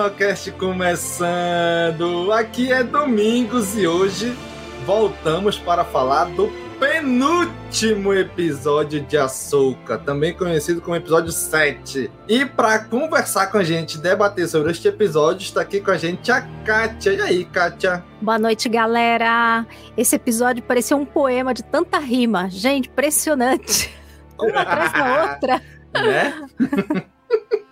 [0.00, 2.32] CaminoCast começando.
[2.32, 4.34] Aqui é Domingos e hoje
[4.86, 12.10] voltamos para falar do penúltimo episódio de Açouca, também conhecido como episódio 7.
[12.26, 16.32] E para conversar com a gente, debater sobre este episódio, está aqui com a gente
[16.32, 17.12] a Kátia.
[17.12, 18.02] E aí, Kátia?
[18.22, 19.66] Boa noite, galera.
[19.98, 22.48] Esse episódio parecia um poema de tanta rima.
[22.48, 23.94] Gente, impressionante.
[24.40, 25.62] Uma atrás da outra.
[25.92, 26.48] né?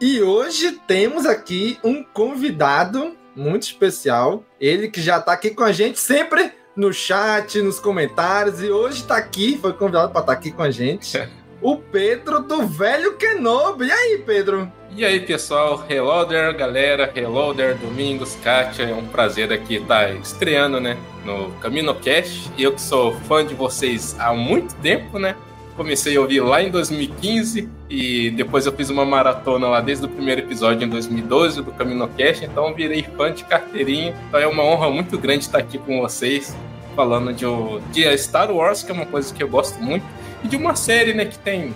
[0.00, 4.44] e hoje temos aqui um convidado muito especial.
[4.60, 8.62] Ele que já tá aqui com a gente sempre no chat, nos comentários.
[8.62, 11.18] E hoje tá aqui, foi convidado para estar aqui com a gente.
[11.62, 13.86] O Pedro do Velho Kenobi.
[13.86, 14.70] E aí, Pedro?
[14.94, 20.98] E aí, pessoal, Reloader, galera, Reloader, Domingos, Kátia, é um prazer aqui estar estreando, né,
[21.24, 22.52] no CaminoCast.
[22.58, 25.34] Eu que sou fã de vocês há muito tempo, né,
[25.76, 30.08] comecei a ouvir lá em 2015 e depois eu fiz uma maratona lá desde o
[30.08, 34.16] primeiro episódio em 2012 do CaminoCast, então virei fã de carteirinha.
[34.28, 36.56] Então é uma honra muito grande estar aqui com vocês,
[36.96, 37.44] falando de,
[37.92, 40.04] de Star Wars, que é uma coisa que eu gosto muito,
[40.42, 41.74] e de uma série, né, que tem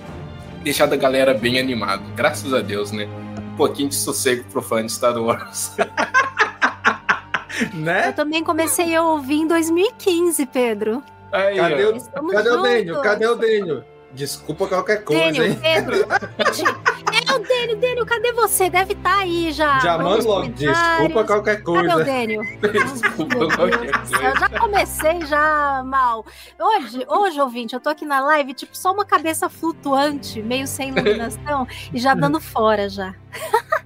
[0.63, 2.03] deixado a galera bem animada.
[2.17, 3.07] Graças a Deus, né?
[3.53, 5.77] Um pouquinho de sossego pro fã de Star Wars.
[7.75, 8.09] né?
[8.09, 11.03] Eu também comecei a ouvir em 2015, Pedro.
[11.33, 11.93] Aí, cadê o,
[12.31, 13.03] cadê o?
[13.03, 13.85] Cadê o Dênio?
[14.13, 15.59] Desculpa qualquer coisa, Dênio, hein?
[15.63, 15.95] Pedro.
[15.97, 18.69] é o Dênio, Dênio, cadê você?
[18.69, 19.79] Deve estar aí já.
[19.79, 21.89] Já manda logo, desculpa qualquer coisa.
[21.89, 22.43] Cadê o Dênio?
[22.93, 24.17] desculpa qualquer coisa.
[24.17, 26.25] Eu já comecei já mal.
[26.59, 30.89] Hoje, hoje, ouvinte, eu tô aqui na live, tipo, só uma cabeça flutuante, meio sem
[30.97, 33.15] iluminação, e já dando fora já.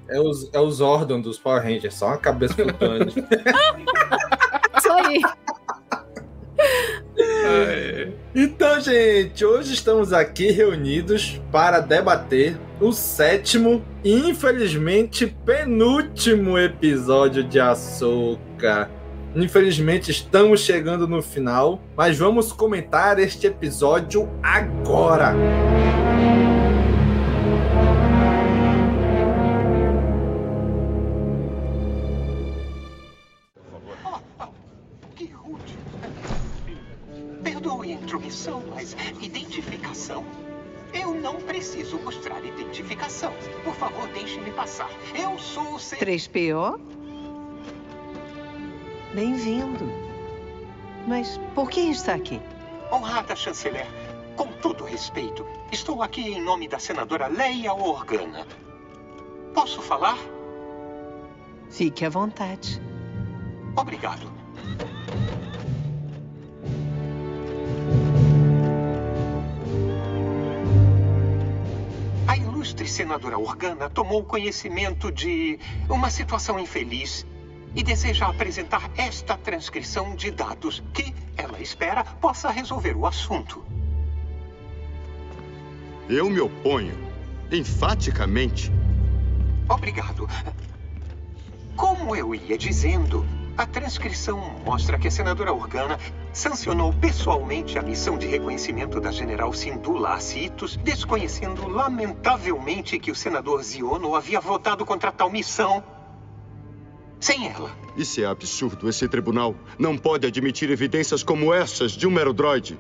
[0.09, 3.21] É os, é os órgãos dos Power Rangers, só uma cabeça flutuante.
[4.79, 5.21] Isso aí.
[8.35, 17.61] Então, gente, hoje estamos aqui reunidos para debater o sétimo e, infelizmente, penúltimo episódio de
[17.61, 18.91] Açúcar.
[19.37, 25.35] Infelizmente, estamos chegando no final, mas vamos comentar este episódio agora.
[25.35, 26.64] Que
[41.65, 43.33] preciso mostrar identificação.
[43.65, 44.91] Por favor, deixe-me passar.
[45.15, 45.97] Eu sou o C...
[45.97, 46.79] 3PO?
[49.15, 49.91] Bem-vindo.
[51.09, 52.39] Mas por que está aqui?
[52.93, 53.87] Honrada chanceler,
[54.37, 58.47] com todo respeito, estou aqui em nome da senadora Leia Organa.
[59.55, 60.19] Posso falar?
[61.71, 62.79] Fique à vontade.
[63.75, 64.31] Obrigado.
[72.65, 77.27] A ilustre senadora Organa tomou conhecimento de uma situação infeliz
[77.75, 83.63] e deseja apresentar esta transcrição de dados que ela espera possa resolver o assunto.
[86.09, 86.97] Eu me oponho,
[87.53, 88.73] enfaticamente.
[89.69, 90.27] Obrigado.
[91.77, 93.27] Como eu ia dizendo,
[93.57, 95.99] A transcrição mostra que a senadora Organa
[96.33, 103.63] sancionou pessoalmente a missão de reconhecimento da general Sindula Acitos, desconhecendo lamentavelmente que o senador
[103.63, 105.85] Ziono havia votado contra tal missão
[107.21, 107.71] sem ela.
[107.97, 108.89] Isso é absurdo.
[108.89, 112.77] Esse tribunal não pode admitir evidências como essas de um mero droide.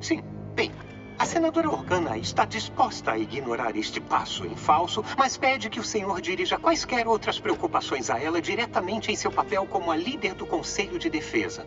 [0.00, 0.22] Sim,
[1.18, 5.84] a senadora Organa está disposta a ignorar este passo em falso, mas pede que o
[5.84, 10.46] senhor dirija quaisquer outras preocupações a ela diretamente em seu papel como a líder do
[10.46, 11.66] Conselho de Defesa.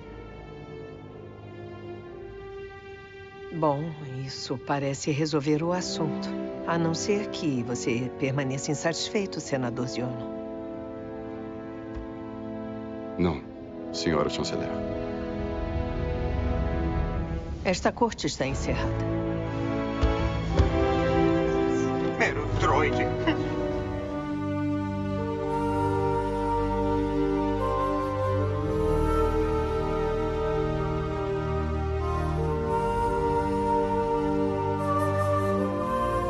[3.51, 3.91] Bom,
[4.25, 6.29] isso parece resolver o assunto.
[6.65, 10.41] A não ser que você permaneça insatisfeito, senador Ziono.
[13.17, 13.41] Não,
[13.91, 14.69] senhora chanceler.
[17.65, 19.20] Esta corte está encerrada.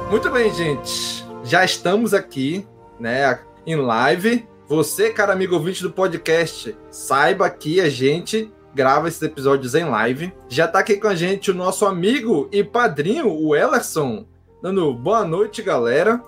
[0.10, 1.26] Muito bem, gente.
[1.44, 2.68] Já estamos aqui,
[3.00, 4.48] né, em live.
[4.68, 10.34] Você, cara amigo ouvinte do podcast, saiba que a gente grava esses episódios em live.
[10.48, 14.26] Já tá aqui com a gente o nosso amigo e padrinho, o Ellerson,
[14.62, 16.22] dando boa noite, galera.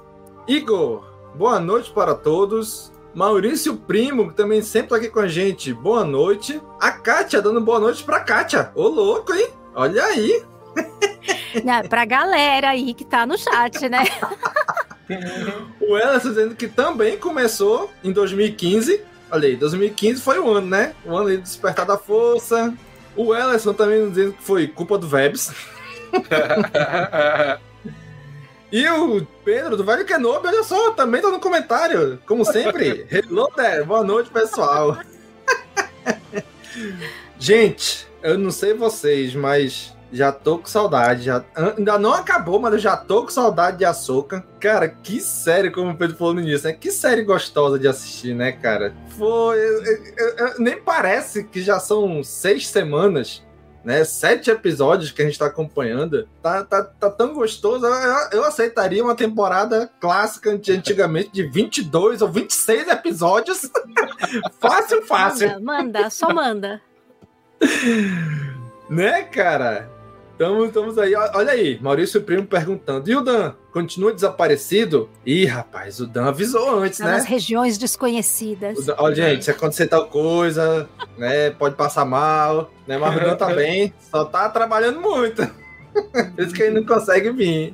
[0.48, 1.04] Igor,
[1.36, 2.92] boa noite para todos.
[3.14, 6.60] Maurício Primo, que também sempre tá aqui com a gente, boa noite.
[6.82, 8.72] A Kátia, dando boa noite pra Kátia.
[8.74, 9.50] Ô, louco, hein?
[9.76, 10.44] Olha aí.
[11.64, 14.00] Não, pra galera aí que tá no chat, né?
[15.80, 19.00] o Ellerson dizendo que também começou em 2015.
[19.30, 20.96] Olha aí, 2015 foi o ano, né?
[21.06, 22.74] O ano aí do Despertar da Força.
[23.16, 25.54] O Ellerson também dizendo que foi culpa do Vebs.
[28.74, 32.20] e o Pedro do Velho Kenobi, olha só, também tá no comentário.
[32.26, 33.06] Como sempre.
[33.14, 34.98] Hello there, boa noite, pessoal.
[37.38, 41.22] Gente, eu não sei vocês, mas já tô com saudade.
[41.22, 44.44] Já, ainda não acabou, mas eu já tô com saudade de Açúcar.
[44.60, 46.74] Cara, que série, como o Pedro falou no início, né?
[46.74, 48.96] Que série gostosa de assistir, né, cara?
[49.20, 49.60] Foi.
[49.60, 53.44] Eu, eu, eu, nem parece que já são seis semanas,
[53.84, 54.04] né?
[54.04, 56.28] Sete episódios que a gente tá acompanhando.
[56.42, 57.86] Tá, tá, tá tão gostoso.
[58.32, 63.70] Eu, aceitaria uma temporada clássica de antigamente de 22 ou 26 episódios.
[64.60, 65.48] fácil, fácil.
[65.62, 66.82] Manda, manda, só manda.
[68.90, 69.93] né, cara?
[70.44, 71.16] Estamos, estamos aí.
[71.16, 73.10] Olha aí, Maurício Primo perguntando.
[73.10, 73.54] E o Dan?
[73.72, 75.10] Continua desaparecido?
[75.26, 77.12] Ih, rapaz, o Dan avisou antes, tá né?
[77.14, 78.86] Nas regiões desconhecidas.
[78.86, 81.52] Dan, olha, gente, se acontecer tal coisa, né?
[81.52, 82.98] Pode passar mal, né?
[82.98, 85.48] Mas o Dan tá bem, só tá trabalhando muito.
[86.36, 87.74] Por isso que ele não consegue vir.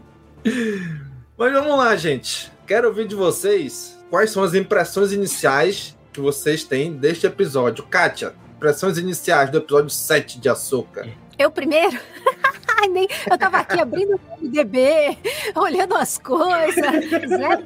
[1.36, 2.51] Mas vamos lá, gente.
[2.68, 7.83] Quero ouvir de vocês quais são as impressões iniciais que vocês têm deste episódio.
[7.86, 11.07] Kátia, impressões iniciais do episódio 7 de Açúcar.
[11.36, 11.98] Eu primeiro?
[12.88, 15.18] Nem, eu tava aqui abrindo o MDB,
[15.56, 17.64] olhando as coisas, zero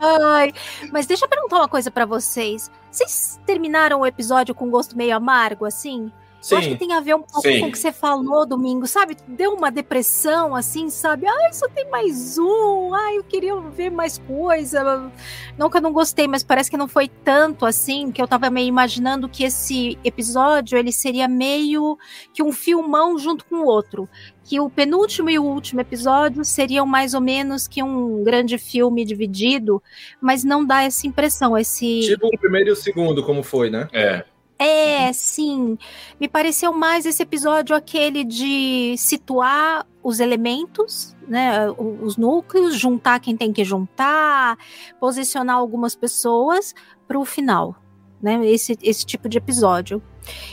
[0.00, 0.52] Ai,
[0.90, 2.70] mas deixa eu perguntar uma coisa para vocês.
[2.90, 6.10] Vocês terminaram o episódio com gosto meio amargo, assim?
[6.46, 7.58] Sim, eu acho que tem a ver um pouco sim.
[7.58, 9.16] com o que você falou domingo, sabe?
[9.26, 11.26] Deu uma depressão, assim, sabe?
[11.26, 12.94] Ai, só tem mais um.
[12.94, 15.10] Ai, eu queria ver mais coisa.
[15.58, 18.48] Não que eu não gostei, mas parece que não foi tanto assim, que eu tava
[18.48, 21.98] meio imaginando que esse episódio, ele seria meio
[22.32, 24.08] que um filmão junto com o outro.
[24.44, 29.04] Que o penúltimo e o último episódio seriam mais ou menos que um grande filme
[29.04, 29.82] dividido,
[30.20, 32.02] mas não dá essa impressão, esse...
[32.02, 33.88] Tipo o primeiro e o segundo, como foi, né?
[33.92, 34.24] É.
[34.58, 35.76] É, sim.
[36.18, 43.36] Me pareceu mais esse episódio aquele de situar os elementos, né, os núcleos, juntar quem
[43.36, 44.56] tem que juntar,
[44.98, 46.74] posicionar algumas pessoas
[47.06, 47.76] para o final,
[48.22, 48.46] né?
[48.46, 50.02] Esse, esse tipo de episódio.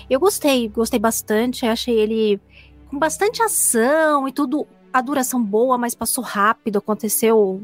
[0.09, 2.41] Eu gostei, gostei bastante, achei ele
[2.89, 7.61] com bastante ação e tudo a duração boa, mas passou rápido, aconteceu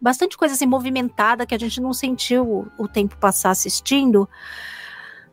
[0.00, 4.28] bastante coisa assim movimentada que a gente não sentiu o tempo passar assistindo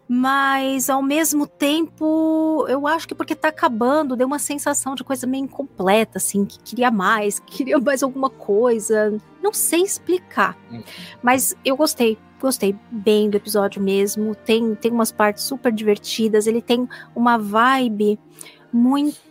[0.07, 5.27] mas ao mesmo tempo, eu acho que porque tá acabando, deu uma sensação de coisa
[5.27, 9.17] meio incompleta, assim, que queria mais, que queria mais alguma coisa.
[9.43, 10.57] Não sei explicar.
[10.71, 10.81] Uhum.
[11.21, 14.33] Mas eu gostei, gostei bem do episódio mesmo.
[14.33, 18.17] Tem, tem umas partes super divertidas, ele tem uma vibe
[18.71, 19.26] muito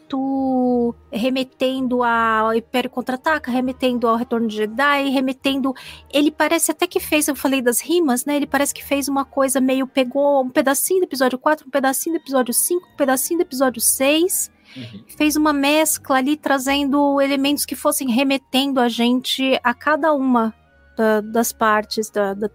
[1.11, 5.75] remetendo ao Império Contra-Ataca, remetendo ao Retorno de Jedi, remetendo.
[6.13, 8.37] Ele parece até que fez, eu falei das rimas, né?
[8.37, 9.87] Ele parece que fez uma coisa meio.
[9.87, 13.81] pegou um pedacinho do episódio 4, um pedacinho do episódio 5, um pedacinho do episódio
[13.81, 14.51] 6.
[14.77, 15.05] Uhum.
[15.17, 20.55] Fez uma mescla ali, trazendo elementos que fossem remetendo a gente a cada uma
[20.97, 22.51] da, das partes da, da,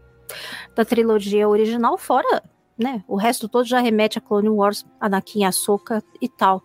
[0.75, 2.43] da, trilogia original, fora,
[2.81, 3.03] né?
[3.07, 6.61] O resto todo já remete a Clone Wars, Anakin, Ahsoka e tal.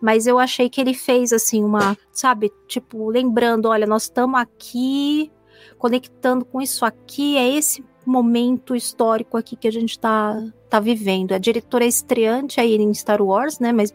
[0.00, 2.52] Mas eu achei que ele fez, assim, uma, sabe?
[2.66, 5.30] Tipo, lembrando, olha, nós estamos aqui
[5.78, 10.36] conectando com isso aqui, é esse momento histórico aqui que a gente tá,
[10.68, 11.32] tá vivendo.
[11.32, 13.72] A diretora é estreante aí em Star Wars, né?
[13.72, 13.94] Mas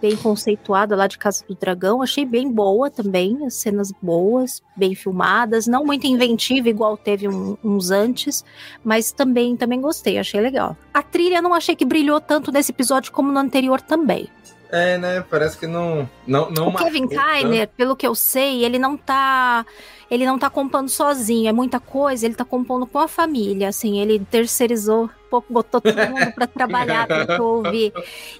[0.00, 2.02] bem conceituada lá de Casa do Dragão.
[2.02, 7.56] Achei bem boa também, as cenas boas, bem filmadas, não muito inventiva igual teve um,
[7.62, 8.44] uns antes,
[8.82, 10.76] mas também também gostei, achei legal.
[10.92, 14.28] A trilha não achei que brilhou tanto nesse episódio como no anterior também.
[14.72, 15.24] É, né?
[15.28, 16.08] Parece que não.
[16.26, 19.66] não, não o Kevin Kiner, pelo que eu sei, ele não tá.
[20.08, 24.00] Ele não tá compondo sozinho, é muita coisa, ele tá compondo com a família, assim,
[24.00, 25.08] ele terceirizou,
[25.48, 27.92] botou todo mundo para trabalhar, tentou ouvir.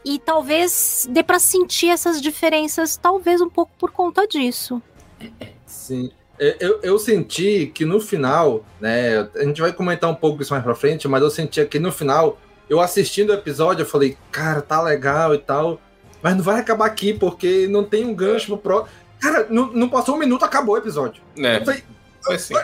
[0.04, 4.82] E talvez dê para sentir essas diferenças, talvez um pouco por conta disso.
[5.66, 6.11] Sim.
[6.38, 9.28] Eu, eu senti que no final, né?
[9.37, 11.92] A gente vai comentar um pouco isso mais pra frente, mas eu senti que no
[11.92, 15.78] final, eu assistindo o episódio, eu falei, cara, tá legal e tal
[16.23, 18.90] mas não vai acabar aqui, porque não tem um gancho pro próximo.
[19.18, 21.23] Cara, não, não, passou um minuto, acabou o episódio.
[21.38, 21.64] É.
[21.64, 21.82] Foi,
[22.28, 22.54] assim.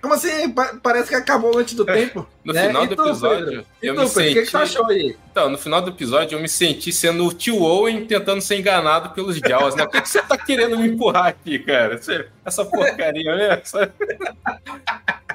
[0.00, 0.54] Como assim?
[0.82, 2.26] parece que acabou antes do tempo.
[2.42, 2.66] No né?
[2.68, 3.66] final do então, episódio, Pedro?
[3.82, 4.30] eu então, me senti...
[4.30, 5.16] O que, que você achou aí?
[5.30, 9.10] Então, no final do episódio, eu me senti sendo o tio Owen tentando ser enganado
[9.10, 9.84] pelos Jaws, né?
[9.84, 12.00] O que, que você tá querendo me empurrar aqui, cara?
[12.44, 13.62] Essa porcaria, né?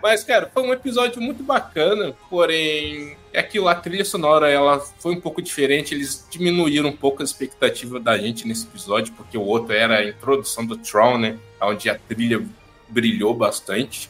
[0.01, 5.13] Mas, cara, foi um episódio muito bacana, porém, é aquilo, a trilha sonora, ela foi
[5.13, 9.41] um pouco diferente, eles diminuíram um pouco a expectativa da gente nesse episódio, porque o
[9.41, 11.37] outro era a introdução do Tron, né?
[11.61, 12.43] Onde a trilha
[12.87, 14.09] brilhou bastante.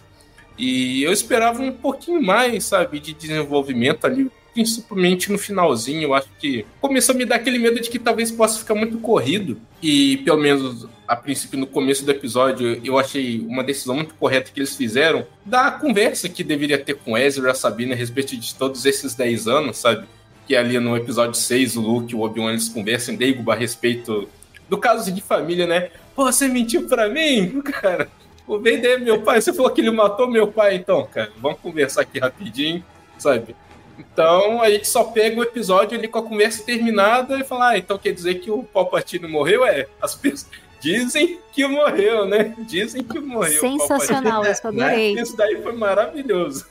[0.57, 6.03] E eu esperava um pouquinho mais, sabe, de desenvolvimento ali, principalmente no finalzinho.
[6.03, 8.97] Eu acho que começou a me dar aquele medo de que talvez possa ficar muito
[8.99, 9.59] corrido.
[9.81, 14.49] E pelo menos a princípio no começo do episódio eu achei uma decisão muito correta
[14.51, 18.35] que eles fizeram da conversa que deveria ter com Ezra e a Sabina a respeito
[18.35, 20.07] de todos esses 10 anos, sabe?
[20.47, 23.57] Que ali no episódio 6 o Luke e o Obi-Wan eles conversam em Dagobah a
[23.57, 24.27] respeito
[24.67, 25.89] do caso de família, né?
[26.15, 28.09] Pô, você mentiu pra mim, cara.
[28.47, 29.41] O Vader é meu pai.
[29.41, 31.31] Você falou que ele matou meu pai, então, cara.
[31.37, 32.83] Vamos conversar aqui rapidinho,
[33.17, 33.55] sabe?
[33.97, 37.77] Então a gente só pega o episódio ali com a conversa terminada e fala: ah,
[37.77, 39.65] então quer dizer que o Palpatine morreu?
[39.65, 40.49] É, as pessoas
[40.79, 42.53] dizem que morreu, né?
[42.59, 43.59] Dizem que morreu.
[43.59, 45.13] Sensacional, isso adorei.
[45.13, 46.65] Isso daí foi maravilhoso.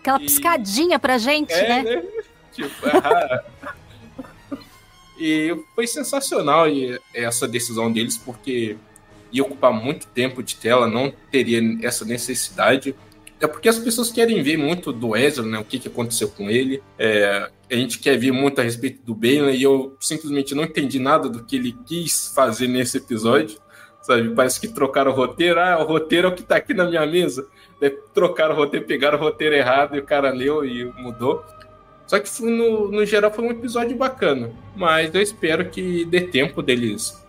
[0.00, 0.22] Aquela e...
[0.22, 1.82] piscadinha pra gente, é, né?
[1.82, 2.02] né?
[2.52, 3.44] Tipo, ah,
[5.18, 6.66] E foi sensacional
[7.14, 8.76] essa decisão deles, porque
[9.32, 12.94] ia ocupar muito tempo de tela, não teria essa necessidade.
[13.40, 15.58] É porque as pessoas querem ver muito do Ezra, né?
[15.58, 16.82] O que, que aconteceu com ele.
[16.98, 20.98] É, a gente quer ver muito a respeito do Bailey e eu simplesmente não entendi
[20.98, 23.58] nada do que ele quis fazer nesse episódio.
[24.00, 24.30] Sabe?
[24.30, 25.60] Parece que trocaram o roteiro.
[25.60, 27.46] Ah, o roteiro é o que tá aqui na minha mesa.
[28.14, 31.44] trocaram o roteiro, pegaram o roteiro errado e o cara leu e mudou.
[32.06, 34.50] Só que no, no geral foi um episódio bacana.
[34.76, 37.25] Mas eu espero que dê tempo deles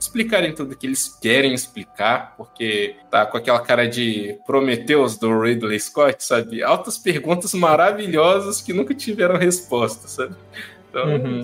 [0.00, 5.78] explicarem tudo que eles querem explicar, porque tá com aquela cara de Prometheus do Ridley
[5.78, 6.62] Scott, sabe?
[6.62, 10.34] Altas perguntas maravilhosas que nunca tiveram resposta, sabe?
[10.88, 11.06] Então.
[11.06, 11.42] Uhum.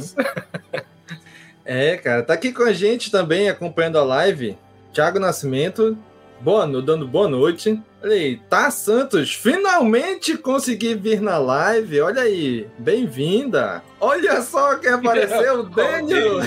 [1.67, 4.57] é, cara, tá aqui com a gente também acompanhando a live.
[4.91, 5.97] Thiago Nascimento,
[6.41, 7.81] boa, dando boa noite.
[8.03, 12.01] Olha aí, tá Santos, finalmente consegui vir na live.
[12.01, 13.83] Olha aí, bem-vinda.
[14.01, 16.41] Olha só quem apareceu, o Daniel.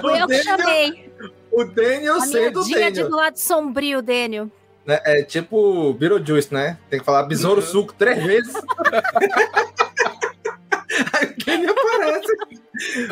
[0.00, 1.12] Foi eu que chamei.
[1.50, 2.90] O Daniel a sendo o Daniel.
[2.90, 4.50] de do lado sombrio, Daniel.
[4.86, 6.78] É, é tipo Beetlejuice, né?
[6.90, 7.66] Tem que falar besouro uhum.
[7.66, 8.54] suco três vezes.
[11.12, 12.32] Aí o Daniel aparece.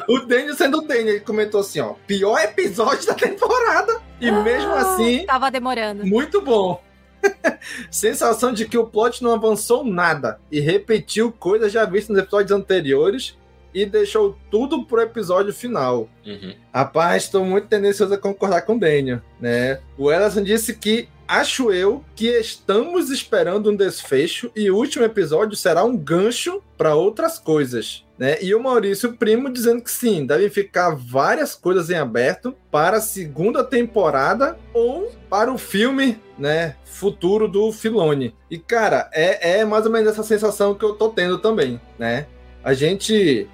[0.08, 4.09] O Daniel sendo o Daniel, ele comentou assim, ó, pior episódio da temporada.
[4.20, 5.24] E ah, mesmo assim...
[5.24, 6.06] Tava demorando.
[6.06, 6.82] Muito bom.
[7.90, 12.52] Sensação de que o plot não avançou nada e repetiu coisas já vistas nos episódios
[12.52, 13.38] anteriores
[13.72, 16.08] e deixou tudo pro episódio final.
[16.26, 16.54] Uhum.
[16.72, 19.80] Rapaz, estou muito tendencioso a concordar com o Daniel, né?
[19.96, 25.56] O Ellison disse que acho eu que estamos esperando um desfecho e o último episódio
[25.56, 28.04] será um gancho para outras coisas.
[28.18, 28.36] Né?
[28.42, 33.00] E o Maurício Primo dizendo que sim, devem ficar várias coisas em aberto para a
[33.00, 38.34] segunda temporada ou para o filme, né, futuro do Filone.
[38.50, 42.26] E cara, é, é mais ou menos essa sensação que eu tô tendo também, né?
[42.62, 43.48] A gente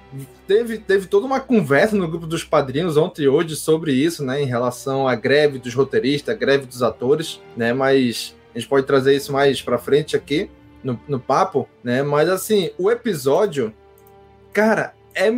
[0.45, 4.41] teve, teve toda uma conversa no grupo dos padrinhos ontem e hoje sobre isso, né,
[4.41, 9.15] em relação à greve dos roteiristas, greve dos atores, né, mas a gente pode trazer
[9.15, 10.49] isso mais para frente aqui
[10.83, 13.73] no, no papo, né, mas assim, o episódio,
[14.51, 15.31] cara, é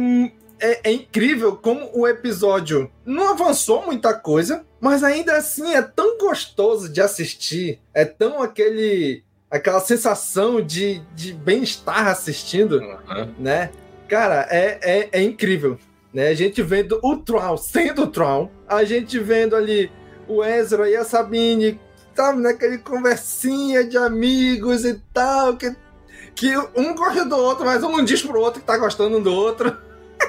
[0.61, 6.17] é, é, incrível como o episódio não avançou muita coisa, mas ainda assim é tão
[6.17, 13.33] gostoso de assistir, é tão aquele aquela sensação de, de bem-estar assistindo, uhum.
[13.39, 13.71] né?
[14.07, 15.77] Cara, é, é, é incrível.
[16.13, 16.27] Né?
[16.27, 19.91] A gente vendo o Tron sendo o Tron, a gente vendo ali
[20.27, 21.79] o Ezra e a Sabine,
[22.15, 25.75] sabe, naquele conversinha de amigos e tal, que,
[26.35, 29.77] que um gosta do outro, mas um diz pro outro que tá gostando do outro.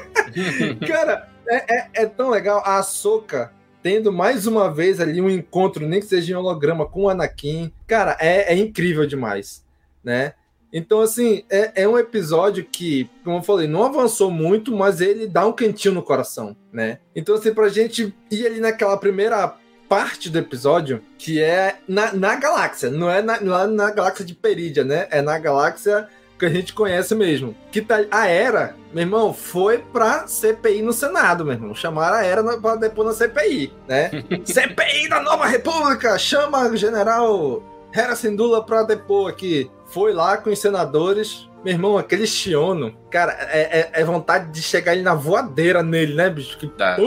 [0.86, 2.62] Cara, é, é, é, tão legal.
[2.64, 7.04] A Soca tendo mais uma vez ali um encontro, nem que seja em holograma, com
[7.04, 7.72] o Anakin.
[7.86, 9.64] Cara, é, é incrível demais,
[10.02, 10.34] né?
[10.72, 15.26] Então, assim, é, é, um episódio que, como eu falei, não avançou muito, mas ele
[15.26, 17.00] dá um cantinho no coração, né?
[17.14, 19.56] Então, assim, pra gente ir ali naquela primeira
[19.88, 24.34] parte do episódio, que é na, na galáxia, não é na, é na galáxia de
[24.34, 25.08] Perídia, né?
[25.10, 26.08] É na galáxia
[26.40, 27.54] que a gente conhece mesmo.
[27.70, 31.74] Que tá, a Era, meu irmão, foi pra CPI no Senado, meu irmão.
[31.74, 34.10] Chamaram a Era pra depois na CPI, né?
[34.44, 36.18] CPI da Nova República!
[36.18, 37.62] Chama o general
[37.94, 39.70] Hera Sindula pra depor aqui.
[39.86, 41.46] Foi lá com os senadores.
[41.62, 46.14] Meu irmão, aquele Xiono, cara, é, é, é vontade de chegar ali na voadeira nele,
[46.14, 46.56] né, bicho?
[46.56, 46.96] Que tá.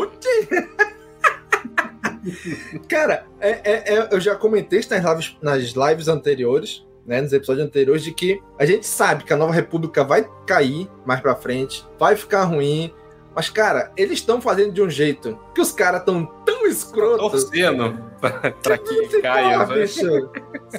[2.87, 7.33] cara, é, é, é, eu já comentei isso nas lives, nas lives anteriores né, nos
[7.33, 11.36] episódios anteriores, de que a gente sabe que a Nova República vai cair mais pra
[11.36, 12.93] frente, vai ficar ruim.
[13.36, 17.45] Mas, cara, eles estão fazendo de um jeito que os caras estão tão escrotos.
[17.45, 19.86] Torcendo pra, pra que, que caia, né?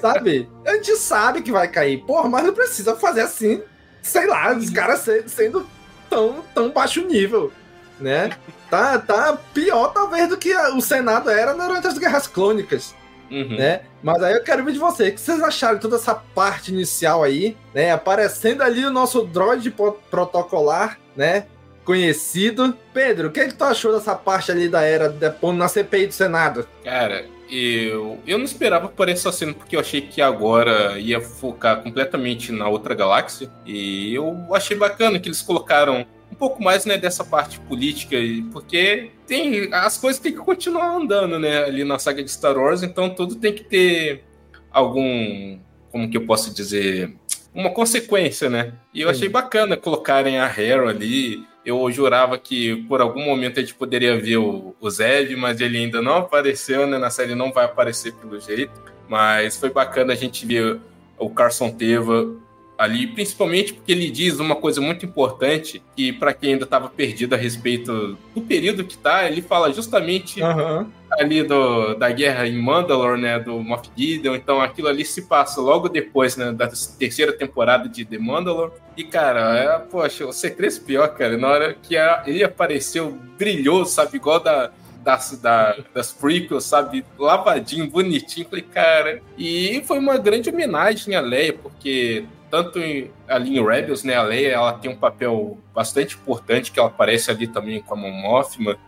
[0.01, 0.49] Sabe?
[0.65, 2.05] A gente sabe que vai cair.
[2.05, 3.61] Porra, mas não precisa fazer assim,
[4.03, 5.67] sei lá, os caras sendo
[6.09, 7.53] tão, tão baixo nível,
[7.99, 8.31] né?
[8.71, 12.95] Tá, tá pior, talvez, do que o Senado era durante as Guerras Clônicas.
[13.31, 13.57] Uhum.
[13.57, 13.83] Né?
[14.03, 15.09] Mas aí eu quero ver de você.
[15.09, 17.91] O que vocês acharam de toda essa parte inicial aí, né?
[17.91, 19.75] Aparecendo ali o nosso droid
[20.11, 21.47] protocolar, né?
[21.85, 22.77] Conhecido.
[22.93, 26.07] Pedro, o que, é que tu achou dessa parte ali da era depois na CPI
[26.07, 26.67] do Senado?
[26.83, 31.83] Cara, eu, eu não esperava por essa cena, porque eu achei que agora ia focar
[31.83, 33.51] completamente na outra galáxia.
[33.67, 38.17] E eu achei bacana que eles colocaram um pouco mais né, dessa parte política,
[38.53, 43.11] porque tem as coisas que continuar andando né, ali na saga de Star Wars, então
[43.11, 44.25] tudo tem que ter
[44.71, 45.59] algum,
[45.93, 47.15] como que eu posso dizer,
[47.55, 48.73] uma consequência, né?
[48.93, 49.15] E eu Sim.
[49.15, 51.47] achei bacana colocarem a Hera ali.
[51.65, 55.79] Eu jurava que por algum momento a gente poderia ver o, o Zev, mas ele
[55.79, 56.99] ainda não apareceu, né?
[56.99, 58.73] Na série não vai aparecer pelo jeito.
[59.09, 60.81] Mas foi bacana a gente ver
[61.17, 62.35] o Carson Teva
[62.77, 67.35] ali, principalmente porque ele diz uma coisa muito importante que para quem ainda estava perdido
[67.35, 70.87] a respeito do período que tá, ele fala justamente uhum.
[71.13, 75.61] ali do, da guerra em Mandalore, né, do Moff Gideon, então aquilo ali se passa
[75.61, 78.73] logo depois, né, da terceira temporada de The Mandalore.
[78.97, 81.95] E cara, é, poxa, o segredo pior, cara, na hora que
[82.27, 84.71] ele apareceu, brilhou, sabe, igual da
[85.05, 87.05] das, da, das prequels, sabe?
[87.19, 88.49] Lavadinho, bonitinho.
[88.49, 89.21] Falei, cara.
[89.37, 94.23] E foi uma grande homenagem à Leia, porque tanto em, ali em Rebels, né, a
[94.23, 98.45] Leia, ela tem um papel bastante importante, que ela aparece ali também com a Mon.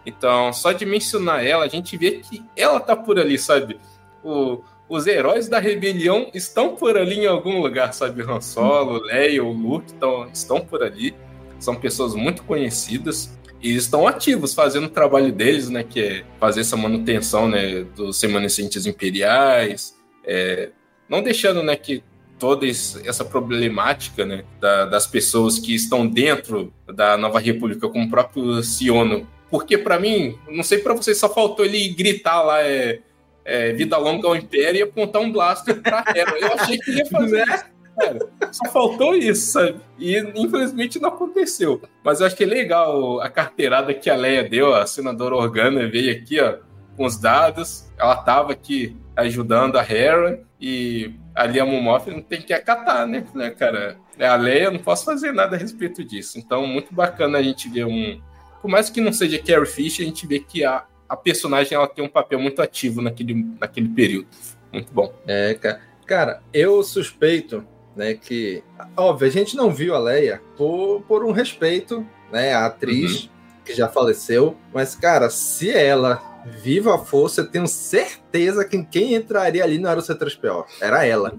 [0.07, 3.77] Então, só de mencionar ela, a gente vê que ela tá por ali, sabe?
[4.23, 8.23] O, os heróis da rebelião estão por ali em algum lugar, sabe?
[8.23, 11.13] Han Solo, Leia, o Luke estão, estão por ali.
[11.59, 15.83] São pessoas muito conhecidas e estão ativos fazendo o trabalho deles, né?
[15.83, 17.83] Que é fazer essa manutenção, né?
[17.97, 20.71] Dos remanescentes imperiais, é,
[21.09, 21.75] não deixando, né?
[21.75, 22.05] Que
[22.39, 28.11] toda essa problemática né, da, das pessoas que estão dentro da Nova República, como o
[28.11, 29.27] próprio Siono.
[29.51, 33.01] Porque, para mim, não sei para vocês, só faltou ele gritar lá, é,
[33.45, 36.37] é, vida longa ao Império e apontar um blaster pra Hera.
[36.39, 37.55] Eu achei que ia fazer né?
[37.55, 37.77] isso.
[37.97, 38.19] Cara,
[38.53, 39.77] só faltou isso, sabe?
[39.99, 41.81] E infelizmente não aconteceu.
[42.05, 45.89] Mas eu acho que é legal a carteirada que a Leia deu, a senadora Organa
[45.89, 46.57] veio aqui, ó,
[46.97, 47.91] com os dados.
[47.99, 53.25] Ela tava aqui ajudando a Hera e ali a Momoff não tem que acatar, né,
[53.35, 53.99] né, cara?
[54.19, 56.39] É a Leia, eu não posso fazer nada a respeito disso.
[56.39, 58.21] Então, muito bacana a gente ver um.
[58.63, 61.87] Por mais que não seja Carrie Fisher, a gente vê que a, a personagem ela
[61.87, 64.29] tem um papel muito ativo naquele, naquele período.
[64.73, 65.13] Muito bom.
[65.27, 65.81] É, cara.
[66.07, 68.63] Cara, eu suspeito, né, que.
[68.97, 73.31] Óbvio, a gente não viu a Leia por, por um respeito, né, a atriz uhum.
[73.65, 74.57] que já faleceu.
[74.73, 76.23] Mas, cara, se ela
[76.63, 81.05] viva a força, eu tenho certeza que quem entraria ali não era o C3PO, era
[81.05, 81.35] ela,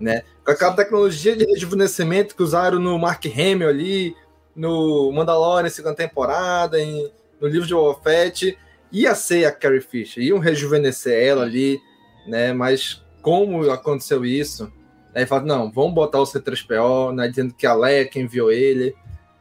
[0.00, 0.22] né?
[0.44, 4.16] Com aquela tecnologia de rejuvenescimento que usaram no Mark Hamill ali,
[4.54, 8.58] no Mandalorian segunda temporada, em, no livro de Boba Fett,
[8.90, 11.78] ia ser a Carrie Fisher, iam rejuvenescer ela ali,
[12.26, 12.52] né?
[12.52, 14.72] Mas como aconteceu isso?
[15.14, 18.94] Aí fala, não, vamos botar o C3PO, né, dizendo que a Leia que enviou ele.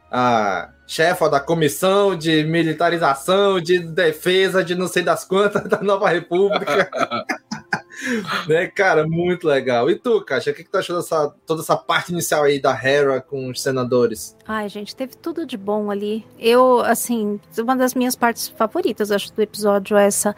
[0.09, 6.09] A, chefa da comissão de militarização, de defesa, de não sei das quantas da Nova
[6.09, 6.89] República.
[8.47, 9.89] né, cara, muito legal.
[9.89, 12.71] E tu, Caixa, o que, que tu achou dessa toda essa parte inicial aí da
[12.71, 14.35] Hera com os senadores?
[14.47, 16.25] Ai, gente, teve tudo de bom ali.
[16.37, 20.35] Eu, assim, uma das minhas partes favoritas, acho, do episódio é essa.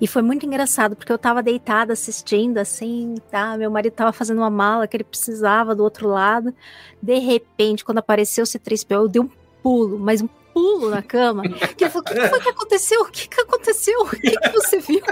[0.00, 3.56] E foi muito engraçado, porque eu tava deitada assistindo, assim, tá?
[3.56, 6.54] Meu marido tava fazendo uma mala que ele precisava do outro lado.
[7.02, 9.28] De repente, quando apareceu o C3PO, eu dei um
[9.62, 11.42] pulo, mas um pulo na cama.
[11.76, 13.00] Que ele falou: o que, foi que aconteceu?
[13.02, 14.00] O que, que aconteceu?
[14.02, 15.02] O que, que você viu?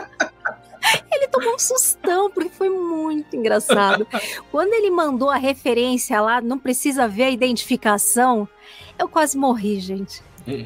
[1.12, 4.06] Ele tomou um sustão, porque foi muito engraçado.
[4.50, 8.48] Quando ele mandou a referência lá, não precisa ver a identificação,
[8.98, 10.22] eu quase morri, gente.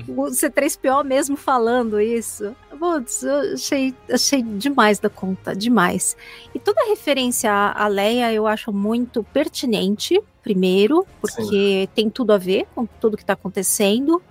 [0.09, 2.55] O C3PO mesmo falando isso.
[2.79, 6.17] Putz, eu achei, achei demais da conta, demais.
[6.55, 11.89] E toda a referência à Leia eu acho muito pertinente, primeiro, porque Sim.
[11.95, 14.23] tem tudo a ver com tudo que está acontecendo.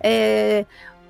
[0.00, 0.64] É,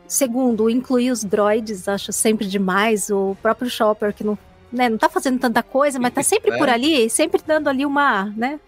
[0.07, 3.11] segundo, incluir os droids, acho sempre demais.
[3.11, 4.39] O próprio Chopper, que não,
[4.71, 8.27] né, não tá fazendo tanta coisa, mas tá sempre por ali, sempre dando ali uma,
[8.37, 8.61] né?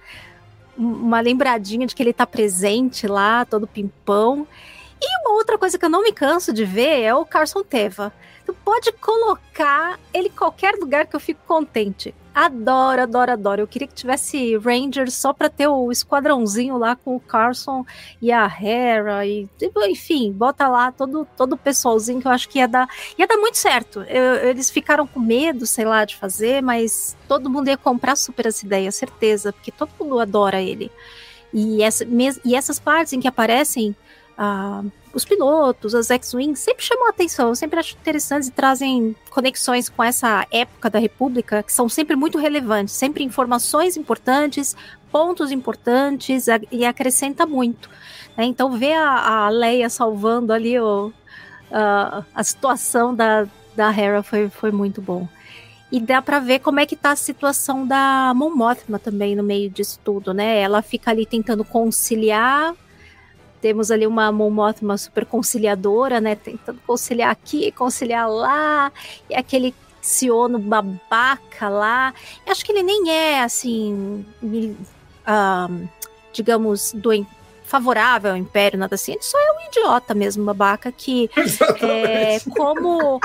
[0.77, 4.47] Uma lembradinha de que ele tá presente lá, todo pimpão.
[5.05, 8.11] E uma outra coisa que eu não me canso de ver é o Carson Teva.
[8.47, 12.15] Tu pode colocar ele em qualquer lugar que eu fico contente.
[12.35, 13.61] Adoro, adoro, adoro.
[13.61, 17.85] Eu queria que tivesse Rangers só pra ter o esquadrãozinho lá com o Carson
[18.21, 19.47] e a Hera e
[19.89, 22.89] enfim, bota lá todo todo o pessoalzinho que eu acho que ia dar
[23.19, 24.01] ia dar muito certo.
[24.03, 28.47] Eu, eles ficaram com medo, sei lá, de fazer, mas todo mundo ia comprar super
[28.47, 30.91] essa ideia, certeza, porque todo mundo adora ele.
[31.53, 32.05] E, essa,
[32.45, 33.95] e essas partes em que aparecem
[34.37, 39.15] ah, os pilotos, as X-Wing, sempre chamam a atenção, eu sempre acho interessantes e trazem
[39.31, 44.77] conexões com essa época da República, que são sempre muito relevantes, sempre informações importantes,
[45.13, 47.89] pontos importantes, e acrescenta muito.
[48.37, 48.45] Né?
[48.45, 51.13] Então, ver a, a Leia salvando ali o,
[51.71, 55.29] a, a situação da, da Hera foi, foi muito bom.
[55.93, 59.45] E dá para ver como é que tá a situação da Mon Mothma também no
[59.45, 60.59] meio disso tudo, né?
[60.59, 62.75] Ela fica ali tentando conciliar
[63.65, 66.35] temos ali uma Mon Mothma super conciliadora, né?
[66.35, 68.93] Tentando conciliar aqui, conciliar lá,
[69.31, 72.13] e aquele Siono babaca lá.
[72.45, 75.89] Eu acho que ele nem é assim, uh,
[76.31, 77.27] digamos, do
[77.65, 79.13] favorável ao Império, nada assim.
[79.13, 81.31] Ele só é um idiota mesmo, babaca, que
[81.81, 83.19] é, como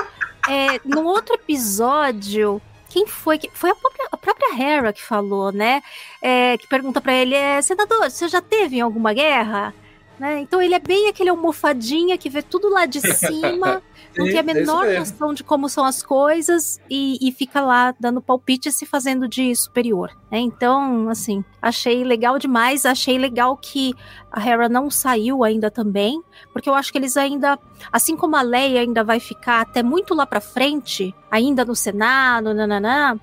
[0.48, 5.52] é, no outro episódio quem foi que foi a própria, a própria Hera que falou,
[5.52, 5.82] né?
[6.22, 9.74] É, que pergunta para ele, é, senador, você já teve em alguma guerra?
[10.20, 10.40] Né?
[10.40, 13.82] Então ele é bem aquele almofadinha que vê tudo lá de cima,
[14.14, 18.20] não tem a menor noção de como são as coisas e, e, fica lá dando
[18.20, 20.10] palpite se fazendo de superior.
[20.30, 20.40] Né?
[20.40, 22.84] Então, assim, achei legal demais.
[22.84, 23.94] Achei legal que
[24.30, 27.58] a Hera não saiu ainda também, porque eu acho que eles ainda,
[27.90, 32.52] assim como a Leia ainda vai ficar até muito lá para frente, ainda no Senado,
[32.52, 33.18] nananã, é,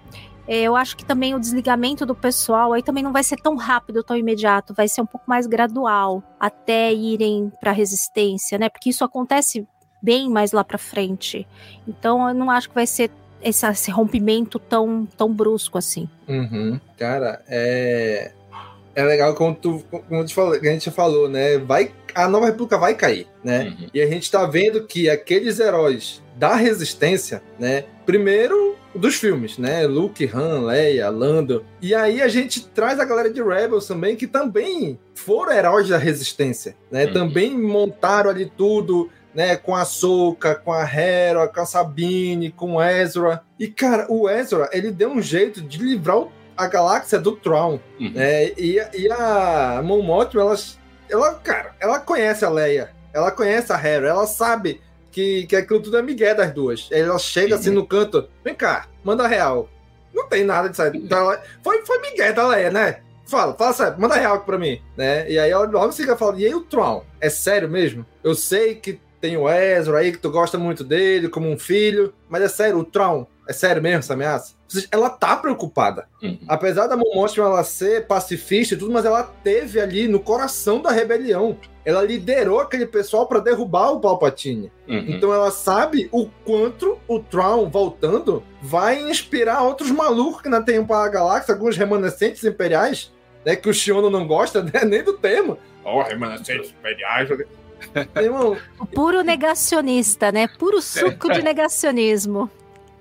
[0.47, 4.03] eu acho que também o desligamento do pessoal aí também não vai ser tão rápido,
[4.03, 8.69] tão imediato, vai ser um pouco mais gradual até irem para a resistência, né?
[8.69, 9.67] Porque isso acontece
[10.01, 11.47] bem mais lá para frente.
[11.87, 16.09] Então eu não acho que vai ser esse, esse rompimento tão, tão brusco assim.
[16.27, 16.79] Uhum.
[16.97, 18.31] Cara, é
[18.97, 21.59] é legal como, tu, como tu falou, a gente falou, né?
[21.59, 23.65] Vai, a nova república vai cair, né?
[23.65, 23.87] Uhum.
[23.93, 27.85] E a gente tá vendo que aqueles heróis da resistência, né?
[28.05, 29.85] Primeiro dos filmes, né?
[29.85, 31.65] Luke, Han, Leia, Lando.
[31.81, 35.97] E aí a gente traz a galera de Rebels também, que também foram heróis da
[35.97, 37.05] resistência, né?
[37.05, 37.13] Uhum.
[37.13, 39.55] Também montaram ali tudo, né?
[39.55, 43.41] Com a Soka, com a Hera, com a Sabine, com o Ezra.
[43.59, 48.11] E, cara, o Ezra, ele deu um jeito de livrar a galáxia do Tron, uhum.
[48.13, 48.51] né?
[48.57, 50.55] E, e a Mon Mothma, ela,
[51.09, 54.81] ela, cara, ela conhece a Leia, ela conhece a Hera, ela sabe
[55.17, 56.89] que, que aquilo tudo é migué das duas.
[56.91, 59.67] Ela chega assim no canto, vem cá, manda real.
[60.13, 60.91] Não tem nada disso aí.
[60.93, 62.99] Então, foi, foi migué da Leia, né?
[63.25, 65.29] Fala, fala sério, manda real aqui pra mim, né?
[65.29, 67.03] E aí ela logo fica falando, e aí o Tron?
[67.19, 68.05] É sério mesmo?
[68.23, 72.13] Eu sei que tem o Ezra aí, que tu gosta muito dele, como um filho,
[72.29, 74.55] mas é sério, o Tron, é sério mesmo essa ameaça?
[74.91, 76.07] Ela tá preocupada.
[76.21, 76.39] Uhum.
[76.47, 80.91] Apesar da Mon ela ser pacifista e tudo, mas ela teve ali no coração da
[80.91, 81.57] rebelião
[81.87, 84.69] ela liderou aquele pessoal para derrubar o Palpatine.
[84.89, 85.05] Uhum.
[85.07, 90.85] Então ela sabe o quanto o Tron voltando vai inspirar outros malucos que não tem
[90.85, 95.13] para a galáxia, alguns remanescentes imperiais, né, que o Shiono não gosta né, nem do
[95.13, 95.57] termo.
[95.85, 97.29] Oh, remanescentes imperiais.
[98.21, 100.45] Irmão, o puro negacionista, né?
[100.59, 102.51] Puro suco de negacionismo.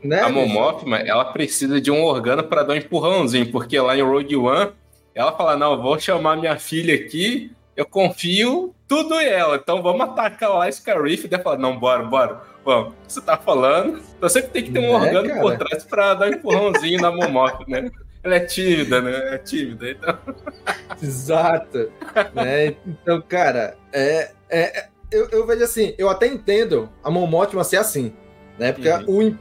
[0.02, 4.02] Né, a Momófima, ela precisa de um organo para dar um empurrãozinho, porque lá em
[4.02, 4.70] Rogue One,
[5.14, 9.56] ela fala: Não, vou chamar minha filha aqui, eu confio tudo ela.
[9.56, 11.26] Então vamos atacar lá Scarif.
[11.26, 12.40] Daí fala, não, bora, bora.
[12.64, 12.88] Vamos.
[12.88, 14.00] O que você tá falando?
[14.16, 15.40] Então sempre tem que ter um É, organo cara.
[15.40, 17.90] por trás pra dar um empurrãozinho na Momoki, né?
[18.22, 19.34] Ela é tímida, né?
[19.34, 19.90] É tímida.
[19.90, 20.18] Então...
[21.02, 21.90] Exato.
[22.34, 22.74] né?
[22.86, 28.12] Então, cara, é, é, eu, eu vejo assim, eu até entendo a Momotima ser assim,
[28.58, 28.72] né?
[28.72, 29.38] Porque o, im-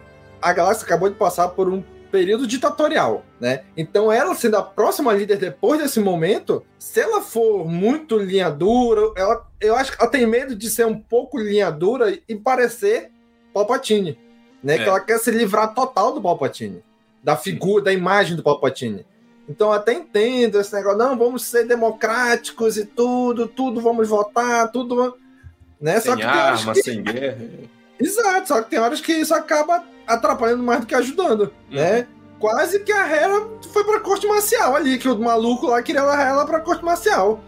[0.49, 3.63] a galáxia acabou de passar por um período ditatorial, né?
[3.75, 9.12] Então, ela sendo a próxima líder depois desse momento, se ela for muito linha dura,
[9.17, 13.12] ela, eu acho que ela tem medo de ser um pouco linha dura e parecer
[13.53, 14.17] Palpatine,
[14.63, 14.75] né?
[14.75, 14.77] É.
[14.77, 16.84] Que ela quer se livrar total do Palpatine,
[17.23, 19.05] da figura, da imagem do Palpatine.
[19.49, 24.71] Então eu até entendo esse negócio, não, vamos ser democráticos e tudo, tudo vamos votar,
[24.71, 25.17] tudo.
[25.81, 25.99] Né?
[25.99, 27.38] Sem tem horas arma, que- sem guerra.
[27.99, 32.08] Exato, só que tem horas que isso acaba atrapalhando mais do que ajudando, né?
[32.39, 36.21] Quase que a Hera foi pra corte marcial ali, que o maluco lá queria levar
[36.27, 37.39] ela pra corte marcial.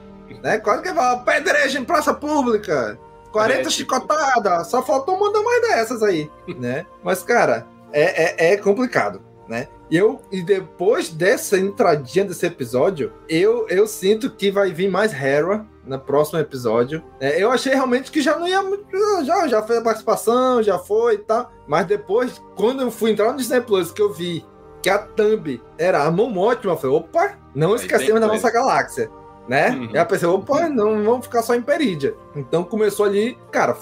[0.42, 0.58] Né?
[0.60, 2.98] Quase que vai pedreja em praça pública,
[3.32, 6.86] 40 É, tipo- chicotadas, só faltou mandar mais dessas aí, né?
[7.04, 9.68] Mas, cara, é, é, é complicado, né?
[9.90, 15.14] E eu, e depois dessa entradinha desse episódio, eu, eu sinto que vai vir mais
[15.14, 17.04] Hera no próximo episódio.
[17.20, 18.62] É, eu achei realmente que já não ia.
[18.62, 18.86] muito-
[19.26, 21.52] Já, já fez a participação, já foi e tal.
[21.68, 24.46] Mas depois, quando eu fui entrar no Disney Plus, que eu vi
[24.82, 29.10] que a Thumb era a Momotima, eu falei, opa, não esquecemos da nossa galáxia.
[29.48, 29.70] Né?
[29.70, 29.90] Uhum.
[29.94, 32.14] E eu pensei, opa, não vamos ficar só em Perídia.
[32.36, 33.76] Então começou ali, cara.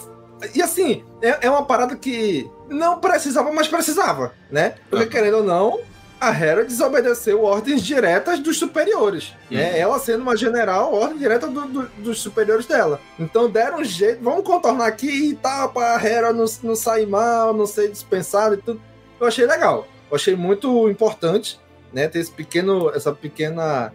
[0.54, 4.76] E assim, é, é uma parada que não precisava, mas precisava, né?
[4.90, 5.80] Porque querendo ou não,
[6.20, 9.34] a Hera desobedeceu ordens diretas dos superiores.
[9.52, 9.72] Né?
[9.72, 9.78] Uhum.
[9.78, 13.00] Ela sendo uma general, ordem direta do- do- dos superiores dela.
[13.20, 17.54] Então deram um jeito, vamos contornar aqui e tal, pra Hera não, não sair mal,
[17.54, 18.82] não ser dispensada e tudo.
[19.20, 19.88] Eu achei legal.
[20.10, 21.60] Eu achei muito importante,
[21.92, 22.08] né?
[22.08, 23.92] Ter esse pequeno, essa pequena.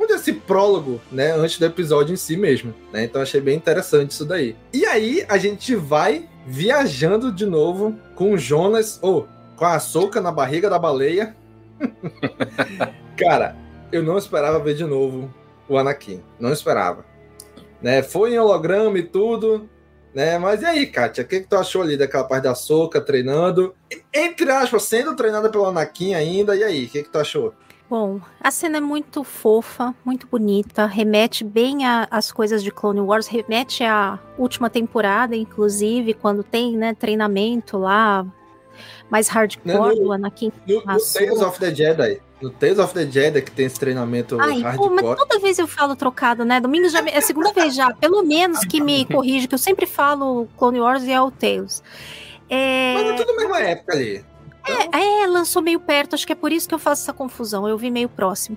[0.00, 1.30] Dizer, esse prólogo, né?
[1.32, 2.74] Antes do episódio em si mesmo.
[2.92, 3.04] Né?
[3.04, 4.56] Então achei bem interessante isso daí.
[4.72, 10.20] E aí a gente vai viajando de novo com o Jonas, ou com a Soca
[10.20, 11.36] na barriga da baleia.
[13.18, 13.56] Cara,
[13.90, 15.32] eu não esperava ver de novo
[15.68, 16.22] o Anakin.
[16.38, 17.04] Não esperava.
[17.80, 18.02] Né?
[18.02, 19.68] Foi em holograma e tudo.
[20.14, 20.38] Né?
[20.38, 21.24] Mas e aí, Kátia?
[21.24, 23.74] O que, que tu achou ali daquela parte da Soca treinando?
[24.12, 26.56] Entre aspas, sendo treinada pelo Anakin ainda.
[26.56, 27.54] E aí, o que, que tu achou?
[27.92, 33.26] Bom, a cena é muito fofa, muito bonita, remete bem às coisas de Clone Wars,
[33.26, 38.26] remete à última temporada, inclusive, quando tem, né, treinamento lá,
[39.12, 40.50] mais hardcore Não, no- do Anakin.
[40.66, 42.18] No, a no Tales of the Jedi.
[42.40, 45.16] No Tales of the Jedi que tem esse treinamento Ai, pô, mas hardcore.
[45.16, 46.58] toda vez eu falo trocado, né?
[46.58, 47.92] Domingo já é a segunda vez já.
[47.92, 51.82] Pelo menos que me corrige, que eu sempre falo Clone Wars e é o Tales.
[52.48, 52.94] É...
[52.94, 54.24] Mas é tudo na mesma época ali.
[54.66, 57.68] É, é, lançou meio perto, acho que é por isso que eu faço essa confusão.
[57.68, 58.56] Eu vi meio próximo.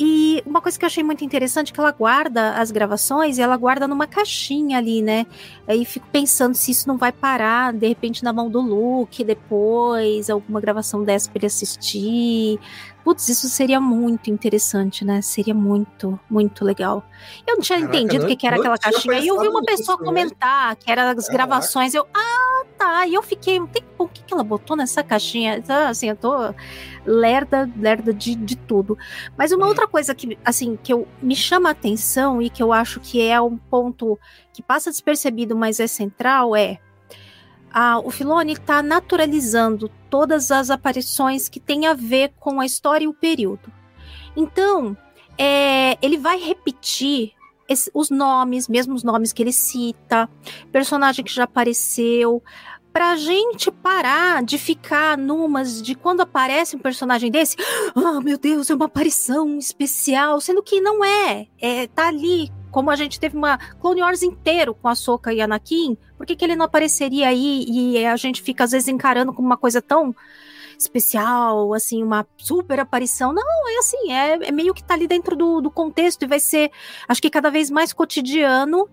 [0.00, 3.42] E uma coisa que eu achei muito interessante é que ela guarda as gravações e
[3.42, 5.26] ela guarda numa caixinha ali, né?
[5.68, 10.30] Aí fico pensando se isso não vai parar, de repente, na mão do Luke depois,
[10.30, 12.58] alguma gravação dessa pra ele assistir.
[13.04, 15.20] Putz, isso seria muito interessante, né?
[15.22, 17.04] Seria muito, muito legal.
[17.46, 19.18] Eu não tinha Caraca, entendido o que, que era aquela caixinha.
[19.18, 20.04] E eu vi uma pessoa nisso, né?
[20.04, 21.32] comentar que era as Caraca.
[21.32, 21.94] gravações.
[21.94, 23.06] Eu, ah, tá.
[23.06, 25.56] E eu fiquei, um tempo, o que, que ela botou nessa caixinha?
[25.56, 26.54] Então, assim, eu tô
[27.04, 28.96] lerda, lerda de, de tudo.
[29.36, 32.72] Mas uma outra coisa que, assim, que eu, me chama a atenção e que eu
[32.72, 34.18] acho que é um ponto
[34.52, 36.78] que passa despercebido, mas é central, é
[37.72, 43.04] ah, o Filoni está naturalizando todas as aparições que têm a ver com a história
[43.04, 43.72] e o período.
[44.36, 44.96] Então,
[45.38, 47.32] é, ele vai repetir
[47.68, 50.28] esse- os nomes, mesmo os nomes que ele cita,
[50.70, 52.42] personagem que já apareceu,
[52.92, 57.56] pra gente parar de ficar numas de quando aparece um personagem desse,
[57.96, 62.90] ah, meu Deus, é uma aparição especial, sendo que não é, é tá ali, como
[62.90, 66.44] a gente teve uma Clone Wars inteiro com a Soka e Anakin, por que, que
[66.44, 70.12] ele não apareceria aí e a gente fica às vezes encarando como uma coisa tão
[70.76, 73.32] especial, assim, uma super aparição.
[73.32, 76.40] Não, é assim, é, é meio que tá ali dentro do, do contexto e vai
[76.40, 76.72] ser,
[77.06, 78.88] acho que cada vez mais cotidiano.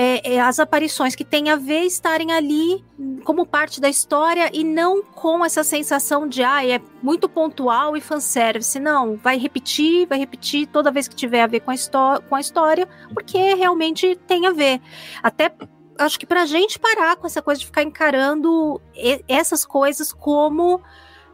[0.00, 2.84] É, é, as aparições que têm a ver estarem ali
[3.24, 8.00] como parte da história e não com essa sensação de ah, é muito pontual e
[8.00, 8.78] fanservice.
[8.78, 11.74] Não, vai repetir, vai repetir toda vez que tiver a ver com a,
[12.20, 14.80] com a história, porque realmente tem a ver.
[15.20, 15.52] Até
[15.98, 18.80] acho que pra gente parar com essa coisa de ficar encarando
[19.26, 20.80] essas coisas como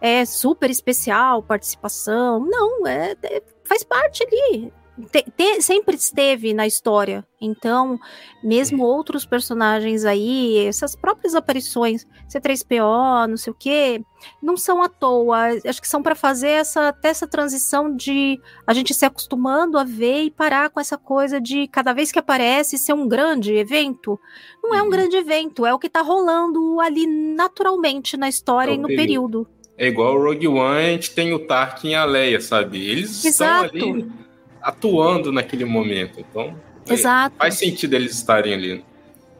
[0.00, 2.40] é, super especial, participação.
[2.40, 4.72] Não, é, é- faz parte ali.
[5.10, 7.26] Te, te, sempre esteve na história.
[7.40, 7.98] Então,
[8.42, 14.00] mesmo outros personagens aí, essas próprias aparições, C3PO, não sei o quê,
[14.42, 15.48] não são à toa.
[15.66, 19.84] Acho que são para fazer essa, até essa transição de a gente se acostumando a
[19.84, 24.18] ver e parar com essa coisa de cada vez que aparece ser um grande evento.
[24.62, 24.90] Não é um uhum.
[24.90, 29.46] grande evento, é o que tá rolando ali naturalmente na história é e no período.
[29.76, 32.88] É igual o Rogue One, a gente tem o Tarkin e a Leia, sabe?
[32.88, 33.76] Eles Exato.
[33.76, 34.24] estão ali
[34.64, 36.18] atuando naquele momento.
[36.18, 36.56] Então,
[36.88, 37.36] é, Exato.
[37.36, 38.84] faz sentido eles estarem ali.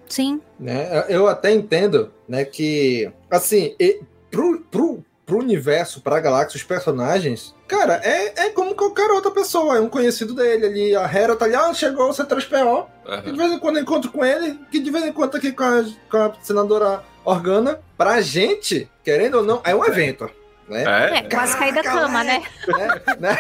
[0.09, 0.41] Sim.
[0.61, 1.07] Né?
[1.09, 7.55] Eu até entendo né, que, assim, e, pro, pro, pro universo, pra galáxia, os personagens,
[7.67, 9.79] cara, é, é como qualquer outra pessoa.
[9.79, 10.97] É um conhecido dele ali.
[10.97, 12.87] A Hera tá ali, ah, chegou o C3PO.
[13.07, 13.33] Uhum.
[13.33, 15.53] De vez em quando eu encontro com ele, que de vez em quando tá aqui
[15.53, 17.81] com a, com a senadora Organa.
[17.97, 20.29] Pra gente, querendo ou não, é um evento.
[20.69, 20.85] Né?
[20.85, 22.43] É, é quase cair da cama, né?
[22.67, 23.03] né?
[23.19, 23.39] né?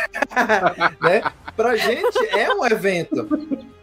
[1.01, 1.23] né?
[1.57, 3.29] Pra gente é um evento.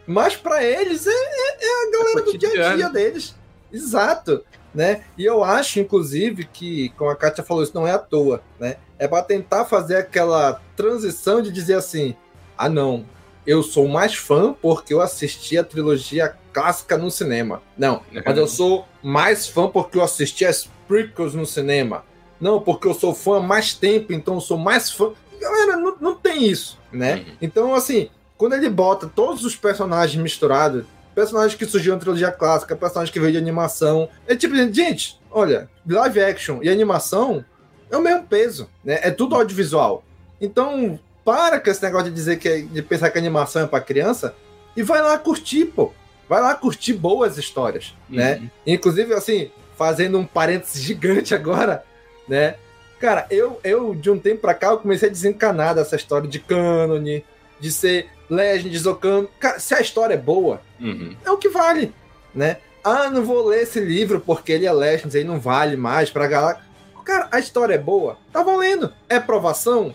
[0.06, 3.34] Mas para eles é, é, é, a galera é do dia a dia deles.
[3.72, 4.44] Exato.
[4.74, 5.04] Né?
[5.18, 8.42] E eu acho, inclusive, que, como a Kátia falou, isso não é à toa.
[8.58, 8.76] Né?
[8.98, 12.16] É para tentar fazer aquela transição de dizer assim:
[12.56, 13.04] ah, não,
[13.46, 17.62] eu sou mais fã porque eu assisti a trilogia clássica no cinema.
[17.76, 22.04] Não, mas eu sou mais fã porque eu assisti as prequels no cinema.
[22.42, 25.12] Não, porque eu sou fã há mais tempo, então eu sou mais fã.
[25.40, 27.14] Galera, não, não tem isso, né?
[27.14, 27.36] Uhum.
[27.40, 32.74] Então, assim, quando ele bota todos os personagens misturados, personagens que surgiram na trilogia clássica,
[32.74, 37.44] personagens que veio de animação, é tipo, gente, olha, live action e animação
[37.88, 38.98] é o mesmo peso, né?
[39.02, 40.02] É tudo audiovisual.
[40.40, 43.66] Então, para com esse negócio de dizer que é, de pensar que a animação é
[43.68, 44.34] para criança
[44.76, 45.92] e vai lá curtir, pô.
[46.28, 48.34] Vai lá curtir boas histórias, né?
[48.34, 48.40] uhum.
[48.40, 48.50] né?
[48.66, 51.84] Inclusive, assim, fazendo um parênteses gigante agora,
[52.28, 52.56] né?
[53.02, 56.38] Cara, eu, eu de um tempo pra cá, eu comecei a desencanar dessa história de
[56.38, 57.24] cânone,
[57.58, 59.26] de ser Legends ou canon.
[59.40, 61.16] Cara, se a história é boa, uhum.
[61.24, 61.92] é o que vale,
[62.34, 62.58] né?
[62.84, 66.26] Ah, não vou ler esse livro porque ele é Legends, ele não vale mais pra
[66.26, 66.60] galera.
[67.04, 68.92] Cara, a história é boa, tá valendo.
[69.08, 69.94] É provação?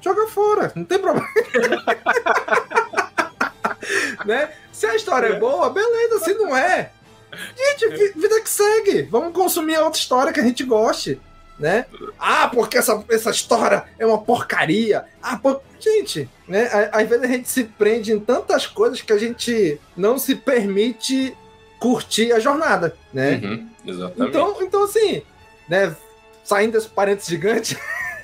[0.00, 1.28] Joga fora, não tem problema.
[4.26, 4.50] né?
[4.72, 6.90] Se a história é boa, beleza, se não é.
[7.56, 9.02] Gente, vida que segue.
[9.02, 11.20] Vamos consumir a outra história que a gente goste
[11.60, 11.84] né?
[12.18, 15.04] Ah, porque essa, essa história é uma porcaria.
[15.22, 15.60] Ah, por...
[15.78, 16.68] gente, né?
[16.90, 21.36] Às vezes a gente se prende em tantas coisas que a gente não se permite
[21.78, 23.40] curtir a jornada, né?
[23.44, 24.30] Uhum, exatamente.
[24.30, 25.22] Então, então assim,
[25.68, 25.94] né?
[26.42, 27.78] Saindo desse parênteses gigante,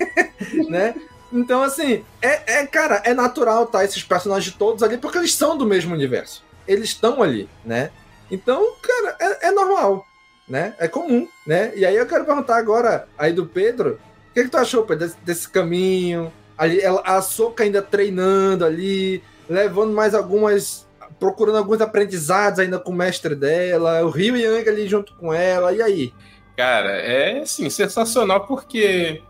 [0.68, 0.94] né?
[1.31, 5.57] Então, assim, é, é, cara, é natural tá esses personagens todos ali, porque eles são
[5.57, 6.42] do mesmo universo.
[6.66, 7.90] Eles estão ali, né?
[8.31, 10.07] Então, cara, é, é normal
[10.49, 10.75] né?
[10.79, 11.73] É comum, né?
[11.75, 13.99] E aí eu quero perguntar agora aí do Pedro,
[14.31, 16.33] o que, que tu achou, Pedro, desse, desse caminho?
[16.57, 20.87] Ali, a Soca ainda treinando ali, levando mais algumas.
[21.19, 25.73] procurando alguns aprendizados ainda com o mestre dela, o Rio Yang ali junto com ela,
[25.73, 26.13] e aí?
[26.57, 29.23] Cara, é assim, sensacional porque.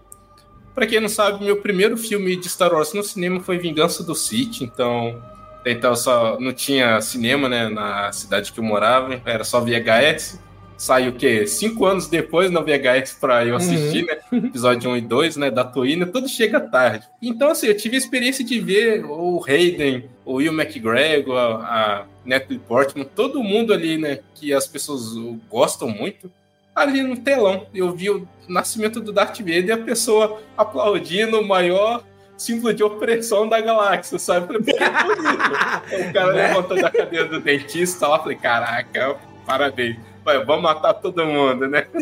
[0.74, 4.14] Pra quem não sabe, meu primeiro filme de Star Wars no cinema foi Vingança do
[4.14, 5.20] Sith, então.
[5.64, 10.38] Então só não tinha cinema, né, na cidade que eu morava, era só VHS
[10.76, 11.46] saiu o quê?
[11.46, 14.40] Cinco anos depois na VHS pra eu assistir, uhum.
[14.40, 14.46] né?
[14.48, 15.50] Episódio 1 e 2, né?
[15.50, 17.06] Da Toina, tudo chega tarde.
[17.20, 22.04] Então, assim, eu tive a experiência de ver o Hayden, o Will McGregor, a, a
[22.24, 24.20] Natalie Portman, todo mundo ali, né?
[24.34, 25.14] Que as pessoas
[25.48, 26.30] gostam muito.
[26.74, 31.46] Ali no telão, eu vi o nascimento do Darth Vader e a pessoa aplaudindo o
[31.46, 32.04] maior
[32.36, 34.46] símbolo de opressão da galáxia, sabe?
[34.46, 36.10] Falei, que bonito.
[36.10, 36.48] o cara né?
[36.48, 41.86] levantando a cadeira do dentista lá, falei, caraca, parabéns vai, vamos matar todo mundo, né?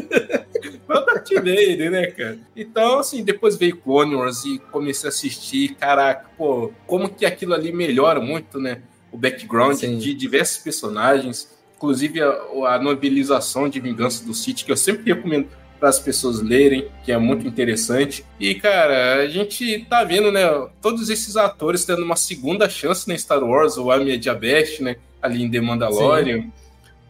[0.88, 2.38] Eu Darth Vader, né, cara?
[2.56, 7.52] Então, assim, depois veio Clone Wars e comecei a assistir, caraca, pô, como que aquilo
[7.52, 8.80] ali melhora muito, né?
[9.12, 9.98] O background Sim.
[9.98, 12.30] de diversos personagens, inclusive a,
[12.68, 17.12] a novelização de Vingança do Sith, que eu sempre recomendo para as pessoas lerem, que
[17.12, 18.24] é muito interessante.
[18.40, 20.44] E, cara, a gente tá vendo, né,
[20.80, 25.42] todos esses atores tendo uma segunda chance na Star Wars, o Amy Diabest, né, ali
[25.42, 26.40] em The Mandalorian.
[26.40, 26.63] Sim.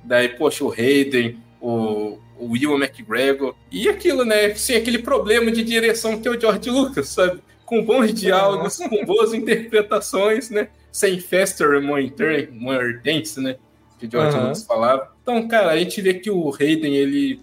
[0.05, 3.55] Daí, poxa, o Hayden, o, o Will McGregor.
[3.71, 4.55] E aquilo, né?
[4.55, 7.41] Sem aquele problema de direção que é o George Lucas, sabe?
[7.65, 10.69] Com bons diálogos, com boas interpretações, né?
[10.93, 13.57] Sem faster and more, intense, né?
[13.99, 14.43] Que o George uhum.
[14.43, 15.13] Lucas falava.
[15.23, 17.41] Então, cara, a gente vê que o Hayden, ele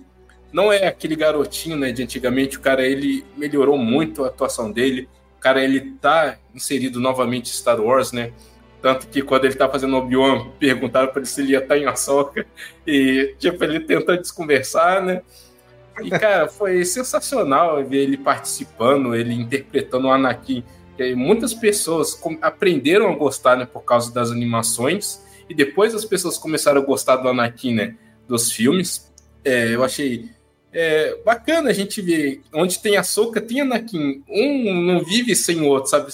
[0.53, 2.57] não é aquele garotinho, né, de antigamente.
[2.57, 5.09] O cara, ele melhorou muito a atuação dele.
[5.37, 8.31] O cara, ele tá inserido novamente em Star Wars, né?
[8.81, 11.77] Tanto que quando ele tá fazendo Obi-Wan, perguntaram para ele se ele ia estar tá
[11.77, 12.45] em Ahsoka.
[12.85, 15.21] E, tipo, ele tentando desconversar, né?
[16.01, 20.63] E, cara, foi sensacional ver ele participando, ele interpretando o Anakin
[20.97, 26.37] Que muitas pessoas aprenderam a gostar né, por causa das animações, e depois as pessoas
[26.37, 27.95] começaram a gostar do Anakin, né,
[28.27, 29.11] dos filmes.
[29.43, 30.29] É, eu achei
[30.73, 34.23] é, bacana a gente ver onde tem a Soca, tem Anakin.
[34.29, 36.11] Um não vive sem o outro, sabe?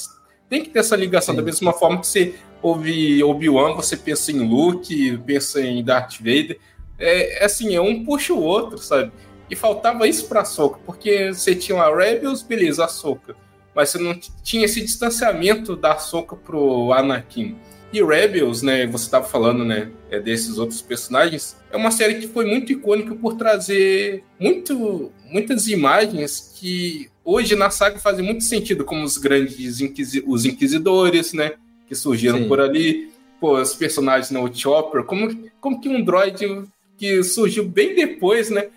[0.50, 1.42] Tem que ter essa ligação Sim.
[1.42, 6.60] da mesma forma que você ouve Obi-Wan, você pensa em Luke, pensa em Darth Vader.
[7.00, 9.12] É, é assim, é um puxa o outro, sabe?
[9.50, 13.36] E faltava isso pra Soca, porque você tinha a Rebels, beleza, a Soca.
[13.74, 17.56] Mas você não tinha esse distanciamento da Soca pro Anakin.
[17.94, 22.28] E Rebels, né, você estava falando, né, é desses outros personagens, é uma série que
[22.28, 28.84] foi muito icônica por trazer muito, muitas imagens que hoje na saga fazem muito sentido,
[28.84, 31.54] como os grandes inquisi os inquisidores, né,
[31.88, 32.48] que surgiram Sim.
[32.48, 36.64] por ali, pô, os personagens, né, o Chopper, como, como que um droid
[36.98, 38.68] que surgiu bem depois, né,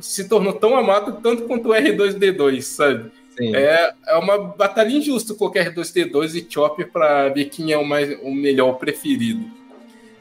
[0.00, 3.10] se tornou tão amado tanto quanto o R2D2, sabe?
[3.40, 8.18] É, é uma batalha injusta qualquer 2D2 e Chopper para ver quem é o, mais,
[8.22, 9.44] o melhor preferido.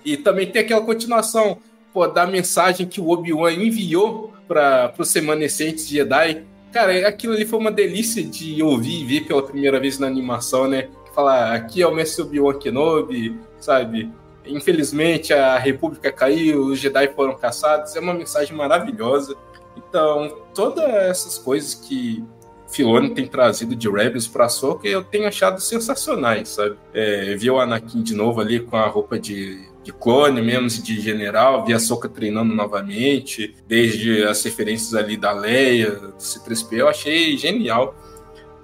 [0.03, 1.57] E também tem aquela continuação
[1.93, 6.43] pô, da mensagem que o Obi-Wan enviou para os remanescentes Jedi.
[6.71, 10.67] Cara, aquilo ali foi uma delícia de ouvir e ver pela primeira vez na animação,
[10.67, 10.87] né?
[11.13, 14.11] Falar, aqui é o Mestre Obi-Wan Kenobi, sabe?
[14.45, 17.95] Infelizmente a República caiu, os Jedi foram caçados.
[17.95, 19.35] É uma mensagem maravilhosa.
[19.75, 22.23] Então, todas essas coisas que
[22.71, 26.77] Filoni tem trazido de Rebels pra Soca eu tenho achado sensacionais, sabe?
[26.93, 30.99] É, vi o Anakin de novo ali com a roupa de, de clone mesmo, de
[30.99, 36.87] general, vi a Soca treinando novamente, desde as referências ali da Leia, do C3PO, eu
[36.87, 37.93] achei genial.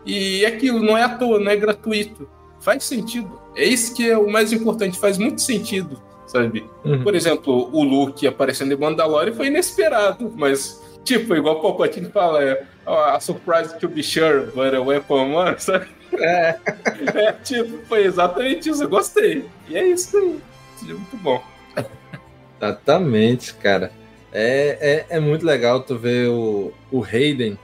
[0.05, 2.29] E aquilo não é à toa, não é gratuito.
[2.67, 3.39] Faz sentido.
[3.55, 6.69] É isso que é o mais importante, faz muito sentido, sabe?
[6.83, 7.01] Uhum.
[7.01, 12.43] Por exemplo, o Luke aparecendo em Mandalorian foi inesperado, mas Tipo, igual o Palpatine fala,
[12.43, 15.87] é, a surprise to be sure, but a weapon one, sabe?
[16.19, 16.57] É.
[17.15, 19.45] é, tipo, foi exatamente isso, eu gostei.
[19.69, 20.37] E é isso aí.
[20.81, 21.41] É muito bom.
[22.59, 23.89] Exatamente, cara.
[24.33, 27.57] É, é, é muito legal tu ver o, o Hayden,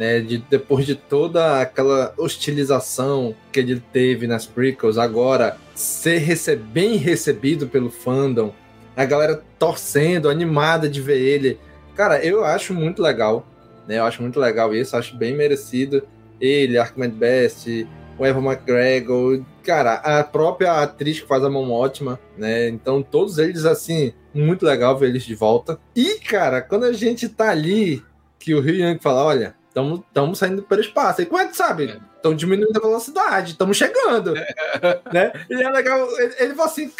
[0.00, 0.20] né?
[0.20, 6.96] De, depois de toda aquela hostilização que ele teve nas prequels, agora ser rece bem
[6.96, 8.52] recebido pelo fandom,
[8.96, 11.60] a galera torcendo, animada de ver ele
[12.00, 13.46] Cara, eu acho muito legal,
[13.86, 13.98] né?
[13.98, 16.02] Eu acho muito legal isso, acho bem merecido.
[16.40, 17.86] Ele, Archimedes Best,
[18.18, 22.70] o Evan McGregor, cara, a própria atriz que faz a mão ótima, né?
[22.70, 25.78] Então, todos eles, assim, muito legal ver eles de volta.
[25.94, 28.02] E, cara, quando a gente tá ali,
[28.38, 31.22] que o Rio Yang fala: olha, estamos saindo pelo espaço.
[31.22, 32.00] E como é que sabe?
[32.16, 34.34] Estão diminuindo a velocidade, estamos chegando.
[35.12, 35.32] né?
[35.48, 36.92] E é legal, ele, ele fala assim: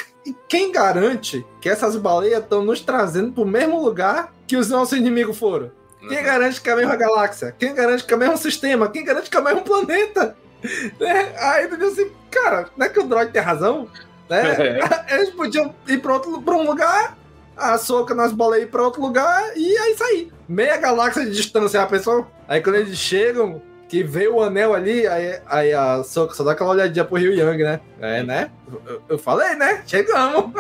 [0.48, 4.96] quem garante que essas baleias estão nos trazendo para o mesmo lugar que os nossos
[4.96, 5.70] inimigos foram?
[6.08, 6.24] Quem uhum.
[6.24, 7.54] garante que é a mesma galáxia?
[7.58, 8.88] Quem garante que é o mesmo sistema?
[8.88, 10.36] Quem garante que é o mesmo planeta?
[11.00, 11.32] Né?
[11.38, 13.88] Aí ele diz assim, cara, não é que o droid tem razão?
[14.28, 14.78] Né?
[15.08, 15.14] É.
[15.14, 17.16] Eles podiam ir para outro pra um lugar,
[17.56, 20.30] a soca nas ir para outro lugar e é isso aí.
[20.50, 22.26] Meia galáxia de distância, a pessoa.
[22.48, 26.50] Aí quando eles chegam, que vê o anel ali, aí, aí a Soca só dá
[26.50, 27.80] aquela olhadinha pro Rio Yang, né?
[28.00, 28.50] É, né?
[28.84, 29.84] Eu, eu falei, né?
[29.86, 30.52] Chegamos!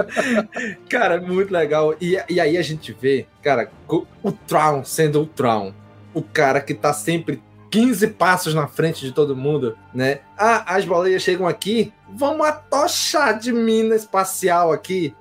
[0.90, 1.94] cara, muito legal.
[1.98, 5.72] E, e aí a gente vê, cara, o Traum sendo o Traum.
[6.12, 10.18] O cara que tá sempre 15 passos na frente de todo mundo, né?
[10.36, 15.14] Ah, as baleias chegam aqui, vamos atochar de mina espacial aqui.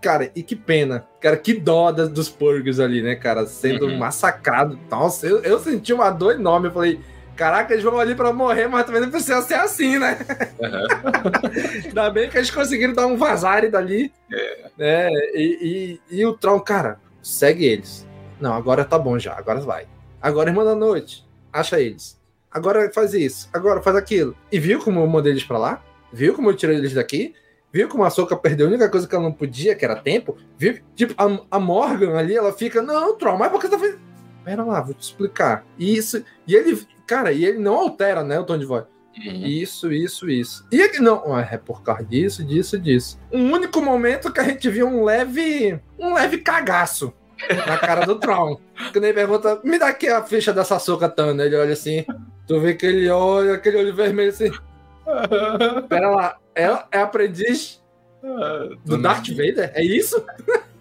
[0.00, 1.06] Cara, e que pena.
[1.20, 3.46] Cara, que dó dos Purgos ali, né, cara?
[3.46, 3.98] Sendo uhum.
[3.98, 4.78] massacrado.
[4.90, 6.68] Nossa, eu, eu senti uma dor enorme.
[6.68, 7.00] Eu falei,
[7.36, 10.18] caraca, eles vão ali pra morrer, mas também não precisa ser assim, né?
[10.58, 11.84] Uhum.
[11.86, 14.10] Ainda bem que eles conseguiram dar um vazare dali.
[14.32, 14.70] É.
[14.76, 15.10] Né?
[15.34, 18.06] E, e, e, o Tron, cara, segue eles.
[18.40, 19.86] Não, agora tá bom já, agora vai.
[20.20, 22.18] Agora, irmã da noite, acha eles.
[22.50, 24.34] Agora faz isso, agora faz aquilo.
[24.50, 25.82] E viu como eu mandei eles pra lá?
[26.12, 27.34] Viu como eu tirei eles daqui?
[27.72, 30.36] Viu como a Soca perdeu a única coisa que ela não podia, que era tempo?
[30.58, 30.80] Viu?
[30.94, 34.00] Tipo, a, a Morgan ali, ela fica, não, Troll, mas por que você tá fazendo?
[34.44, 35.64] Pera lá, vou te explicar.
[35.78, 36.24] E isso.
[36.46, 38.84] E ele, cara, e ele não altera, né, o tom de voz.
[39.18, 39.46] Uhum.
[39.46, 40.66] Isso, isso, isso.
[40.72, 41.38] E ele não.
[41.38, 43.18] É por causa disso, disso, disso.
[43.32, 45.78] Um único momento que a gente viu um leve.
[45.98, 47.12] Um leve cagaço
[47.66, 48.58] na cara do Tron.
[48.92, 51.44] Quando ele pergunta, me dá aqui a ficha dessa soca Tana.
[51.44, 52.04] Ele olha assim.
[52.46, 54.50] Tu vê que ele olha, aquele olho vermelho assim.
[55.88, 57.82] Pera lá, ela é aprendiz
[58.22, 59.72] ah, do Darth Vader?
[59.74, 60.24] É isso?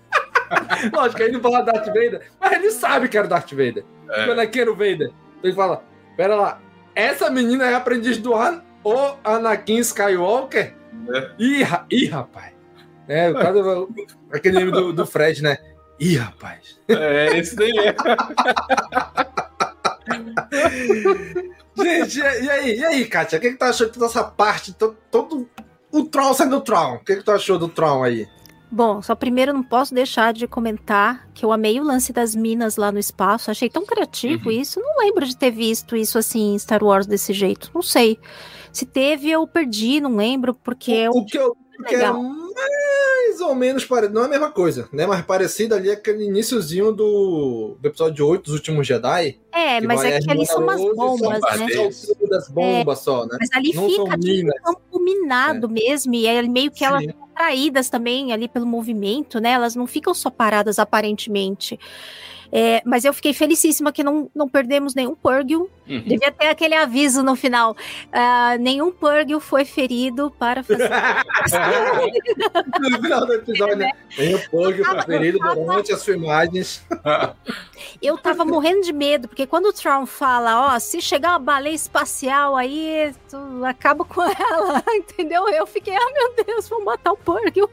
[0.94, 3.84] Lógico, ele não fala Darth Vader, mas ele sabe que era Darth Vader.
[4.10, 4.26] É.
[4.26, 5.12] Quando aqui era o Vader.
[5.44, 5.84] Ele fala:
[6.18, 6.62] Pera lá,
[6.96, 10.74] essa menina é aprendiz do An o Anakin Skywalker?
[11.14, 11.30] É.
[11.40, 12.54] Ih, ih, rapaz.
[13.08, 13.60] É, o cara,
[14.32, 15.58] aquele nome do, do Fred, né?
[16.00, 16.80] Ih, rapaz.
[16.88, 17.96] É, esse daí é.
[21.84, 23.38] Gente, e aí, e aí, Kátia?
[23.38, 25.50] O que, que tu achou de toda essa parte, todo, todo
[25.92, 26.96] o Tron sendo Tron?
[26.96, 28.28] O que, que tu achou do Tron aí?
[28.72, 32.78] Bom, só primeiro não posso deixar de comentar que eu amei o lance das minas
[32.78, 33.50] lá no espaço.
[33.50, 34.62] Achei tão criativo uhum.
[34.62, 34.80] isso.
[34.80, 37.72] Não lembro de ter visto isso assim em Star Wars desse jeito.
[37.74, 38.20] Não sei.
[38.72, 41.10] Se teve, eu perdi, não lembro, porque.
[41.10, 41.56] O, o que eu,
[41.88, 44.16] que é mais ou menos parecido.
[44.16, 45.06] Não é a mesma coisa, né?
[45.06, 49.40] Mas parecido ali é aquele iníciozinho do, do episódio 8 dos últimos Jedi.
[49.52, 51.68] É, mas é que ali são umas bombas, né?
[52.30, 53.38] das bombas é, só, né?
[53.40, 54.18] Mas ali não fica
[54.64, 55.70] campo minado é.
[55.70, 56.86] mesmo, e é meio que Sim.
[56.86, 59.52] elas são atraídas também ali pelo movimento, né?
[59.52, 61.80] Elas não ficam só paradas aparentemente.
[62.52, 65.70] É, mas eu fiquei felicíssima que não, não perdemos nenhum Purgil.
[65.88, 66.02] Uhum.
[66.02, 67.72] Devia ter aquele aviso no final.
[68.08, 70.90] Uh, nenhum Purgil foi ferido para fazer.
[72.80, 73.92] no final do episódio, né?
[74.18, 75.56] Nenhum Purgil foi ferido tava...
[75.56, 76.84] durante as filmagens.
[78.02, 81.76] eu tava morrendo de medo, porque quando o Tron fala, ó, se chegar uma baleia
[81.76, 85.48] espacial aí, tu acaba com ela, entendeu?
[85.50, 87.70] Eu fiquei, ah, meu Deus, vou matar o Purgil.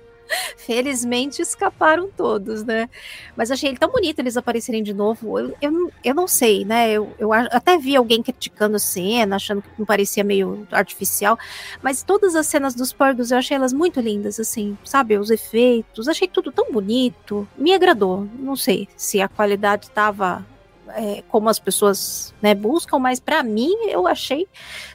[0.57, 2.89] Felizmente escaparam todos, né?
[3.37, 5.39] Mas achei ele tão bonito eles aparecerem de novo.
[5.39, 6.91] Eu, eu, eu não sei, né?
[6.93, 11.39] Eu, eu até vi alguém criticando a cena, achando que não parecia meio artificial.
[11.83, 15.16] Mas todas as cenas dos porcos eu achei elas muito lindas, assim, sabe?
[15.18, 17.49] Os efeitos, achei tudo tão bonito.
[17.57, 18.29] Me agradou.
[18.39, 20.45] Não sei se a qualidade estava
[20.89, 24.47] é, como as pessoas né, buscam, mas para mim eu achei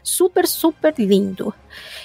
[0.04, 1.54] super, super lindo.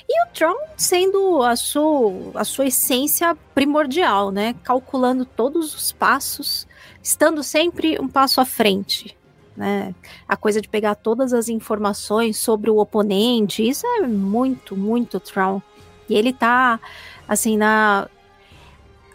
[0.08, 4.54] E o Tron sendo a sua, a sua essência primordial, né?
[4.62, 6.66] Calculando todos os passos,
[7.02, 9.16] estando sempre um passo à frente.
[9.56, 9.94] Né?
[10.28, 15.62] A coisa de pegar todas as informações sobre o oponente, isso é muito, muito Tron.
[16.08, 16.78] E ele tá,
[17.26, 18.06] assim, na,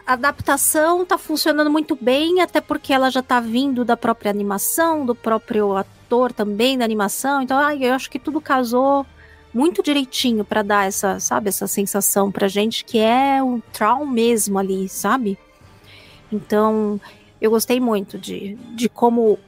[0.06, 5.06] a adaptação tá funcionando muito bem, até porque ela já tá vindo da própria animação,
[5.06, 7.40] do próprio ator também da animação.
[7.40, 9.06] Então, eu acho que tudo casou
[9.52, 14.58] muito direitinho para dar essa, sabe, essa sensação pra gente que é um trauma mesmo
[14.58, 15.38] ali, sabe?
[16.32, 17.00] Então,
[17.40, 19.38] eu gostei muito de, de como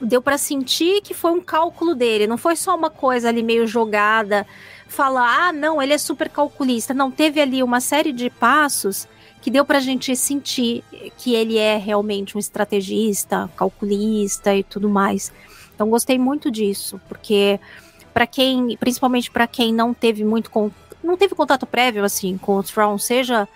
[0.00, 3.66] deu para sentir que foi um cálculo dele, não foi só uma coisa ali meio
[3.66, 4.46] jogada,
[4.88, 6.92] falar, ah, não, ele é super calculista.
[6.92, 9.06] Não, teve ali uma série de passos
[9.40, 10.84] que deu pra gente sentir
[11.16, 15.32] que ele é realmente um estrategista, calculista e tudo mais.
[15.74, 17.58] Então gostei muito disso, porque
[18.12, 20.50] para quem, principalmente para quem não teve muito
[21.02, 23.48] não teve contato prévio assim com o Tron, seja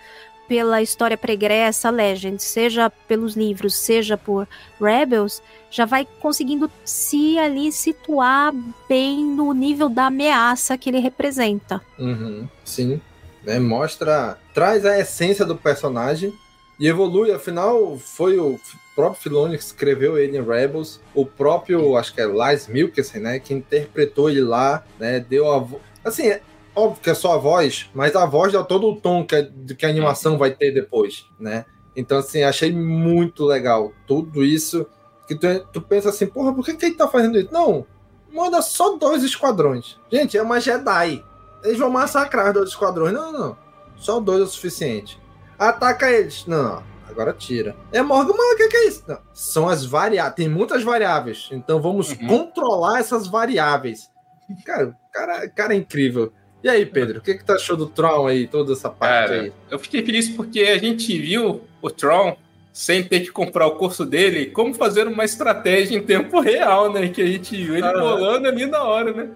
[0.47, 4.47] pela história pregressa Legends, seja pelos livros, seja por
[4.79, 5.41] Rebels,
[5.71, 8.53] já vai conseguindo se ali situar
[8.87, 11.81] bem no nível da ameaça que ele representa.
[11.97, 13.01] Uhum, sim
[13.45, 13.59] né?
[13.59, 16.33] Mostra, traz a essência do personagem
[16.79, 17.31] e evolui.
[17.31, 18.59] Afinal, foi o
[18.95, 23.39] próprio Filoni que escreveu ele em Rebels, o próprio, acho que é Lars Milkesen, né?
[23.39, 25.19] Que interpretou ele lá, né?
[25.19, 25.65] Deu a
[26.03, 26.41] assim, é
[26.75, 29.47] óbvio que é só a voz, mas a voz dá todo o tom que a,
[29.77, 31.65] que a animação vai ter depois, né?
[31.95, 34.85] Então, assim, achei muito legal tudo isso.
[35.27, 37.49] Que tu, tu pensa assim, porra, por que, que ele tá fazendo isso?
[37.51, 37.85] Não,
[38.31, 39.97] manda só dois esquadrões.
[40.11, 41.23] Gente, é uma Jedi.
[41.63, 43.13] Eles vão massacrar os dois esquadrões.
[43.13, 43.57] Não, não.
[43.97, 45.19] Só dois é o suficiente.
[45.57, 46.45] Ataca eles.
[46.45, 47.75] Não, agora tira.
[47.91, 49.03] É Morgan, mas o que, que, é isso?
[49.07, 49.17] Não.
[49.33, 50.35] São as variáveis.
[50.35, 51.49] Tem muitas variáveis.
[51.51, 52.27] Então vamos uhum.
[52.27, 54.09] controlar essas variáveis.
[54.65, 56.31] Cara, cara, cara é incrível.
[56.63, 59.41] E aí, Pedro, o que, que tu achou do Tron aí, toda essa parte cara,
[59.41, 59.53] aí?
[59.69, 62.35] Eu fiquei feliz porque a gente viu o Tron
[62.73, 67.07] sem ter que comprar o curso dele, como fazer uma estratégia em tempo real, né?
[67.07, 69.29] Que a gente viu ele bolando ali na hora, né?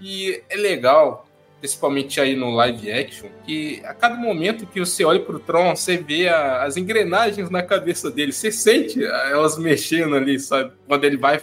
[0.00, 1.25] E é legal
[1.60, 5.96] principalmente aí no live action, que a cada momento que você olha pro Tron, você
[5.96, 10.72] vê a, as engrenagens na cabeça dele, você sente elas mexendo ali, sabe?
[10.86, 11.40] Quando ele vai,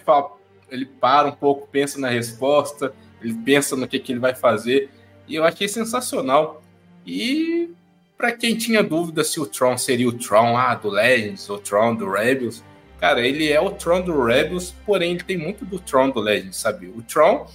[0.70, 4.90] ele para um pouco, pensa na resposta, ele pensa no que, que ele vai fazer,
[5.28, 6.62] e eu achei sensacional.
[7.06, 7.72] E
[8.18, 11.96] para quem tinha dúvida se o Tron seria o Tron ah, do Legends ou Tron
[11.96, 12.64] do Rebels,
[13.00, 16.58] cara, ele é o Tron do Rebels, porém ele tem muito do Tron do Legends,
[16.58, 16.88] sabe?
[16.88, 17.48] O Tron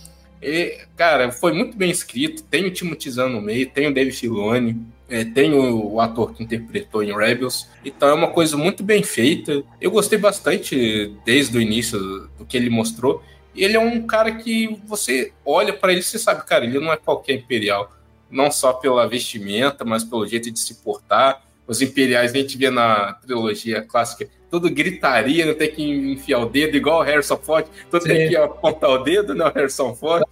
[0.43, 2.43] e, cara, foi muito bem escrito.
[2.45, 6.33] Tem o Timothy Zahn no meio, tem o Dave Filoni, é, tem o, o, ator
[6.35, 7.69] que interpretou em Rebels.
[7.85, 9.63] Então é uma coisa muito bem feita.
[9.81, 13.23] Eu gostei bastante desde o início do que ele mostrou.
[13.55, 16.93] Ele é um cara que você olha para ele e você sabe, cara, ele não
[16.93, 17.93] é qualquer imperial.
[18.31, 21.43] Não só pela vestimenta, mas pelo jeito de se portar.
[21.67, 26.47] Os imperiais a gente vê na trilogia clássica tudo gritaria, não tem que enfiar o
[26.47, 28.09] dedo, igual o Harrison Ford, todo Sim.
[28.09, 30.25] tem que apontar o dedo, né, o Harrison Ford.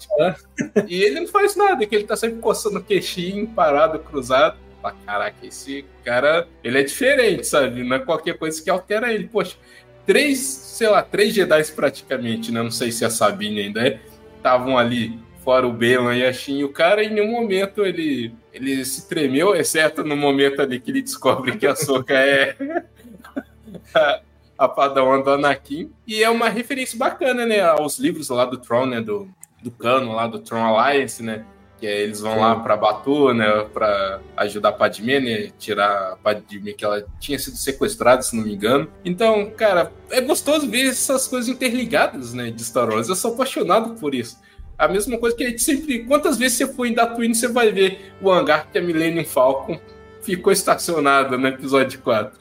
[0.89, 4.57] e ele não faz nada, que ele tá sempre coçando o queixinho, parado, cruzado.
[4.83, 7.83] Ah, caraca, esse cara, ele é diferente, sabe?
[7.83, 9.27] Não é qualquer coisa que altera ele.
[9.27, 9.57] Poxa,
[10.07, 12.63] três, sei lá, três Jedi praticamente, né?
[12.63, 13.99] Não sei se a Sabine ainda é.
[14.37, 18.33] estavam ali, fora o Balan e a Shin, e o cara em nenhum momento ele,
[18.53, 22.55] ele se tremeu, exceto no momento ali que ele descobre que a Soka é
[23.95, 24.21] a,
[24.59, 25.91] a Padawan do Anakin.
[26.07, 29.29] E é uma referência bacana, né, aos livros lá do Tron, né, do,
[29.63, 31.45] do cano lá do Tron Alliance, né,
[31.79, 32.41] que é, eles vão Sim.
[32.41, 37.39] lá para Batu, né, para ajudar a Padmé, né, tirar a Padmé que ela tinha
[37.39, 38.89] sido sequestrada, se não me engano.
[39.05, 43.09] Então, cara, é gostoso ver essas coisas interligadas, né, de Star Wars.
[43.09, 44.39] Eu sou apaixonado por isso.
[44.79, 46.05] A mesma coisa que a gente sempre.
[46.05, 49.81] Quantas vezes você for em Tatooine, você vai ver o hangar que a Millennium Falcon
[50.21, 52.39] ficou estacionada no episódio 4.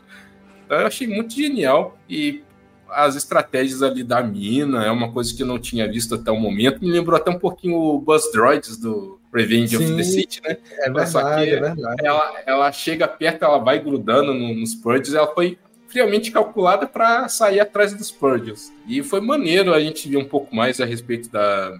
[0.69, 2.43] Eu achei muito genial e
[2.89, 6.39] as estratégias ali da mina é uma coisa que eu não tinha visto até o
[6.39, 6.79] momento.
[6.81, 10.57] Me lembrou até um pouquinho o Buzz Droids do Revenge Sim, of the City, né?
[10.79, 12.05] É verdade, Só que é verdade.
[12.05, 15.57] Ela, ela chega perto, ela vai grudando nos Purges, ela foi
[15.87, 18.71] friamente calculada para sair atrás dos Purges.
[18.87, 21.77] E foi maneiro a gente ver um pouco mais a respeito da,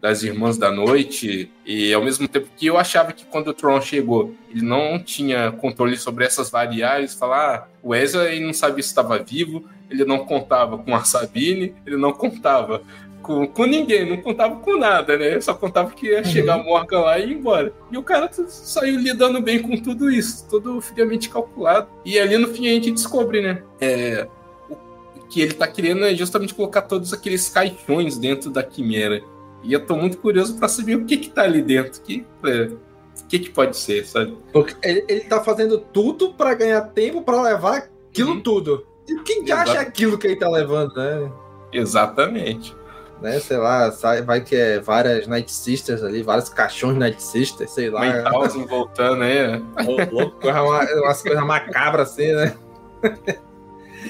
[0.00, 3.80] das Irmãs da Noite, e ao mesmo tempo que eu achava que quando o Tron
[3.80, 8.82] chegou, ele não tinha controle sobre essas variáveis, falar, ah, o Ezra ele não sabia
[8.82, 12.82] se estava vivo, ele não contava com a Sabine, ele não contava
[13.22, 15.40] com, com ninguém, não contava com nada, né?
[15.40, 16.64] Só contava que ia chegar uhum.
[16.64, 17.72] Morgan lá e ir embora.
[17.90, 21.88] E o cara saiu lidando bem com tudo isso, tudo friamente calculado.
[22.04, 23.62] E ali no fim a gente descobre, né?
[23.80, 24.28] É,
[24.70, 29.20] o que ele tá querendo é justamente colocar todos aqueles caixões dentro da quimera.
[29.62, 32.00] E eu tô muito curioso para saber o que que tá ali dentro.
[32.02, 34.36] Que, é, o que que pode ser, sabe?
[34.52, 38.40] Porque ele, ele tá fazendo tudo para ganhar tempo para levar aquilo uhum.
[38.40, 38.86] tudo.
[39.08, 41.30] E quem que acha aquilo que ele tá levando, né?
[41.72, 42.74] Exatamente.
[43.20, 43.88] Né, sei lá,
[44.26, 48.00] vai que é várias Night Sisters ali, vários caixões Night Sisters, sei lá.
[48.00, 49.58] Mentalzinho voltando aí.
[50.12, 52.54] Louco, umas coisas macabras assim, né?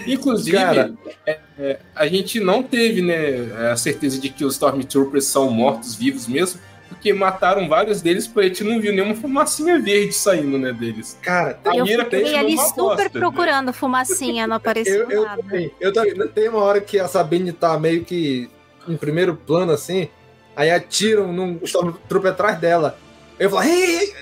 [0.06, 0.94] Inclusive, Cara,
[1.26, 5.94] é, é, a gente não teve né, a certeza de que os Stormtroopers são mortos
[5.94, 10.58] vivos mesmo, porque mataram vários deles, porque a gente não viu nenhuma fumacinha verde saindo,
[10.58, 11.18] né, deles.
[11.22, 13.72] Cara, eu fiquei ali super bosta, procurando né?
[13.72, 15.42] fumacinha, não apareceu eu, nada.
[15.80, 18.48] Eu, eu, tem uma hora que a Sabine tá meio que
[18.88, 20.08] em primeiro plano, assim,
[20.54, 22.98] aí atiram num Stormtrooper atrás dela.
[23.38, 24.12] Eu falo, ei,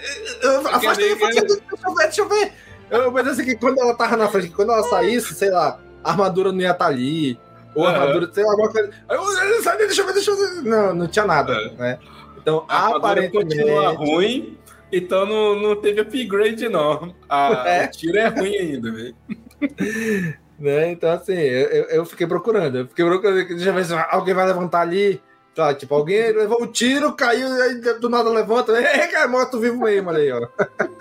[0.72, 2.52] afasta aí, deixa eu ver, deixa eu ver.
[2.94, 6.52] Eu pensei que quando ela tava na frente, quando ela saísse, sei lá, a armadura
[6.52, 7.38] não ia estar tá ali.
[7.74, 8.90] Ou a armadura, sei lá, alguma coisa.
[9.10, 10.62] Eu, deixa eu ver, deixa eu ver.
[10.62, 11.70] Não, não tinha nada, é.
[11.72, 11.98] né?
[12.38, 13.56] Então, a aparentemente.
[13.56, 14.58] continua ruim,
[14.92, 17.14] então não, não teve upgrade, não.
[17.28, 17.86] A, é.
[17.86, 19.16] O tiro é ruim ainda, velho.
[20.58, 20.90] né?
[20.92, 22.78] Então, assim, eu, eu fiquei procurando.
[22.78, 23.48] Eu fiquei procurando.
[23.48, 25.20] Deixa eu ver se alguém vai levantar ali.
[25.54, 29.84] Tá, tipo, alguém levou um tiro, caiu, aí do nada levanta, é, cara, morto vivo
[29.84, 30.48] mesmo, olha aí, ó.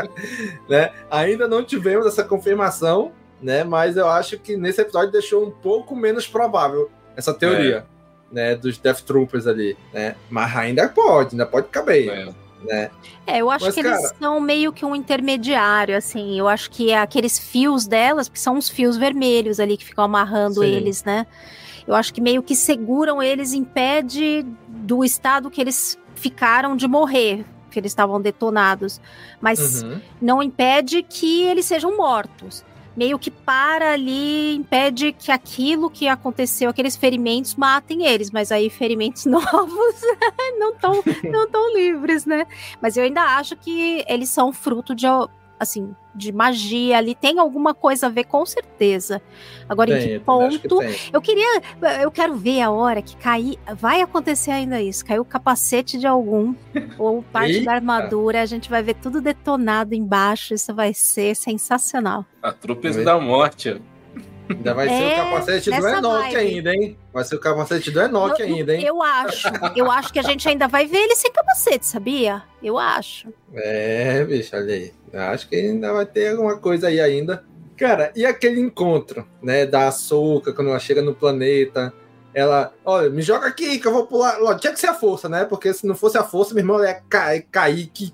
[0.70, 0.92] né?
[1.10, 3.64] Ainda não tivemos essa confirmação, né?
[3.64, 7.86] Mas eu acho que nesse episódio deixou um pouco menos provável essa teoria,
[8.32, 8.36] é.
[8.36, 8.56] né?
[8.56, 10.16] Dos Death Troopers ali, né?
[10.30, 12.10] Mas ainda pode, ainda pode caber.
[12.10, 12.44] É.
[12.64, 12.92] Né?
[13.28, 13.96] É, eu acho Mas, que cara...
[13.96, 16.40] eles são meio que um intermediário, assim.
[16.40, 20.04] Eu acho que é aqueles fios delas, que são os fios vermelhos ali que ficam
[20.04, 20.68] amarrando Sim.
[20.68, 21.28] eles, né?
[21.88, 27.46] Eu acho que meio que seguram eles, impede do estado que eles ficaram de morrer,
[27.70, 29.02] que eles estavam detonados,
[29.42, 30.00] mas uhum.
[30.22, 32.64] não impede que eles sejam mortos.
[32.96, 38.70] Meio que para ali, impede que aquilo que aconteceu, aqueles ferimentos, matem eles, mas aí
[38.70, 39.96] ferimentos novos
[40.60, 42.46] não estão não tão livres, né?
[42.80, 45.08] Mas eu ainda acho que eles são fruto de
[45.64, 49.22] assim, de magia ali, tem alguma coisa a ver com certeza.
[49.68, 50.80] Agora, tem, em que ponto?
[50.80, 51.62] Que eu queria,
[52.02, 56.06] eu quero ver a hora que cair, vai acontecer ainda isso, caiu o capacete de
[56.08, 56.54] algum,
[56.98, 62.26] ou parte da armadura, a gente vai ver tudo detonado embaixo, isso vai ser sensacional.
[62.42, 63.82] A trupes da morte.
[64.50, 66.36] Ainda vai é, ser o é, capacete do Enoch vibe.
[66.36, 66.98] ainda, hein?
[67.14, 68.84] Vai ser o capacete do Enoch eu, ainda, hein?
[68.84, 69.48] Eu acho.
[69.76, 72.44] Eu acho que a gente ainda vai ver ele sem capacete, sabia?
[72.62, 73.30] Eu acho.
[73.54, 74.94] É, bicho, olha aí.
[75.14, 77.44] Acho que ainda vai ter alguma coisa aí ainda.
[77.78, 81.94] Cara, e aquele encontro, né, da Açúcar, quando ela chega no planeta,
[82.34, 84.38] ela, olha, me joga aqui que eu vou pular.
[84.58, 85.46] Tinha que ser a força, né?
[85.46, 88.12] Porque se não fosse a força, meu irmão ia cair, cair que,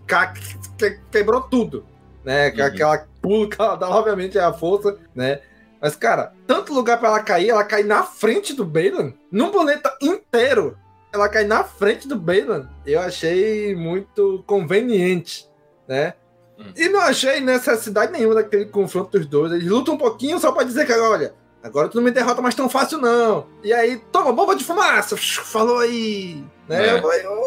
[0.78, 1.86] que, quebrou tudo,
[2.24, 2.52] né?
[2.52, 2.64] Uhum.
[2.64, 5.40] Aquela pulo que ela dá, obviamente, é a força, né?
[5.82, 9.96] Mas, cara, tanto lugar para ela cair, ela cai na frente do Balan, num planeta
[10.02, 10.78] inteiro.
[11.14, 12.70] Ela cai na frente do Balan.
[12.86, 15.50] Eu achei muito conveniente,
[15.88, 16.14] né?
[16.60, 16.74] Hum.
[16.76, 19.52] E não achei necessidade nenhuma daquele confronto dos dois.
[19.54, 21.34] Eles lutam um pouquinho só pra dizer que, olha,
[21.64, 23.48] agora tu não me derrota mais tão fácil, não.
[23.64, 25.16] E aí, toma, bomba de fumaça!
[25.18, 26.44] Falou aí!
[26.68, 26.88] Né?
[26.88, 27.00] É.
[27.00, 27.44] Eu, eu,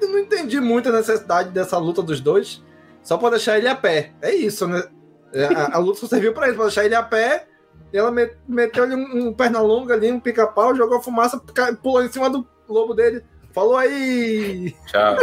[0.00, 2.62] eu não entendi muito a necessidade dessa luta dos dois.
[3.02, 4.12] Só pra deixar ele a pé.
[4.20, 4.82] É isso, né?
[5.32, 7.46] É, a, a luta só serviu pra isso, pra deixar ele a pé.
[7.92, 8.12] E ela
[8.46, 11.40] meteu ali um, um perna longa ali, um pica-pau, jogou a fumaça,
[11.82, 13.24] pulou em cima do lobo dele.
[13.52, 14.74] Falou aí!
[14.86, 15.16] Tchau.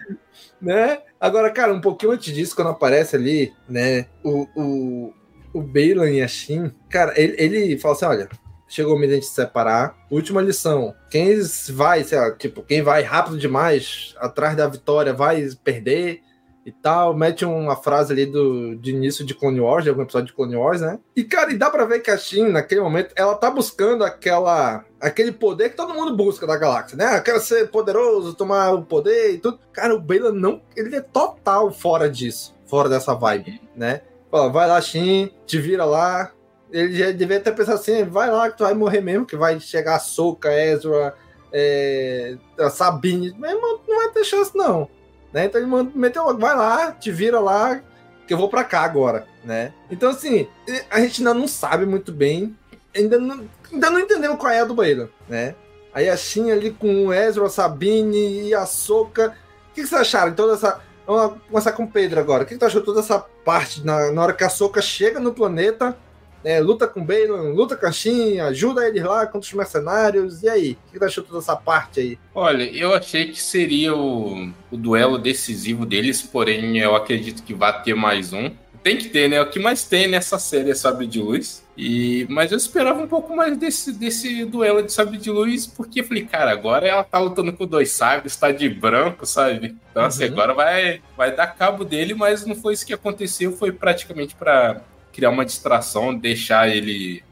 [0.60, 1.00] né?
[1.22, 5.14] Agora, cara, um pouquinho antes disso, quando aparece ali, né, o, o,
[5.54, 8.28] o Bailan e a Shin, cara, ele, ele fala assim: olha,
[8.66, 9.96] chegou o momento de se separar.
[10.10, 11.38] Última lição: quem
[11.70, 16.22] vai, sei lá, tipo, quem vai rápido demais atrás da vitória vai perder
[16.64, 17.14] e tal.
[17.14, 20.56] Mete uma frase ali do, de início de Clone Wars, de algum episódio de Clone
[20.56, 20.98] Wars, né?
[21.14, 24.84] E, cara, e dá pra ver que a Shin, naquele momento, ela tá buscando aquela.
[25.00, 27.20] Aquele poder que todo mundo busca da galáxia, né?
[27.20, 29.58] Quero ser poderoso, tomar o poder e tudo.
[29.72, 30.62] Cara, o Bela não.
[30.76, 32.54] Ele é total fora disso.
[32.66, 34.02] Fora dessa vibe, né?
[34.30, 36.32] Fala, vai lá, Shin, te vira lá,
[36.72, 39.60] ele já devia ter pensado assim: vai lá que tu vai morrer mesmo, que vai
[39.60, 41.14] chegar a Soca, Ezra,
[41.52, 43.34] é, a Sabine.
[43.38, 44.88] Mas não vai ter chance, não.
[45.32, 45.46] Né?
[45.46, 47.80] Então ele meteu logo: vai lá, te vira lá,
[48.26, 49.26] que eu vou para cá agora.
[49.44, 49.72] Né?
[49.90, 50.48] Então, assim,
[50.90, 52.56] a gente ainda não sabe muito bem,
[52.94, 55.10] ainda não, ainda não entendeu qual é a do banheiro.
[55.28, 55.54] Né?
[55.92, 59.36] Aí a Shin ali com o Ezra, a Sabine e a Soca.
[59.70, 60.34] O que, que vocês acharam?
[60.34, 60.80] Toda essa.
[61.06, 62.44] Vamos começar com o Pedro agora.
[62.44, 65.18] O que, que tu achou toda essa parte na, na hora que a Soca chega
[65.18, 65.96] no planeta?
[66.44, 70.42] É, luta com Baylon, luta com a Shin, ajuda eles lá contra os mercenários.
[70.42, 70.78] E aí?
[70.88, 72.18] O que você achou toda essa parte aí?
[72.34, 77.82] Olha, eu achei que seria o, o duelo decisivo deles, porém eu acredito que vai
[77.82, 78.50] ter mais um.
[78.82, 79.40] Tem que ter, né?
[79.40, 81.62] O que mais tem nessa série é Sabre de Luz.
[81.76, 86.00] E, mas eu esperava um pouco mais desse, desse duelo de Sabre de Luz, porque
[86.00, 89.76] eu falei, cara, agora ela tá lutando com dois sabres, tá de branco, sabe?
[89.90, 90.32] Então, assim, uhum.
[90.32, 94.82] agora vai, vai dar cabo dele, mas não foi isso que aconteceu, foi praticamente para
[95.12, 97.22] criar uma distração, deixar ele.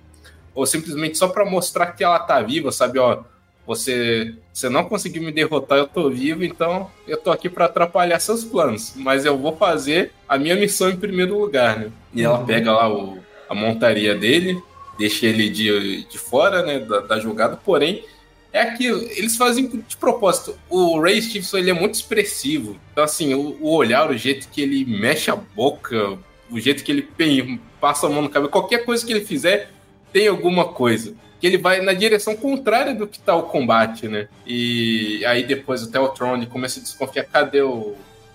[0.54, 2.98] Ou simplesmente só para mostrar que ela tá viva, sabe?
[2.98, 3.22] Ó,
[3.66, 8.18] você, você não conseguiu me derrotar, eu tô vivo, então eu tô aqui para atrapalhar
[8.18, 8.92] seus planos.
[8.96, 11.92] Mas eu vou fazer a minha missão em primeiro lugar, né?
[12.12, 12.46] E ela uhum.
[12.46, 13.18] pega lá o,
[13.48, 14.60] a montaria dele,
[14.98, 18.04] deixa ele de, de fora, né, da, da jogada, porém
[18.52, 20.58] é aquilo, eles fazem de propósito.
[20.68, 22.76] O Ray Stevenson ele é muito expressivo.
[22.92, 26.18] Então, assim, o, o, olhar, o jeito que ele mexe a boca,
[26.50, 29.70] o jeito que ele passa a mão no cabelo, qualquer coisa que ele fizer
[30.12, 31.14] tem alguma coisa.
[31.40, 34.28] Que ele vai na direção contrária do que tá o combate, né?
[34.46, 37.94] E aí depois até o Tron começa a desconfiar, cadê o,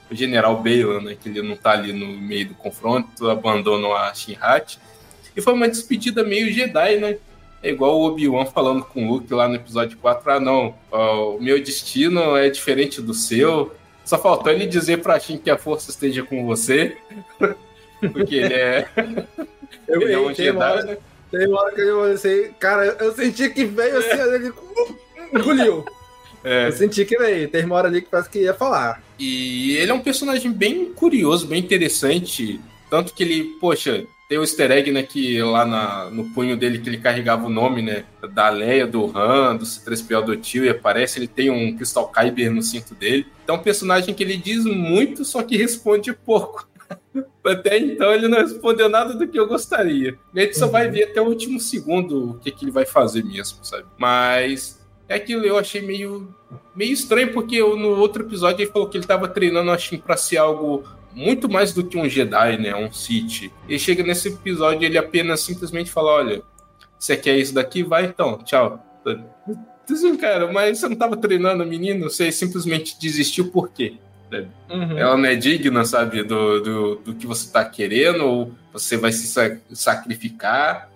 [0.09, 1.17] o General Balan, né?
[1.21, 4.79] Que ele não tá ali no meio do confronto, abandonou a Shinhat.
[5.35, 7.17] E foi uma despedida meio Jedi, né?
[7.61, 11.39] É igual o Obi-Wan falando com o Luke lá no episódio 4, ah não, o
[11.39, 13.75] meu destino é diferente do seu.
[14.03, 16.95] Só faltou ele dizer pra Shin que a força esteja com você.
[17.99, 18.87] Porque ele é.
[19.87, 20.97] Eu, ele é um tem, hora, né?
[21.31, 24.35] tem uma hora que eu assim, cara, eu senti que veio assim, é.
[24.35, 24.53] ele
[25.33, 25.85] engoliu.
[26.43, 26.67] É.
[26.67, 29.01] Eu senti que veio, tem uma hora ali que parece que ia falar.
[29.17, 32.61] E ele é um personagem bem curioso, bem interessante.
[32.87, 36.77] Tanto que ele, poxa, tem o easter egg, né, que lá na, no punho dele
[36.77, 40.69] que ele carregava o nome, né, da Leia, do Han, do C3PO do tio, e
[40.69, 43.25] aparece, ele tem um Crystal Kyber no cinto dele.
[43.43, 46.67] Então é um personagem que ele diz muito, só que responde pouco.
[47.45, 50.17] Até então ele não respondeu nada do que eu gostaria.
[50.35, 50.93] A gente só vai uhum.
[50.93, 53.85] ver até o último segundo o que, que ele vai fazer mesmo, sabe?
[53.97, 56.33] Mas é aquilo eu achei meio,
[56.75, 59.97] meio estranho, porque eu, no outro episódio ele falou que ele estava treinando a Shin
[59.97, 62.75] pra ser algo muito mais do que um Jedi, né?
[62.75, 63.51] Um Sith.
[63.69, 66.41] E chega nesse episódio ele apenas simplesmente fala: olha,
[66.99, 67.83] você quer isso daqui?
[67.83, 68.83] Vai então, tchau.
[69.89, 72.09] Assim, cara, mas você não estava treinando a menina?
[72.09, 73.97] Você simplesmente desistiu por quê?
[74.69, 74.97] Uhum.
[74.97, 79.11] Ela não é digna, sabe, do, do, do, que você está querendo, ou você vai
[79.11, 79.27] se
[79.71, 80.89] sacrificar,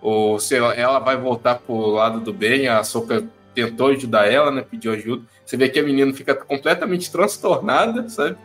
[0.00, 3.24] ou se ela, ela vai voltar pro lado do bem, a Soca
[3.54, 5.22] tentou ajudar ela, né, pediu ajuda.
[5.44, 8.36] Você vê que a menina fica completamente transtornada, sabe?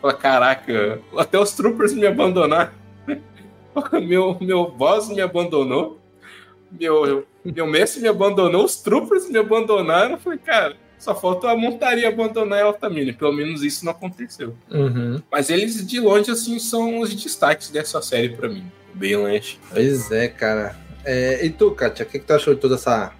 [0.00, 2.72] Fala, caraca, até os troopers me abandonaram.
[4.02, 6.00] meu, meu boss me abandonou.
[6.70, 10.12] Meu, meu mestre me abandonou, os troopers me abandonaram.
[10.12, 13.12] Eu falei, cara, só falta a montaria abandonar a Altamira.
[13.12, 14.54] Pelo menos isso não aconteceu.
[14.70, 15.20] Uhum.
[15.32, 18.64] Mas eles, de longe, assim, são os destaques dessa série para mim.
[18.94, 19.58] Bem lanche.
[19.68, 20.76] Pois é, cara.
[21.04, 23.12] É, e tu, Kátia, o que, que tu achou de toda essa,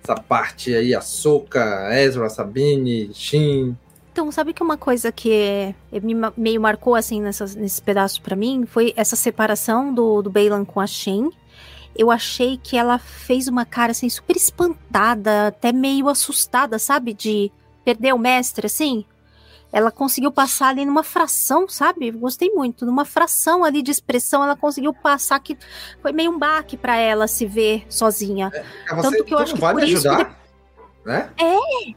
[0.00, 0.94] essa parte aí?
[0.94, 3.76] A Soca, Ezra, Sabine, Shin?
[4.12, 8.64] Então, sabe que uma coisa que me meio marcou assim nessas, nesses pedaços para mim
[8.64, 11.30] foi essa separação do, do Baylan com a Shin
[11.98, 17.12] eu achei que ela fez uma cara assim super espantada, até meio assustada, sabe?
[17.12, 17.50] De
[17.84, 19.04] perder o mestre, assim.
[19.72, 22.10] Ela conseguiu passar ali numa fração, sabe?
[22.12, 22.86] Gostei muito.
[22.86, 25.58] Numa fração ali de expressão, ela conseguiu passar que
[26.00, 28.50] foi meio um baque para ela se ver sozinha.
[28.54, 28.64] É,
[29.02, 30.40] Tanto que eu acho que vai por isso, ajudar,
[31.04, 31.30] né?
[31.36, 31.92] É.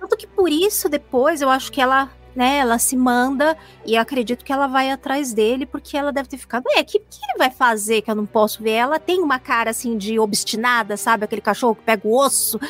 [0.00, 2.58] Tanto que por isso depois eu acho que ela né?
[2.58, 6.62] Ela se manda e acredito que ela vai atrás dele porque ela deve ter ficado,
[6.70, 8.74] é, que que ele vai fazer que eu não posso ver?
[8.74, 11.24] Ela tem uma cara assim de obstinada, sabe?
[11.24, 12.60] Aquele cachorro que pega o osso,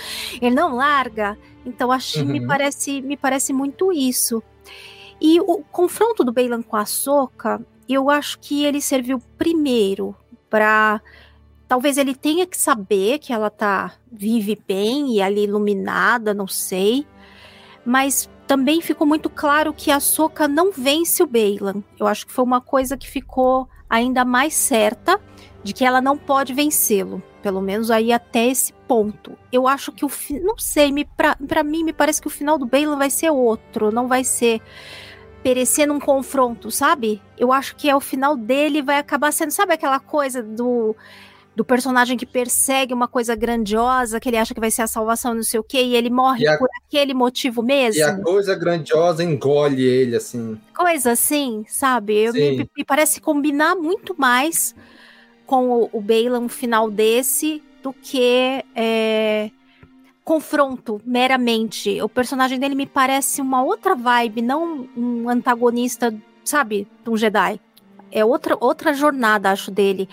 [0.41, 1.37] ele não larga.
[1.67, 2.25] Então acho uhum.
[2.25, 4.43] me parece me parece muito isso.
[5.21, 10.17] E o confronto do Beilan com a Soca, eu acho que ele serviu primeiro
[10.49, 11.03] para
[11.67, 17.07] talvez ele tenha que saber que ela tá vive bem e ali iluminada, não sei.
[17.85, 21.85] Mas também ficou muito claro que a Soca não vence o Beilan.
[22.01, 25.21] Eu acho que foi uma coisa que ficou ainda mais certa
[25.63, 29.37] de que ela não pode vencê-lo, pelo menos aí até esse ponto.
[29.53, 30.11] Eu acho que o
[30.43, 33.93] não sei, me para mim me parece que o final do Beilan vai ser outro,
[33.93, 34.63] não vai ser
[35.43, 37.21] perecer num confronto, sabe?
[37.37, 40.97] Eu acho que é o final dele vai acabar sendo, sabe aquela coisa do
[41.55, 45.35] do personagem que persegue uma coisa grandiosa, que ele acha que vai ser a salvação,
[45.35, 48.01] não sei o quê, e ele morre e por a, aquele motivo mesmo.
[48.01, 50.59] E a coisa grandiosa engole ele, assim.
[50.75, 52.15] Coisa assim, sabe?
[52.15, 54.75] Eu, me, me, parece combinar muito mais
[55.47, 59.51] com o, o Bela um final desse do que é,
[60.25, 62.01] confronto meramente.
[62.01, 67.61] O personagem dele me parece uma outra vibe, não um antagonista, sabe, de um Jedi
[68.11, 70.09] é outra, outra jornada, acho, dele.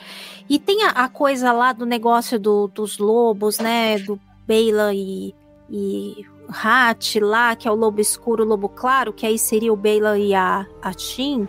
[0.50, 3.98] E tem a, a coisa lá do negócio do, dos lobos, né?
[4.00, 5.34] Do Bela e,
[5.70, 9.76] e Hat lá, que é o lobo escuro, o lobo claro, que aí seria o
[9.76, 11.48] Bela e a, a Shin.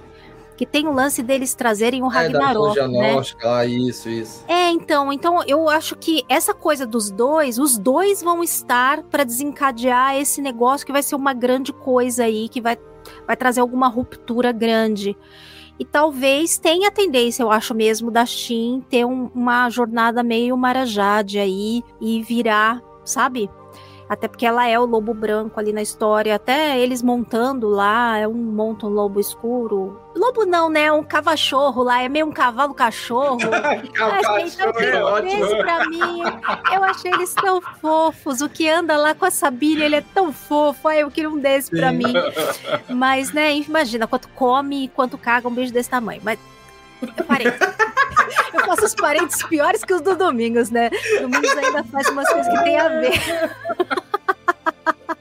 [0.57, 3.21] Que tem o lance deles trazerem o é, Ragnarok, da né?
[3.45, 4.43] Ah, isso, isso.
[4.49, 9.23] É, então, então eu acho que essa coisa dos dois, os dois vão estar para
[9.23, 12.79] desencadear esse negócio que vai ser uma grande coisa aí, que vai,
[13.27, 15.15] vai trazer alguma ruptura grande.
[15.79, 21.39] E talvez tenha tendência, eu acho mesmo, da Shin ter um, uma jornada meio Marajade
[21.39, 23.51] aí e virar, sabe?
[24.09, 26.35] Até porque ela é o lobo branco ali na história.
[26.35, 30.01] Até eles montando lá, é um monta um lobo escuro.
[30.15, 30.91] Lobo não, né?
[30.93, 33.39] Um cavachorro lá, é meio um cavalo cachorro.
[33.43, 36.23] achei tão é pra mim.
[36.73, 38.41] Eu achei eles tão fofos.
[38.41, 40.89] O que anda lá com a Sabine, ele é tão fofo.
[40.89, 41.77] Ai, eu queria um desse Sim.
[41.77, 42.13] pra mim.
[42.89, 46.21] Mas, né, imagina, quanto come e quanto caga um beijo desse tamanho.
[46.25, 46.39] Mas
[47.03, 48.59] eu.
[48.59, 50.91] Eu faço os parentes piores que os do Domingos, né?
[51.21, 53.21] Domingos ainda faz umas coisas que tem a ver.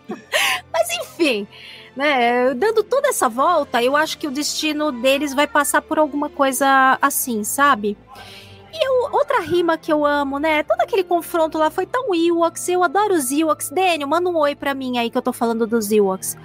[0.72, 1.48] Mas enfim,
[1.96, 2.54] né?
[2.54, 6.98] Dando toda essa volta, eu acho que o destino deles vai passar por alguma coisa
[7.02, 7.98] assim, sabe?
[8.76, 10.62] E eu, outra rima que eu amo, né?
[10.62, 12.68] Todo aquele confronto lá foi tão Ewoks.
[12.68, 13.70] Eu adoro os Ewoks.
[13.70, 16.36] Daniel, manda um oi pra mim aí que eu tô falando dos Ewoks.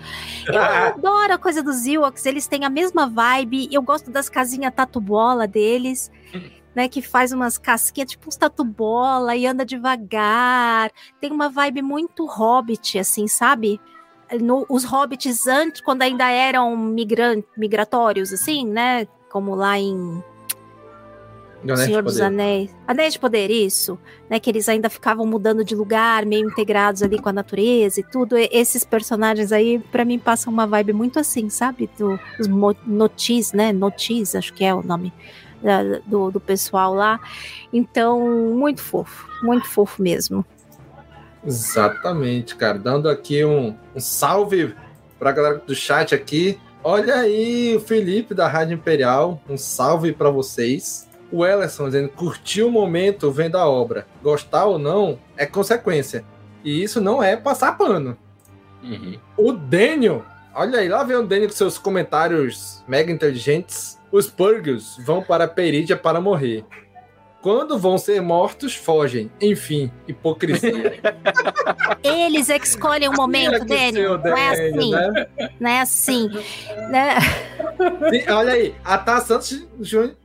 [0.47, 2.25] Eu adoro a coisa dos Ewoks.
[2.25, 3.69] Eles têm a mesma vibe.
[3.73, 6.11] Eu gosto das casinhas tatu-bola deles.
[6.73, 10.93] Né, que faz umas casquinhas, tipo uns tatu-bola e anda devagar.
[11.21, 13.81] Tem uma vibe muito hobbit, assim, sabe?
[14.41, 19.05] No, os hobbits antes, quando ainda eram migran migratórios, assim, né?
[19.29, 20.23] Como lá em
[21.77, 22.75] Senhor dos Anéis.
[22.87, 23.99] Anéis de Poder, isso.
[24.29, 28.03] Né, que eles ainda ficavam mudando de lugar, meio integrados ali com a natureza e
[28.03, 28.39] tudo.
[28.39, 31.91] E esses personagens aí, para mim, passam uma vibe muito assim, sabe?
[31.99, 32.49] Do, os
[32.87, 33.73] notis, né?
[33.73, 35.13] Notis, acho que é o nome
[35.63, 37.21] da, do, do pessoal lá.
[37.73, 38.21] Então,
[38.55, 39.29] muito fofo.
[39.43, 40.45] Muito fofo mesmo.
[41.45, 42.79] Exatamente, cara.
[42.79, 44.75] Dando aqui um, um salve
[45.19, 46.59] pra galera do chat aqui.
[46.83, 49.41] Olha aí, o Felipe da Rádio Imperial.
[49.49, 51.10] Um salve para vocês.
[51.33, 54.07] O Ellerson dizendo curtiu o momento vendo a obra.
[54.23, 56.25] Gostar ou não é consequência.
[56.65, 58.17] E isso não é passar pano.
[58.83, 59.19] Uhum.
[59.37, 60.25] O Daniel,
[60.55, 63.99] olha aí, lá vem o Daniel com seus comentários mega inteligentes.
[64.11, 66.65] Os Purgles vão para a Perídia para morrer.
[67.43, 69.31] Quando vão ser mortos, fogem.
[69.41, 71.01] Enfim, hipocrisia.
[72.05, 74.19] Eles é que escolhem o momento, Daniel.
[74.19, 74.91] Não é assim.
[74.91, 75.27] Né?
[75.59, 76.31] Não é assim.
[76.91, 77.19] Né?
[78.29, 79.65] olha aí, a Tá Santos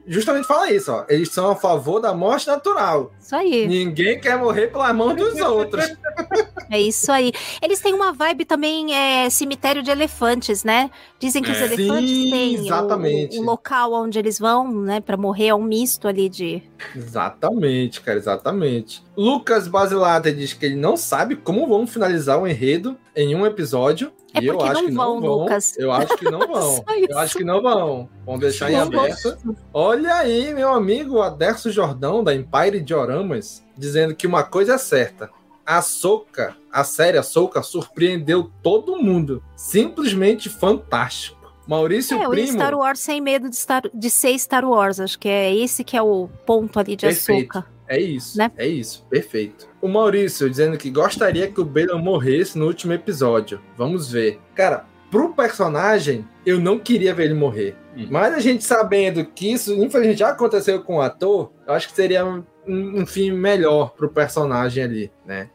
[0.07, 1.05] justamente fala isso, ó.
[1.09, 3.11] Eles são a favor da morte natural.
[3.19, 3.67] Isso aí.
[3.67, 5.85] Ninguém quer morrer pela mão dos outros.
[6.67, 7.31] É isso aí.
[7.61, 10.89] Eles têm uma vibe também, é, cemitério de elefantes, né?
[11.19, 11.65] Dizem que os é.
[11.65, 13.37] elefantes Sim, têm exatamente.
[13.37, 16.63] O, o, local onde eles vão, né, para morrer, é um misto ali de.
[16.95, 19.04] Exatamente, cara, exatamente.
[19.17, 24.11] Lucas Basilata diz que ele não sabe como vão finalizar o enredo em um episódio.
[24.33, 25.77] É e eu acho que não vão, Lucas.
[25.77, 26.85] Eu acho que não vão.
[27.09, 28.09] eu acho que não vão.
[28.25, 29.37] Vamos deixar em aberto.
[29.73, 35.29] Olha aí, meu amigo Aderso Jordão, da Empire Dioramas, dizendo que uma coisa é certa.
[35.65, 39.41] A Soca, a série Soca, surpreendeu todo mundo.
[39.55, 41.35] Simplesmente fantástico.
[41.67, 42.53] Maurício é, Primo.
[42.53, 44.99] Star Wars sem medo de, Star, de ser Star Wars.
[44.99, 47.65] Acho que é esse que é o ponto ali de Ahsoka.
[47.87, 48.51] É isso, né?
[48.57, 49.67] é isso, perfeito.
[49.81, 53.61] O Maurício dizendo que gostaria que o Balan morresse no último episódio.
[53.77, 54.39] Vamos ver.
[54.55, 57.75] Cara, pro personagem, eu não queria ver ele morrer.
[57.95, 58.07] Hum.
[58.09, 61.95] Mas a gente sabendo que isso, infelizmente, já aconteceu com o ator, eu acho que
[61.95, 65.49] seria um, um fim melhor pro personagem ali, né?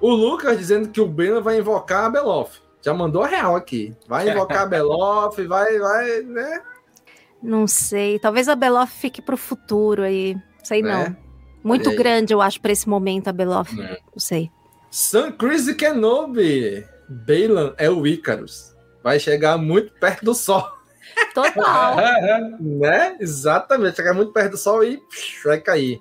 [0.00, 2.60] O Lucas dizendo que o Ben vai invocar a Beloff.
[2.82, 3.96] Já mandou a real aqui.
[4.06, 6.62] Vai invocar a Beloff, vai, vai, né?
[7.42, 8.18] Não sei.
[8.18, 10.36] Talvez a Beloff fique pro futuro aí.
[10.62, 11.08] Sei Né?
[11.08, 11.23] não.
[11.64, 12.02] Muito Olha aí.
[12.02, 13.80] grande, eu acho, pra esse momento a Beloff.
[13.80, 13.98] É.
[14.12, 14.50] Não sei.
[14.90, 16.84] Sam Chris Kenobi.
[17.08, 18.74] Balan é o Icarus.
[19.02, 20.62] Vai chegar muito perto do Sol.
[21.34, 21.96] Total.
[22.60, 23.16] né?
[23.20, 23.96] Exatamente.
[23.96, 26.00] Chegar muito perto do Sol e psh, vai cair.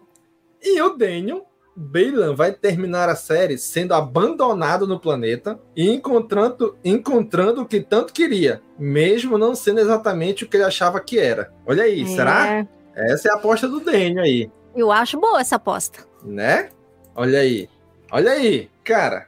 [0.61, 1.45] E o Daniel,
[1.76, 8.14] Balan vai terminar a série sendo abandonado no planeta e encontrando, encontrando o que tanto
[8.14, 11.51] queria, mesmo não sendo exatamente o que ele achava que era.
[11.66, 12.05] Olha aí, É.
[12.05, 12.68] será?
[12.95, 16.00] Essa é a aposta do Daniel aí, Eu acho boa essa aposta.
[16.24, 16.70] né?
[17.16, 17.70] Olha aí.
[18.12, 19.28] Olha aí, cara.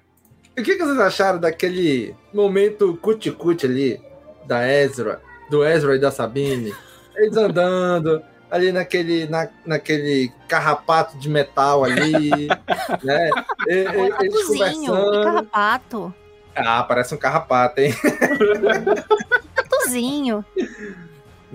[0.57, 4.01] O que, que vocês acharam daquele momento cuti-cuti ali
[4.45, 6.73] da Ezra, do Ezra e da Sabine?
[7.15, 12.47] Eles andando ali naquele, na, naquele carrapato de metal ali,
[13.03, 13.29] né?
[13.67, 15.23] E- e- Eles Carrapato, conversando.
[15.23, 16.13] carrapato.
[16.55, 17.93] Ah, parece um carrapato, hein?
[19.55, 20.43] Tatuzinho.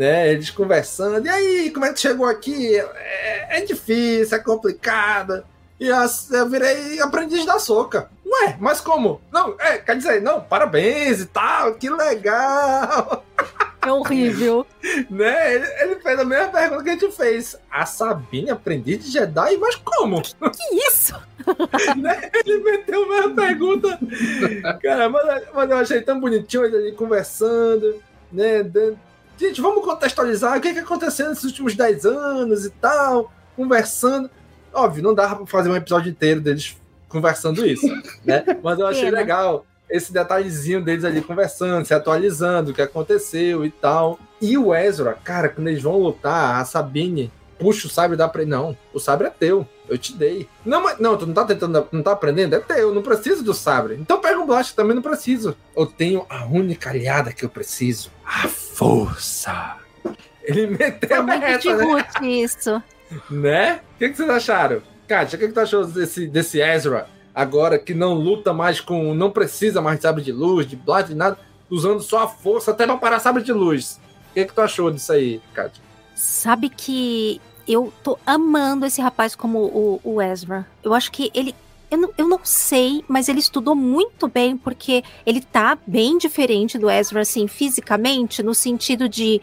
[0.01, 0.33] Né?
[0.33, 1.27] Eles conversando.
[1.27, 2.75] E aí, como é que chegou aqui?
[2.79, 5.45] É, é difícil, é complicado.
[5.79, 8.09] E as- eu virei aprendiz da soca.
[8.27, 9.21] Ué, mas como?
[9.31, 13.25] Não, é, quer dizer, não, parabéns e tal, que legal.
[13.83, 14.67] É horrível.
[15.11, 15.55] né?
[15.55, 17.57] Ele, ele fez a mesma pergunta que a gente fez.
[17.71, 20.23] A Sabine aprendiz de Jedi, mas como?
[20.23, 21.15] Que isso?
[22.01, 22.31] né?
[22.45, 23.99] Ele meteu a mesma pergunta.
[24.83, 28.63] Cara, mas, mas eu achei tão bonitinho ele ali conversando, né?
[28.63, 28.95] Dan-
[29.41, 34.29] Gente, vamos contextualizar o que, que aconteceu nesses últimos 10 anos e tal, conversando.
[34.71, 36.77] Óbvio, não dava pra fazer um episódio inteiro deles
[37.09, 37.87] conversando isso,
[38.23, 38.45] né?
[38.63, 39.17] Mas eu achei Pena.
[39.17, 44.21] legal esse detalhezinho deles ali conversando, se atualizando, o que aconteceu e tal.
[44.43, 48.27] E o Ezra, cara, quando eles vão lutar, a Sabine puxa o sabre e dá
[48.27, 48.51] pra ele.
[48.51, 50.49] Não, o sabre é teu, eu te dei.
[50.65, 52.57] Não, mas não, tu não tá tentando, não tá aprendendo?
[52.57, 53.95] É teu, não preciso do sabre.
[54.01, 55.55] Então pega um blaster, também não preciso.
[55.77, 59.77] Eu tenho a única aliada que eu preciso: a força.
[60.43, 62.05] Ele meteu Foi muito essa, né?
[62.23, 62.83] Isso.
[63.31, 63.81] né?
[63.95, 64.83] O que, que vocês acharam?
[65.07, 69.15] Kátia, o que, que tu achou desse, desse Ezra agora que não luta mais com.
[69.15, 71.39] não precisa mais de sabre de luz, de blaster, de nada,
[71.69, 74.01] usando só a força até pra parar sabre de luz?
[74.31, 75.83] O que, que tu achou disso aí, Kátia?
[76.15, 77.41] Sabe que
[77.73, 80.67] eu tô amando esse rapaz como o, o Ezra.
[80.83, 81.55] Eu acho que ele.
[81.91, 86.79] Eu não, eu não sei, mas ele estudou muito bem, porque ele tá bem diferente
[86.79, 89.41] do Ezra, assim, fisicamente, no sentido de.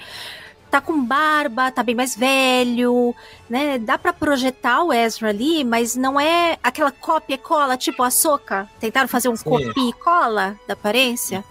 [0.70, 3.16] Tá com barba, tá bem mais velho,
[3.50, 3.78] né?
[3.78, 8.10] Dá pra projetar o Ezra ali, mas não é aquela cópia e cola, tipo a
[8.10, 8.70] Soca.
[8.78, 9.46] Tentaram fazer um Sim.
[9.46, 11.44] copia e cola da aparência.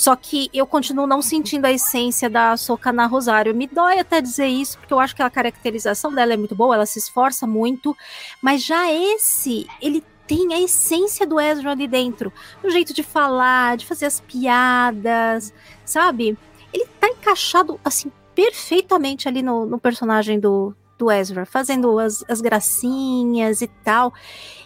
[0.00, 3.54] Só que eu continuo não sentindo a essência da Soca na Rosário.
[3.54, 6.74] Me dói até dizer isso, porque eu acho que a caracterização dela é muito boa,
[6.74, 7.94] ela se esforça muito.
[8.40, 12.32] Mas já esse, ele tem a essência do Ezra ali dentro.
[12.64, 15.52] O jeito de falar, de fazer as piadas,
[15.84, 16.34] sabe?
[16.72, 22.40] Ele tá encaixado, assim, perfeitamente ali no, no personagem do, do Ezra, fazendo as, as
[22.40, 24.14] gracinhas e tal.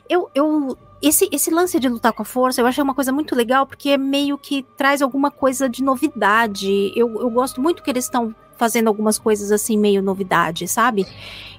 [0.09, 0.79] Eu, eu
[1.09, 3.91] esse, esse lance de lutar com a força, eu achei uma coisa muito legal, porque
[3.91, 6.93] é meio que traz alguma coisa de novidade.
[6.97, 11.07] Eu, eu gosto muito que eles estão fazendo algumas coisas assim, meio novidade, sabe?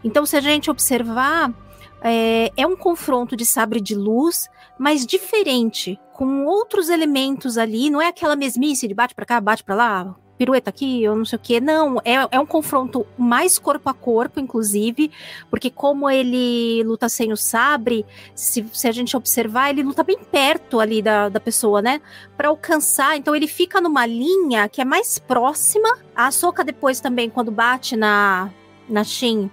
[0.03, 1.53] Então, se a gente observar,
[2.01, 7.89] é, é um confronto de sabre de luz, mas diferente, com outros elementos ali.
[7.89, 11.25] Não é aquela mesmice de bate pra cá, bate pra lá, pirueta aqui, ou não
[11.25, 11.59] sei o que.
[11.59, 15.11] Não, é, é um confronto mais corpo a corpo, inclusive,
[15.49, 20.17] porque como ele luta sem o sabre, se, se a gente observar, ele luta bem
[20.17, 22.01] perto ali da, da pessoa, né?
[22.37, 23.17] Pra alcançar.
[23.17, 25.97] Então ele fica numa linha que é mais próxima.
[26.15, 28.49] A Soca depois também, quando bate na,
[28.89, 29.49] na Shin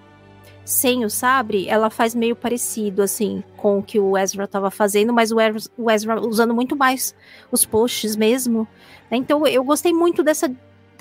[0.64, 5.12] sem o sabre, ela faz meio parecido, assim, com o que o Ezra tava fazendo,
[5.12, 7.14] mas o Ezra usando muito mais
[7.51, 8.66] os posts mesmo.
[9.11, 9.16] né?
[9.16, 10.51] Então eu gostei muito dessa,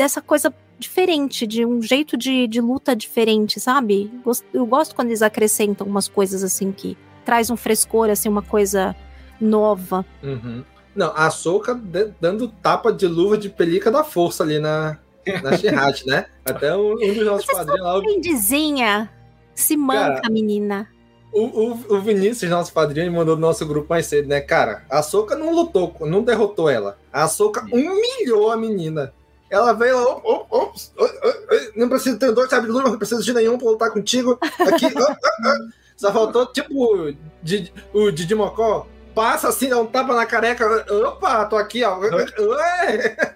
[0.01, 4.11] dessa coisa diferente, de um jeito de, de luta diferente, sabe?
[4.51, 8.95] Eu gosto quando eles acrescentam umas coisas assim que traz um frescor, assim, uma coisa
[9.39, 10.03] nova.
[10.23, 10.63] Uhum.
[10.95, 11.79] Não, a Soca
[12.19, 14.97] dando tapa de luva de pelica da força ali na,
[15.43, 16.25] na Shirat, né?
[16.43, 19.07] Até um, um dos nossos padrinhos lá, o
[19.53, 20.89] se manca, Cara, menina.
[21.31, 24.41] O, o, o Vinícius, nosso padrinho, mandou no nosso grupo mais cedo, né?
[24.41, 26.97] Cara, a Soca não lutou, não derrotou ela.
[27.13, 29.13] A Soca humilhou a menina.
[29.51, 33.33] Ela veio lá, op, op, op, não preciso ter dois de luz, não preciso de
[33.33, 34.39] nenhum pra lutar contigo.
[34.41, 35.17] Aqui, op.
[35.97, 40.85] só faltou, tipo, o Didi- o Didi Mocó, passa assim, dá um tapa na careca.
[41.05, 41.99] Opa, tô aqui, ó.
[41.99, 43.35] Ué!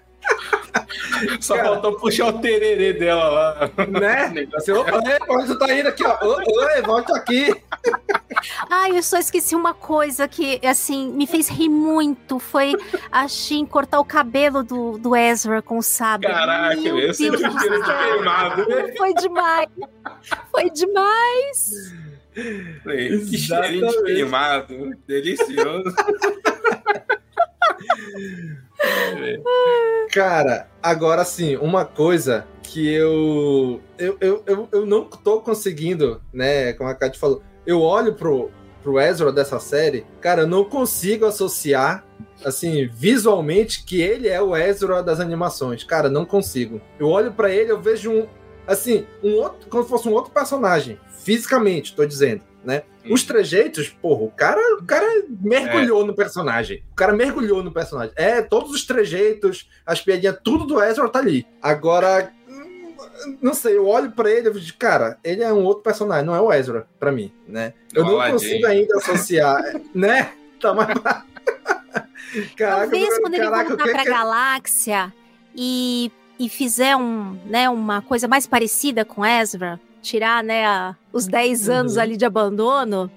[1.40, 3.70] Só Cara, faltou puxar o tererê dela lá.
[3.86, 4.46] Né?
[4.52, 6.16] Você, opa, você tá indo aqui, ó.
[6.22, 7.54] Oi, volta aqui.
[8.70, 12.38] Ai, eu só esqueci uma coisa que, assim, me fez rir muito.
[12.38, 12.74] Foi
[13.10, 16.28] a Shin cortar o cabelo do, do Ezra com o sabre.
[16.28, 18.68] Caraca, Meu esse Deus Deus queimado.
[18.68, 18.94] Né?
[18.96, 19.68] Foi demais.
[20.50, 21.94] Foi demais.
[22.34, 24.90] Que cheirinho de queimado.
[25.06, 25.94] Delicioso.
[30.12, 36.72] Cara, agora sim, uma coisa que eu, eu, eu, eu, eu não tô conseguindo, né?
[36.74, 38.50] Como a Kátia falou, eu olho pro,
[38.82, 42.04] pro Ezra dessa série, cara, eu não consigo associar,
[42.44, 45.84] assim, visualmente, que ele é o Ezra das animações.
[45.84, 46.80] Cara, não consigo.
[46.98, 48.26] Eu olho para ele, eu vejo um,
[48.66, 52.82] assim, um outro, como se fosse um outro personagem, fisicamente, tô dizendo né?
[53.04, 53.14] Hum.
[53.14, 55.06] Os trejeitos, porra, o cara, o cara
[55.40, 56.06] mergulhou é.
[56.06, 56.82] no personagem.
[56.90, 58.12] O cara mergulhou no personagem.
[58.16, 61.46] É, todos os trejeitos, as piadinhas, tudo do Ezra tá ali.
[61.62, 62.32] Agora,
[63.40, 66.34] não sei, eu olho para ele e digo, cara, ele é um outro personagem, não
[66.34, 67.72] é o Ezra, para mim, né?
[67.94, 69.62] Eu não, não consigo ainda associar,
[69.94, 70.32] né?
[70.60, 70.88] Tá mais.
[72.56, 74.10] caraca, Talvez quando caraca, ele voltar que, pra que...
[74.10, 75.14] galáxia
[75.54, 81.26] e, e fizer um, né, uma coisa mais parecida com Ezra, tirar né, a, os
[81.26, 82.02] 10 anos uhum.
[82.02, 83.10] ali de abandono,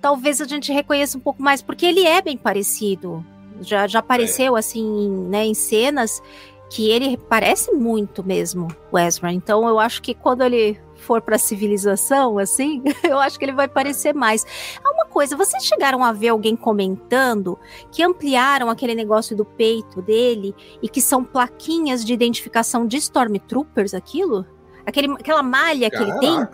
[0.00, 3.24] talvez a gente reconheça um pouco mais, porque ele é bem parecido.
[3.60, 4.60] Já, já apareceu é.
[4.60, 6.22] assim, né, em cenas
[6.68, 9.32] que ele parece muito mesmo o Ezra.
[9.32, 13.52] Então eu acho que quando ele for para a civilização, assim, eu acho que ele
[13.52, 14.44] vai parecer mais.
[14.84, 17.58] Há uma coisa, vocês chegaram a ver alguém comentando
[17.90, 23.94] que ampliaram aquele negócio do peito dele e que são plaquinhas de identificação de Stormtroopers,
[23.94, 24.44] aquilo?
[24.86, 26.18] Aquele, aquela malha Caraca.
[26.18, 26.48] que ele tem.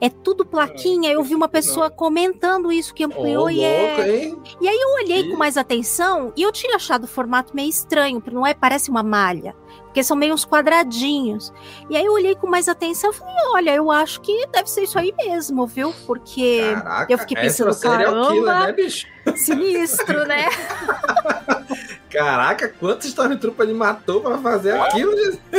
[0.00, 1.12] É tudo plaquinha.
[1.12, 4.32] Eu vi uma pessoa comentando isso que ampliou oh, e é.
[4.60, 5.30] E aí eu olhei e...
[5.30, 8.54] com mais atenção e eu tinha achado o formato meio estranho, porque não é?
[8.54, 9.54] Parece uma malha.
[9.84, 11.52] Porque são meio uns quadradinhos.
[11.88, 14.82] E aí eu olhei com mais atenção e falei: olha, eu acho que deve ser
[14.82, 15.94] isso aí mesmo, viu?
[16.06, 19.06] Porque Caraca, eu fiquei pensando, caramba, killer, né, bicho?
[19.36, 20.48] sinistro, né?
[22.14, 25.10] Caraca, quantos Stormtrooper ele matou pra fazer aquilo?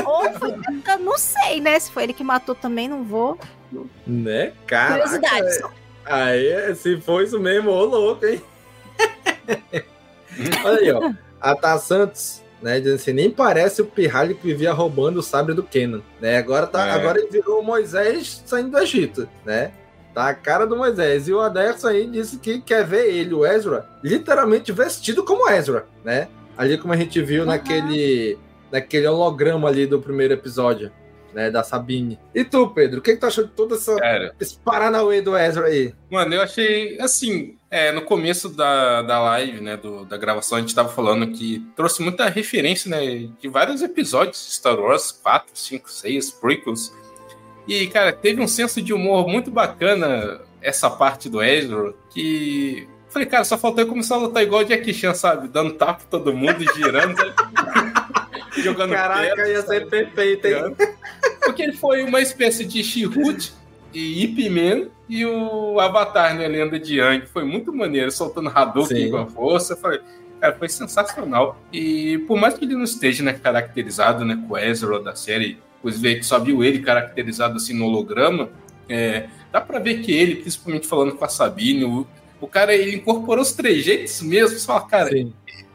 [0.05, 1.77] Ou foi, eu não sei, né?
[1.77, 3.37] Se foi ele que matou também, não vou.
[4.07, 4.53] Né?
[4.65, 4.93] Caraca.
[4.93, 5.69] Curiosidade só.
[6.05, 8.41] Aí, se for isso mesmo, ô louco, hein?
[10.63, 11.11] Olha aí, ó.
[11.41, 12.79] A Tá Santos, né?
[12.79, 16.37] Dizendo assim, nem parece o pirralho que vivia roubando o sabre do Kenan, né?
[16.37, 16.91] Agora, tá, é.
[16.91, 19.73] agora ele virou o Moisés saindo do Egito, né?
[20.13, 21.27] Tá a cara do Moisés.
[21.27, 25.85] E o Aderson aí disse que quer ver ele, o Ezra, literalmente vestido como Ezra,
[26.01, 26.29] né?
[26.57, 27.47] Ali como a gente viu uhum.
[27.47, 28.37] naquele,
[28.71, 30.91] naquele holograma ali do primeiro episódio,
[31.33, 32.17] né, da Sabine.
[32.33, 33.93] E tu, Pedro, o que, que tu achou de todo essa,
[34.39, 35.93] esse Paranauê do Ezra aí?
[36.09, 40.61] Mano, eu achei, assim, é, no começo da, da live, né, do, da gravação, a
[40.61, 45.49] gente tava falando que trouxe muita referência, né, de vários episódios de Star Wars 4,
[45.53, 46.93] 5, 6, prequels.
[47.67, 53.29] E, cara, teve um senso de humor muito bacana essa parte do Ezra, que Falei,
[53.29, 55.47] cara, só faltou eu começar a lutar igual o Jack Chan, sabe?
[55.47, 57.15] Dando tapa todo mundo, girando,
[58.61, 60.75] jogando Caraca, pedra, ia ser perfeito, hein?
[61.39, 63.53] Porque ele foi uma espécie de Shihut
[63.93, 66.45] e Ip Man e o Avatar, né?
[66.45, 67.27] Lenda de Yang.
[67.27, 69.77] Foi muito maneiro, soltando Hadouken com a força.
[69.77, 70.01] Falei,
[70.41, 71.57] cara, foi sensacional.
[71.71, 75.57] E por mais que ele não esteja né, caracterizado né, com o Ezra da série,
[75.81, 78.49] pois vê que só viu ele caracterizado assim no holograma,
[78.89, 82.05] é, dá pra ver que ele, principalmente falando com a Sabine, o,
[82.39, 84.57] o cara ele incorporou os trejeitos mesmo.
[84.57, 85.09] Você fala, cara,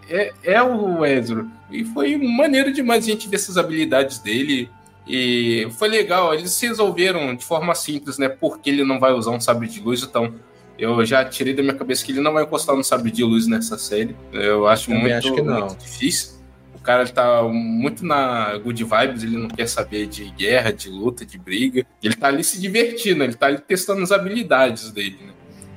[0.09, 1.47] é, é o Ezra.
[1.71, 4.69] E foi maneiro demais a gente ver essas habilidades dele.
[5.07, 8.29] E foi legal, eles resolveram de forma simples, né?
[8.29, 10.35] Porque ele não vai usar um sabre de luz, então
[10.79, 13.47] eu já tirei da minha cabeça que ele não vai encostar no sabre de luz
[13.47, 14.15] nessa série.
[14.33, 15.61] Eu acho, muito, acho que não.
[15.61, 16.41] muito difícil.
[16.75, 21.27] O cara tá muito na good vibes, ele não quer saber de guerra, de luta,
[21.27, 21.85] de briga.
[22.03, 25.33] Ele tá ali se divertindo, ele tá ali testando as habilidades dele, né?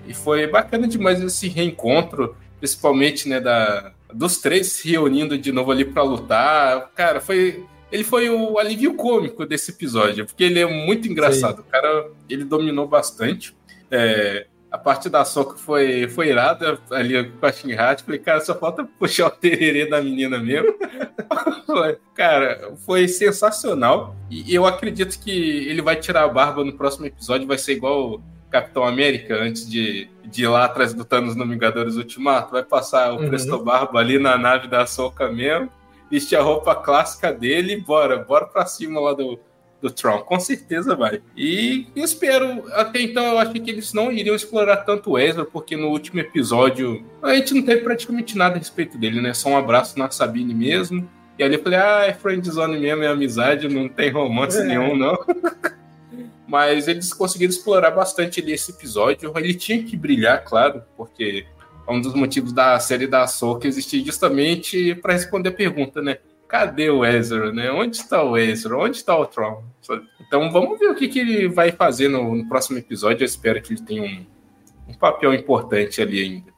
[0.08, 5.72] E foi bacana demais esse reencontro, principalmente, né, da, dos três se reunindo de novo
[5.72, 6.92] ali para lutar.
[6.96, 11.58] Cara, foi ele foi o alívio cômico desse episódio, porque ele é muito engraçado.
[11.58, 11.62] Sim.
[11.62, 13.56] O cara, ele dominou bastante.
[13.92, 18.02] É, a parte da soca foi, foi irada ali com a Shinrat.
[18.02, 20.74] Falei, cara, só falta puxar o tererê da menina mesmo.
[22.16, 24.16] cara, foi sensacional.
[24.32, 27.46] E eu acredito que ele vai tirar a barba no próximo episódio.
[27.46, 28.24] Vai ser igual
[28.54, 32.52] Capitão América antes de, de ir lá atrás do Thanos no Vingadores Ultimato.
[32.52, 33.28] Vai passar o uhum.
[33.28, 35.72] Presto Barba ali na nave da Soca mesmo,
[36.10, 39.40] vestir a roupa clássica dele e bora, bora pra cima lá do,
[39.82, 40.20] do Tron.
[40.20, 41.20] Com certeza vai.
[41.36, 45.76] E espero, até então eu acho que eles não iriam explorar tanto o Ezra, porque
[45.76, 49.34] no último episódio a gente não teve praticamente nada a respeito dele, né?
[49.34, 51.10] Só um abraço na Sabine mesmo.
[51.40, 54.64] E ali eu falei, ah, é friendzone mesmo, é amizade, não tem romance é.
[54.64, 55.18] nenhum, não.
[56.48, 59.32] Mas eles conseguiram explorar bastante ali esse episódio.
[59.36, 61.46] Ele tinha que brilhar, claro, porque
[61.88, 66.18] é um dos motivos da série da Ahsoka existir justamente para responder a pergunta, né?
[66.48, 67.72] Cadê o Ezra, né?
[67.72, 68.78] Onde está o Ezra?
[68.78, 69.64] Onde está o Tron?
[70.20, 73.24] Então vamos ver o que, que ele vai fazer no, no próximo episódio.
[73.24, 74.26] Eu espero que ele tenha um,
[74.90, 76.54] um papel importante ali ainda.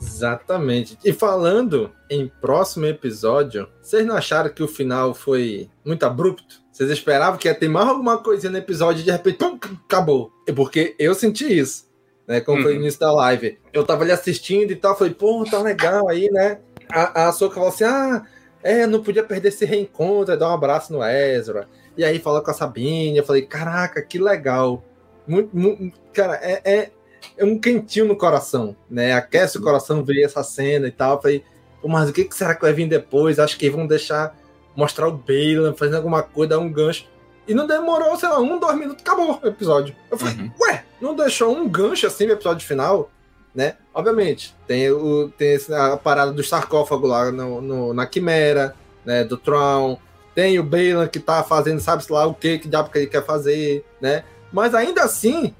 [0.00, 0.98] Exatamente.
[1.04, 6.63] E falando em próximo episódio, vocês não acharam que o final foi muito abrupto?
[6.74, 9.56] Vocês esperavam que ia ter mais alguma coisinha no episódio e de repente, pum,
[9.86, 10.32] acabou.
[10.44, 11.88] É porque eu senti isso,
[12.26, 12.40] né?
[12.40, 12.64] Como uhum.
[12.64, 13.56] foi no início da live.
[13.72, 16.58] Eu tava ali assistindo e tal, falei, pô, tá legal aí, né?
[16.90, 18.26] A, a Soca falou assim: ah,
[18.60, 21.68] é, não podia perder esse reencontro, dar um abraço no Ezra.
[21.96, 24.82] E aí falou com a Sabine, eu falei, caraca, que legal.
[25.28, 26.90] Muito, muito cara, é, é,
[27.38, 29.12] é, um quentinho no coração, né?
[29.12, 31.14] Aquece o coração ver essa cena e tal.
[31.14, 31.44] Eu falei,
[31.84, 33.38] mas o que será que vai vir depois?
[33.38, 34.36] Acho que vão deixar
[34.76, 37.06] mostrar o Balen fazendo alguma coisa, dar um gancho.
[37.46, 39.94] E não demorou, sei lá, um, dois minutos, acabou o episódio.
[40.10, 40.50] Eu falei, uhum.
[40.60, 43.10] ué, não deixou um gancho assim no episódio final,
[43.54, 43.76] né?
[43.92, 48.74] Obviamente, tem, o, tem a parada do sarcófago lá no, no na Quimera,
[49.04, 49.24] né?
[49.24, 49.98] Do Tron.
[50.34, 53.24] Tem o Balen que tá fazendo, sabe-se lá o que, que diabo que ele quer
[53.24, 54.24] fazer, né?
[54.50, 55.54] Mas ainda assim,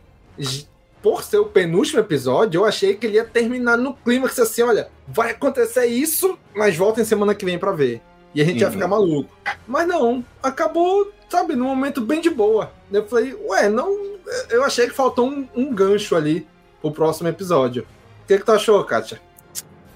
[1.02, 4.88] por ser o penúltimo episódio, eu achei que ele ia terminar no clímax assim, olha,
[5.06, 8.00] vai acontecer isso, mas voltem semana que vem para ver.
[8.34, 8.62] E a gente uhum.
[8.62, 9.30] ia ficar maluco.
[9.66, 12.72] Mas não, acabou, sabe, num momento bem de boa.
[12.90, 14.14] Eu falei, ué, não.
[14.50, 16.46] Eu achei que faltou um, um gancho ali
[16.80, 17.86] pro próximo episódio.
[18.24, 19.20] O que, que tu achou, Kátia?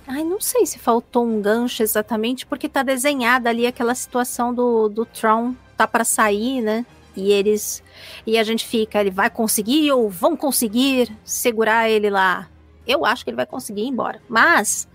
[0.07, 4.89] Ai, não sei se faltou um gancho exatamente, porque tá desenhada ali aquela situação do,
[4.89, 6.87] do Tron, tá para sair, né?
[7.15, 7.83] E eles.
[8.27, 12.49] E a gente fica, ele vai conseguir ou vão conseguir segurar ele lá?
[12.87, 14.23] Eu acho que ele vai conseguir ir embora.
[14.29, 14.89] Mas.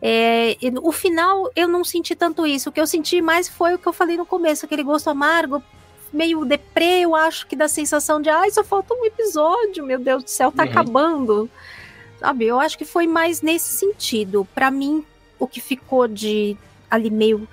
[0.00, 2.68] É, o final eu não senti tanto isso.
[2.68, 5.62] O que eu senti mais foi o que eu falei no começo, aquele gosto amargo,
[6.12, 9.98] meio deprê, eu acho que dá a sensação de ai, só falta um episódio, meu
[9.98, 10.70] Deus do céu, tá uhum.
[10.70, 11.50] acabando.
[12.18, 14.46] Sabe, eu acho que foi mais nesse sentido.
[14.54, 15.04] Para mim,
[15.38, 16.56] o que ficou de
[16.90, 17.46] ali meio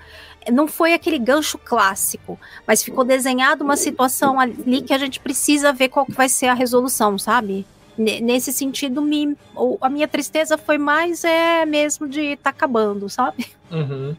[0.52, 5.72] não foi aquele gancho clássico, mas ficou desenhado uma situação ali que a gente precisa
[5.72, 7.66] ver qual que vai ser a resolução, sabe?
[7.96, 9.36] Nesse sentido, me,
[9.80, 13.46] a minha tristeza foi mais é mesmo de estar tá acabando, sabe?
[13.70, 14.16] Uhum.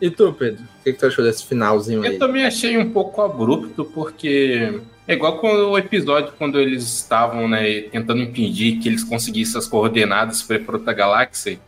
[0.00, 0.62] E tu, Pedro?
[0.62, 2.14] O que, que tu achou desse finalzinho aí?
[2.14, 7.48] Eu também achei um pouco abrupto, porque é igual com o episódio quando eles estavam
[7.48, 11.60] né, tentando impedir que eles conseguissem as coordenadas para outra galáxia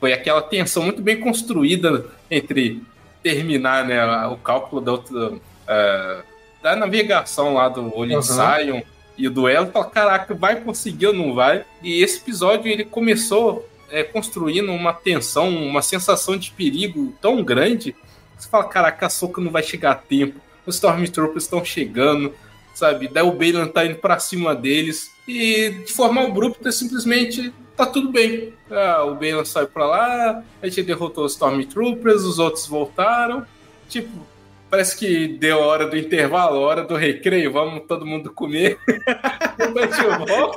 [0.00, 2.82] foi aquela tensão muito bem construída entre
[3.22, 5.32] terminar né, o cálculo da outra.
[5.32, 6.28] Uh,
[6.62, 8.22] da navegação lá do Olho uhum.
[8.22, 8.82] Sion
[9.18, 11.64] e o duelo, fala, caraca, vai conseguir ou não vai?
[11.82, 17.96] E esse episódio ele começou é, construindo uma tensão, uma sensação de perigo tão grande.
[18.38, 22.32] Você fala, caraca, a Soca não vai chegar a tempo, os Stormtroopers estão chegando,
[22.74, 23.08] sabe?
[23.08, 25.10] Daí o Balan tá indo pra cima deles.
[25.26, 28.52] E de forma abrupta, simplesmente tá tudo bem.
[28.70, 33.44] Ah, o Balan saiu pra lá, a gente derrotou os Stormtroopers, os outros voltaram.
[33.88, 34.24] Tipo,
[34.70, 38.78] parece que deu a hora do intervalo, a hora do recreio, vamos todo mundo comer.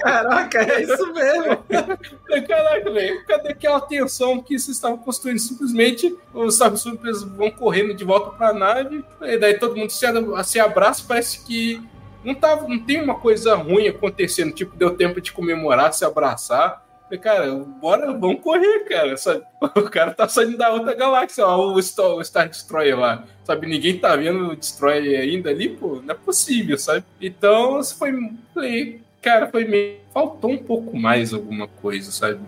[0.02, 1.58] Caraca, é isso mesmo.
[2.48, 5.40] Caraca, velho, cadê aquela tensão que vocês estavam construindo?
[5.40, 10.06] Simplesmente os Stormtroopers vão correndo de volta pra nave, e daí todo mundo se,
[10.44, 11.82] se abraça, parece que
[12.24, 16.86] não, tava, não tem uma coisa ruim acontecendo, tipo, deu tempo de comemorar, se abraçar.
[17.12, 19.18] Falei, cara, bora, vamos correr, cara.
[19.18, 19.44] Sabe?
[19.76, 23.26] O cara tá saindo da outra galáxia, ó, o Star, o Star Destroyer lá.
[23.44, 27.04] Sabe, ninguém tá vendo o Destroyer ainda ali, pô, não é possível, sabe?
[27.20, 28.14] Então, foi.
[28.54, 29.98] Falei, cara, foi meio.
[30.14, 32.40] Faltou um pouco mais alguma coisa, sabe?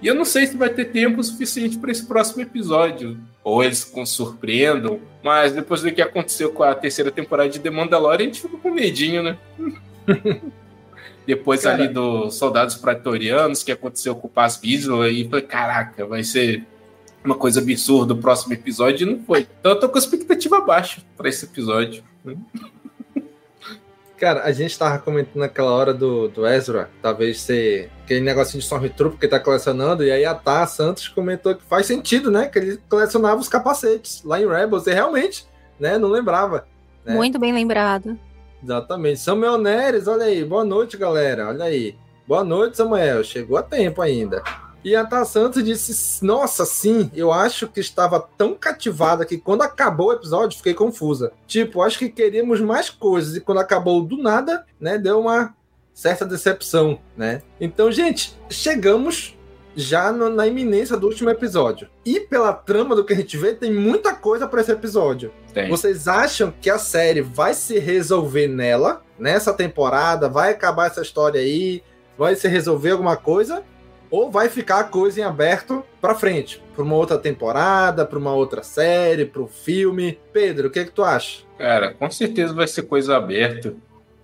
[0.00, 3.18] E eu não sei se vai ter tempo suficiente para esse próximo episódio.
[3.42, 5.00] Ou eles surpreendam.
[5.22, 8.58] Mas depois do que aconteceu com a terceira temporada de The Mandalorian, a gente ficou
[8.58, 9.38] com medinho, né?
[11.26, 11.82] depois Cara.
[11.82, 16.64] ali dos soldados praetorianos, que aconteceu com o Paz Visual, e falei, caraca, vai ser
[17.24, 19.48] uma coisa absurda o próximo episódio, e não foi.
[19.60, 22.04] Então eu tô com expectativa baixa para esse episódio.
[24.16, 28.64] Cara, a gente tava comentando naquela hora do, do Ezra, talvez ser aquele negocinho de
[28.64, 32.46] Stormtrooper que tá colecionando, e aí a Tá Santos comentou que faz sentido, né?
[32.46, 35.46] Que ele colecionava os capacetes lá em Rebels, e realmente,
[35.78, 35.98] né?
[35.98, 36.66] Não lembrava.
[37.04, 37.14] Né?
[37.14, 38.18] Muito bem lembrado.
[38.62, 39.20] Exatamente.
[39.20, 40.44] Samuel Neres, olha aí.
[40.44, 41.48] Boa noite, galera.
[41.48, 41.96] Olha aí.
[42.26, 43.22] Boa noite, Samuel.
[43.22, 44.42] Chegou a tempo ainda.
[44.84, 49.62] E a Tá Santos disse: Nossa, sim, eu acho que estava tão cativada que quando
[49.62, 51.32] acabou o episódio fiquei confusa.
[51.46, 55.54] Tipo, acho que queríamos mais coisas e quando acabou do nada, né, deu uma
[55.92, 57.42] certa decepção, né?
[57.60, 59.35] Então, gente, chegamos
[59.76, 61.88] já no, na iminência do último episódio.
[62.04, 65.30] E pela trama do que a gente vê, tem muita coisa para esse episódio.
[65.52, 65.68] Tem.
[65.68, 70.28] Vocês acham que a série vai se resolver nela, nessa temporada?
[70.28, 71.82] Vai acabar essa história aí?
[72.18, 73.62] Vai se resolver alguma coisa?
[74.10, 76.62] Ou vai ficar a coisa em aberto para frente?
[76.74, 80.18] Para uma outra temporada, para uma outra série, para o filme?
[80.32, 81.42] Pedro, o que, é que tu acha?
[81.58, 83.74] Cara, com certeza vai ser coisa aberta.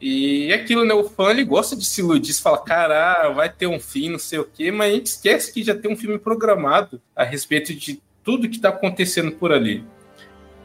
[0.04, 0.92] E aquilo, né?
[0.92, 4.18] O fã ele gosta de se iludir, se fala, cara, vai ter um fim, não
[4.18, 7.72] sei o quê, mas a gente esquece que já tem um filme programado a respeito
[7.72, 9.84] de tudo que tá acontecendo por ali.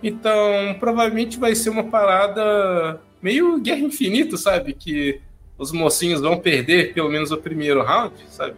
[0.01, 4.73] Então, provavelmente vai ser uma parada meio Guerra Infinita, sabe?
[4.73, 5.21] Que
[5.55, 8.55] os mocinhos vão perder pelo menos o primeiro round, sabe?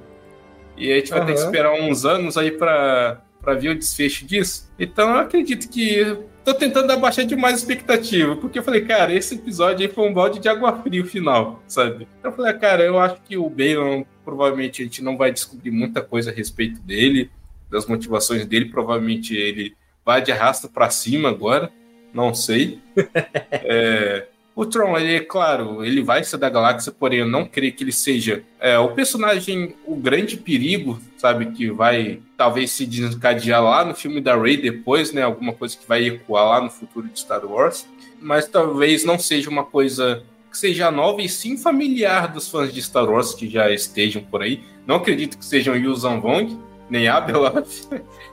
[0.78, 3.22] E a gente vai ter que esperar uns anos aí pra
[3.60, 4.72] ver o desfecho disso.
[4.80, 9.36] Então, eu acredito que tô tentando abaixar demais a expectativa, porque eu falei, cara, esse
[9.36, 12.08] episódio aí foi um balde de água fria o final, sabe?
[12.20, 15.72] Então eu falei, cara, eu acho que o Balon, provavelmente a gente não vai descobrir
[15.72, 17.30] muita coisa a respeito dele,
[17.70, 21.72] das motivações dele, provavelmente ele vai de arrasta pra cima agora,
[22.14, 22.80] não sei.
[23.52, 24.28] É,
[24.60, 27.82] o Tron, ele é claro, ele vai ser da galáxia, porém eu não creio que
[27.82, 33.86] ele seja é, o personagem, o grande perigo, sabe, que vai talvez se desencadear lá
[33.86, 37.18] no filme da Rey depois, né, alguma coisa que vai ecoar lá no futuro de
[37.18, 37.88] Star Wars,
[38.22, 42.82] mas talvez não seja uma coisa que seja nova e sim familiar dos fãs de
[42.82, 44.62] Star Wars que já estejam por aí.
[44.86, 46.60] Não acredito que sejam Yu Vong,
[46.90, 47.66] nem Abelard.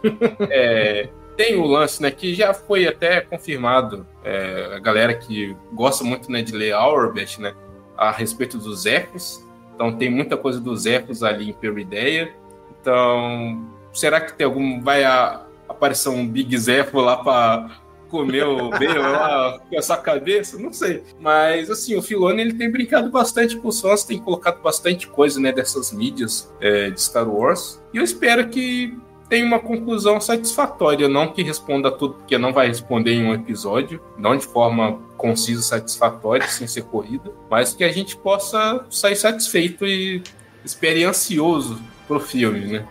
[0.50, 6.02] é, tem o lance, né, que já foi até confirmado, é, a galera que gosta
[6.02, 7.54] muito, né, de ler Auerbach, né,
[7.96, 12.32] a respeito dos ecos, então tem muita coisa dos ecos ali em Perideia,
[12.80, 18.70] então será que tem algum, vai a, aparecer um Big Zepho lá para comer o
[18.78, 20.58] Bale lá com essa cabeça?
[20.58, 24.62] Não sei, mas assim, o Filoni ele tem brincado bastante com os fãs, tem colocado
[24.62, 28.96] bastante coisa, né, dessas mídias é, de Star Wars, e eu espero que
[29.28, 34.00] tem uma conclusão satisfatória, não que responda tudo, porque não vai responder em um episódio,
[34.16, 39.86] não de forma concisa, satisfatória, sem ser corrida, mas que a gente possa sair satisfeito
[39.86, 40.22] e
[40.64, 42.86] espere ansioso pro filme, né?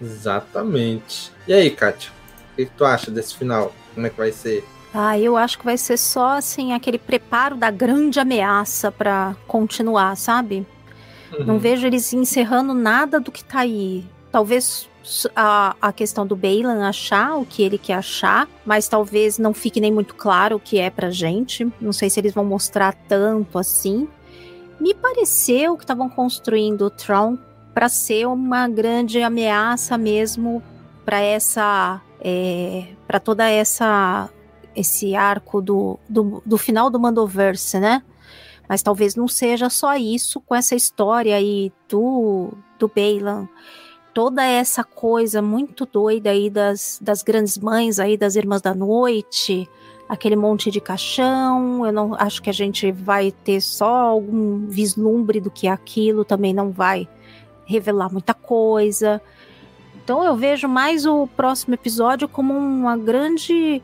[0.00, 1.32] Exatamente.
[1.46, 2.10] E aí, Kátia?
[2.52, 3.72] O que, que tu acha desse final?
[3.94, 4.64] Como é que vai ser?
[4.92, 10.16] Ah, eu acho que vai ser só assim aquele preparo da grande ameaça pra continuar,
[10.16, 10.66] sabe?
[11.46, 14.04] Não vejo eles encerrando nada do que tá aí.
[14.32, 14.89] Talvez
[15.34, 19.80] a, a questão do Bailan achar o que ele quer achar, mas talvez não fique
[19.80, 21.70] nem muito claro o que é pra gente.
[21.80, 24.08] Não sei se eles vão mostrar tanto assim.
[24.80, 27.36] Me pareceu que estavam construindo o Tron
[27.74, 30.62] para ser uma grande ameaça mesmo
[31.04, 34.28] para essa é, para toda essa
[34.74, 38.02] esse arco do, do, do final do Mandoverse, né?
[38.68, 43.48] Mas talvez não seja só isso com essa história aí do, do Bailan.
[44.12, 49.68] Toda essa coisa muito doida aí das, das grandes mães aí, das Irmãs da Noite,
[50.08, 51.86] aquele monte de caixão.
[51.86, 56.24] Eu não acho que a gente vai ter só algum vislumbre do que é aquilo,
[56.24, 57.08] também não vai
[57.64, 59.22] revelar muita coisa.
[60.02, 63.80] Então eu vejo mais o próximo episódio como uma grande.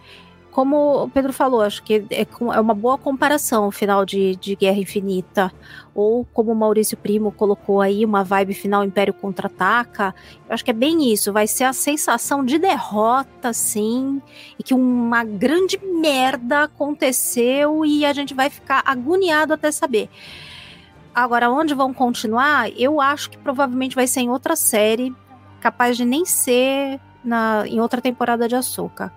[0.56, 4.56] Como o Pedro falou, acho que é, é uma boa comparação o final de, de
[4.56, 5.52] Guerra Infinita.
[5.94, 10.14] Ou como o Maurício Primo colocou aí, uma vibe final Império Contra-Ataca.
[10.48, 11.30] Eu acho que é bem isso.
[11.30, 14.22] Vai ser a sensação de derrota, sim.
[14.58, 20.08] E que uma grande merda aconteceu e a gente vai ficar agoniado até saber.
[21.14, 22.70] Agora, onde vão continuar?
[22.80, 25.14] Eu acho que provavelmente vai ser em outra série,
[25.60, 29.12] capaz de nem ser na, em outra temporada de Açúcar.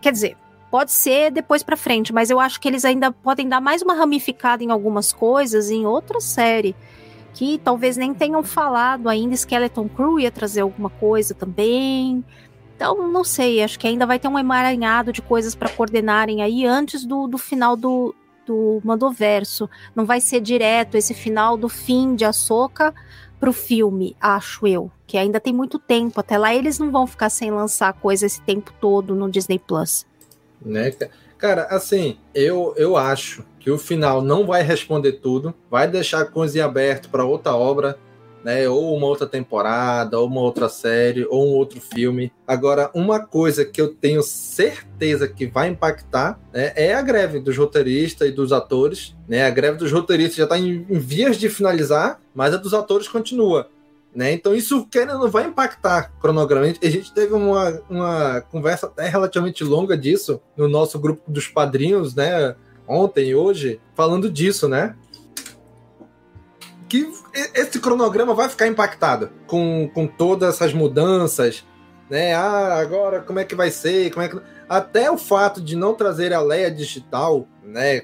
[0.00, 0.36] Quer dizer,
[0.70, 3.94] pode ser depois pra frente, mas eu acho que eles ainda podem dar mais uma
[3.94, 6.76] ramificada em algumas coisas em outra série.
[7.34, 9.34] Que talvez nem tenham falado ainda.
[9.34, 12.24] Skeleton Crew ia trazer alguma coisa também.
[12.76, 16.64] Então, não sei, acho que ainda vai ter um emaranhado de coisas para coordenarem aí
[16.64, 18.14] antes do, do final do,
[18.46, 19.68] do Mandoverso.
[19.94, 22.94] Não vai ser direto esse final do fim de Ahsoka
[23.38, 24.90] pro filme, acho eu.
[25.06, 26.20] Que ainda tem muito tempo.
[26.20, 30.06] Até lá eles não vão ficar sem lançar coisa esse tempo todo no Disney Plus.
[30.64, 30.90] Né?
[30.90, 31.08] ca-
[31.38, 36.26] Cara, assim, eu, eu acho que o final não vai responder tudo, vai deixar a
[36.26, 37.96] coisa em aberto para outra obra,
[38.44, 38.68] né?
[38.68, 42.30] Ou uma outra temporada, ou uma outra série, ou um outro filme.
[42.46, 47.56] Agora, uma coisa que eu tenho certeza que vai impactar né, é a greve dos
[47.56, 49.14] roteiristas e dos atores.
[49.28, 49.44] Né?
[49.44, 53.08] A greve dos roteiristas já está em, em vias de finalizar, mas a dos atores
[53.08, 53.68] continua.
[54.14, 54.32] Né?
[54.32, 56.84] Então isso querendo vai impactar cronograficamente.
[56.84, 62.14] A gente teve uma, uma conversa até relativamente longa disso no nosso grupo dos padrinhos,
[62.14, 62.56] né?
[62.88, 64.96] Ontem e hoje, falando disso, né?
[66.90, 67.08] que
[67.54, 71.64] esse cronograma vai ficar impactado com, com todas essas mudanças,
[72.10, 72.34] né?
[72.34, 74.10] Ah, agora como é que vai ser?
[74.10, 74.40] Como é que...
[74.68, 78.02] Até o fato de não trazer a Leia digital, né?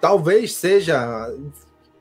[0.00, 1.30] Talvez seja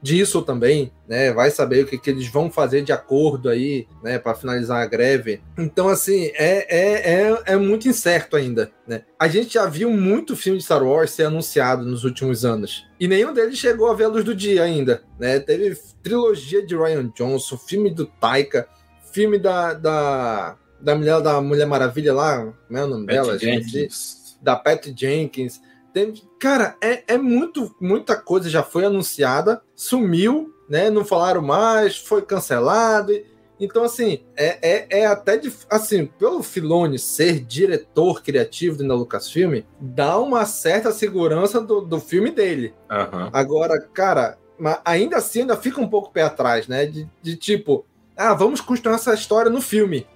[0.02, 1.32] disso também, né?
[1.32, 4.18] Vai saber o que, que eles vão fazer de acordo aí, né?
[4.18, 5.41] Para finalizar a greve.
[5.57, 9.03] Então, assim, é, é, é, é, muito incerto ainda, né?
[9.19, 12.88] A gente já viu muito filme de Star Wars ser anunciado nos últimos anos.
[12.99, 15.40] E nenhum deles chegou a ver a luz do dia ainda, né?
[15.40, 18.68] Teve trilogia de Ryan Johnson, filme do Taika,
[19.14, 23.38] filme da, da, da mulher da Mulher Maravilha lá, como é o nome Pat dela?
[23.38, 24.38] Jenkins.
[24.41, 25.61] Da Pat Jenkins.
[25.94, 30.90] Tem, cara, é, é muito, muita coisa já foi anunciada, sumiu, né?
[30.90, 33.14] Não falaram mais, foi cancelado.
[33.60, 39.62] Então, assim, é, é, é até de, assim, pelo Filone ser diretor criativo da Lucasfilm,
[39.80, 42.74] dá uma certa segurança do, do filme dele.
[42.90, 43.30] Uhum.
[43.32, 44.40] Agora, cara,
[44.84, 46.88] ainda assim ainda fica um pouco pé atrás, né?
[46.88, 47.86] De, de tipo,
[48.18, 50.08] ah, vamos construir essa história no filme.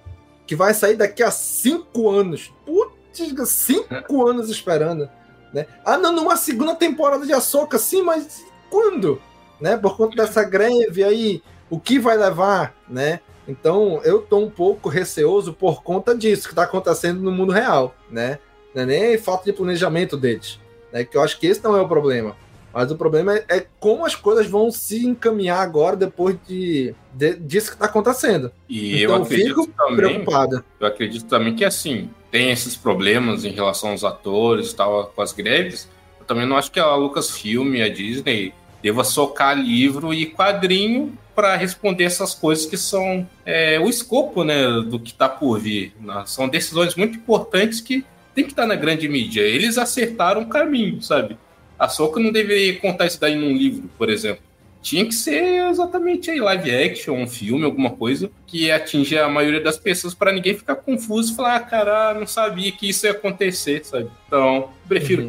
[0.44, 2.52] Que vai sair daqui a cinco anos.
[2.64, 5.08] Putz, cinco anos esperando.
[5.52, 5.66] Né?
[5.84, 9.20] Ah, não, numa segunda temporada de Açoka, sim, mas quando?
[9.60, 9.76] Né?
[9.76, 13.20] Por conta dessa greve aí, o que vai levar, né?
[13.48, 17.94] Então, eu tô um pouco receoso por conta disso que está acontecendo no mundo real,
[18.10, 18.38] né?
[18.74, 20.58] Não é nem falta de planejamento deles,
[20.92, 21.04] né?
[21.04, 22.36] Que eu acho que esse não é o problema.
[22.76, 27.34] Mas o problema é, é como as coisas vão se encaminhar agora depois de, de
[27.36, 28.52] disso que está acontecendo.
[28.68, 30.64] E então, eu acredito fico também, preocupado.
[30.78, 35.32] Eu acredito também que assim, tem esses problemas em relação aos atores tal, com as
[35.32, 35.88] greves.
[36.20, 38.52] Eu também não acho que a Lucasfilm e a Disney
[38.82, 44.66] deva socar livro e quadrinho para responder essas coisas que são é, o escopo né,
[44.86, 45.94] do que está por vir.
[45.98, 46.24] Né?
[46.26, 48.04] São decisões muito importantes que
[48.34, 49.40] tem que estar tá na grande mídia.
[49.40, 51.38] Eles acertaram o caminho, sabe?
[51.78, 54.42] A Soca não deveria contar isso daí num livro, por exemplo.
[54.86, 59.60] Tinha que ser exatamente aí, live action, um filme, alguma coisa que atinja a maioria
[59.60, 63.10] das pessoas para ninguém ficar confuso e falar, ah, cara, não sabia que isso ia
[63.10, 64.08] acontecer, sabe?
[64.28, 65.28] Então, prefiro uhum.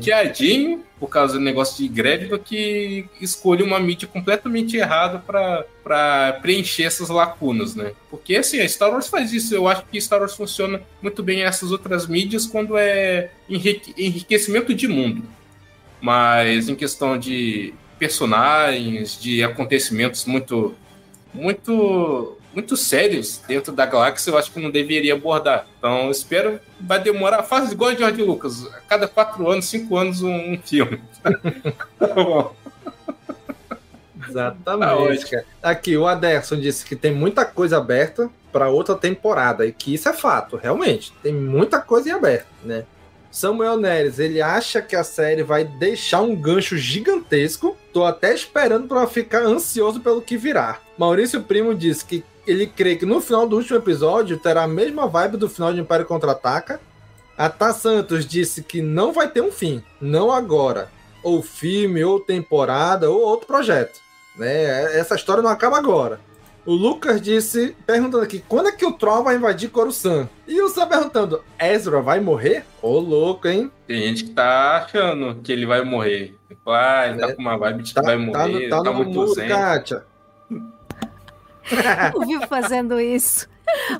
[0.99, 6.83] por causa do negócio de greve, do que escolher uma mídia completamente errada para preencher
[6.83, 7.93] essas lacunas, né?
[8.11, 9.55] Porque, assim, a Star Wars faz isso.
[9.55, 14.71] Eu acho que Star Wars funciona muito bem essas outras mídias quando é enrique enriquecimento
[14.71, 15.23] de mundo.
[15.99, 20.75] Mas em questão de personagens, de acontecimentos muito,
[21.33, 25.67] muito, muito sérios dentro da galáxia, eu acho que não deveria abordar.
[25.77, 27.43] Então, espero vai demorar.
[27.43, 31.01] Faz igual a George Lucas, a cada quatro anos, cinco anos um, um filme.
[31.99, 32.55] tá bom.
[34.27, 35.45] Exatamente, cara.
[35.63, 40.09] Aqui, o Aderson disse que tem muita coisa aberta para outra temporada e que isso
[40.09, 41.13] é fato, realmente.
[41.23, 42.85] Tem muita coisa em aberto, né?
[43.31, 47.77] Samuel Neres, ele acha que a série vai deixar um gancho gigantesco.
[47.97, 50.79] Tô até esperando para ficar ansioso pelo que virá.
[50.99, 55.07] Maurício Primo disse que ele crê que no final do último episódio terá a mesma
[55.07, 56.79] vibe do final de Império Contra-Ataca.
[57.35, 60.91] A Tá Santos disse que não vai ter um fim, não agora.
[61.23, 63.99] Ou filme, ou temporada, ou outro projeto.
[64.35, 64.95] Né?
[64.95, 66.19] Essa história não acaba agora.
[66.67, 70.27] O Lucas disse, perguntando aqui, quando é que o Troll vai invadir Coruscant?
[70.45, 72.65] E o Sam perguntando, Ezra vai morrer?
[72.81, 73.71] Ô, louco, hein?
[73.87, 76.35] Tem gente que tá achando que ele vai morrer.
[76.65, 78.69] Ah, ele tá é, tá com uma vibe de tá, que vai morrer, tá, no,
[78.69, 79.47] tá, tá no muito zen.
[79.47, 80.05] Kátia.
[82.13, 83.47] Eu vivo fazendo isso.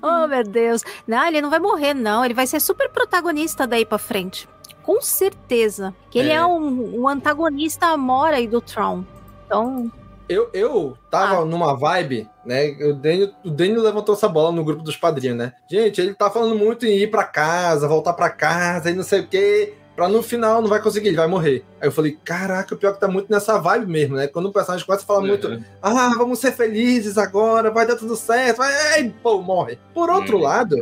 [0.01, 0.83] Oh, meu Deus.
[1.07, 2.25] Não, ele não vai morrer, não.
[2.25, 4.47] Ele vai ser super protagonista daí pra frente.
[4.83, 5.95] Com certeza.
[6.11, 6.45] Que ele é, É.
[6.45, 9.05] um, um antagonista mora aí do Tron.
[9.45, 9.89] Então,
[10.29, 12.69] Eu, eu tava numa vibe, né?
[12.81, 15.53] O Daniel, o Daniel levantou essa bola no grupo dos padrinhos, né?
[15.69, 19.21] Gente, ele tá falando muito em ir pra casa, voltar pra casa e não sei
[19.21, 19.73] o quê.
[19.95, 21.65] Pra no final não vai conseguir, ele vai morrer.
[21.81, 24.27] Aí eu falei, caraca, o pior é que tá muito nessa vibe mesmo, né?
[24.27, 28.15] Quando o personagem começa a falar muito, ah, vamos ser felizes agora, vai dar tudo
[28.15, 29.79] certo, vai, ai, pô, morre.
[29.95, 30.41] Por outro Hum.
[30.41, 30.75] lado,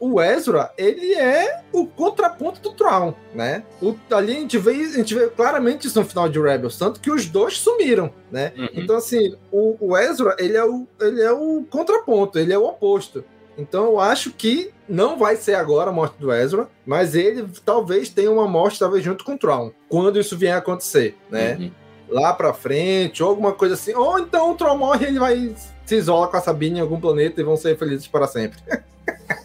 [0.00, 3.62] o Ezra, ele é o contraponto do Traum, né?
[3.82, 7.00] O, ali a gente, vê, a gente vê claramente isso no final de Rebels, tanto
[7.00, 8.52] que os dois sumiram, né?
[8.72, 12.64] Então, assim, o, o Ezra, ele é o, ele é o contraponto, ele é o
[12.64, 13.22] oposto.
[13.58, 18.08] Então, eu acho que não vai ser agora a morte do Ezra, mas ele talvez
[18.08, 21.70] tenha uma morte, talvez junto com o Traum, quando isso vier a acontecer, né?
[22.08, 23.94] Lá pra frente, ou alguma coisa assim.
[23.94, 25.54] Ou então o Traum morre e ele vai
[25.84, 28.58] se isola com a Sabine em algum planeta e vão ser felizes para sempre.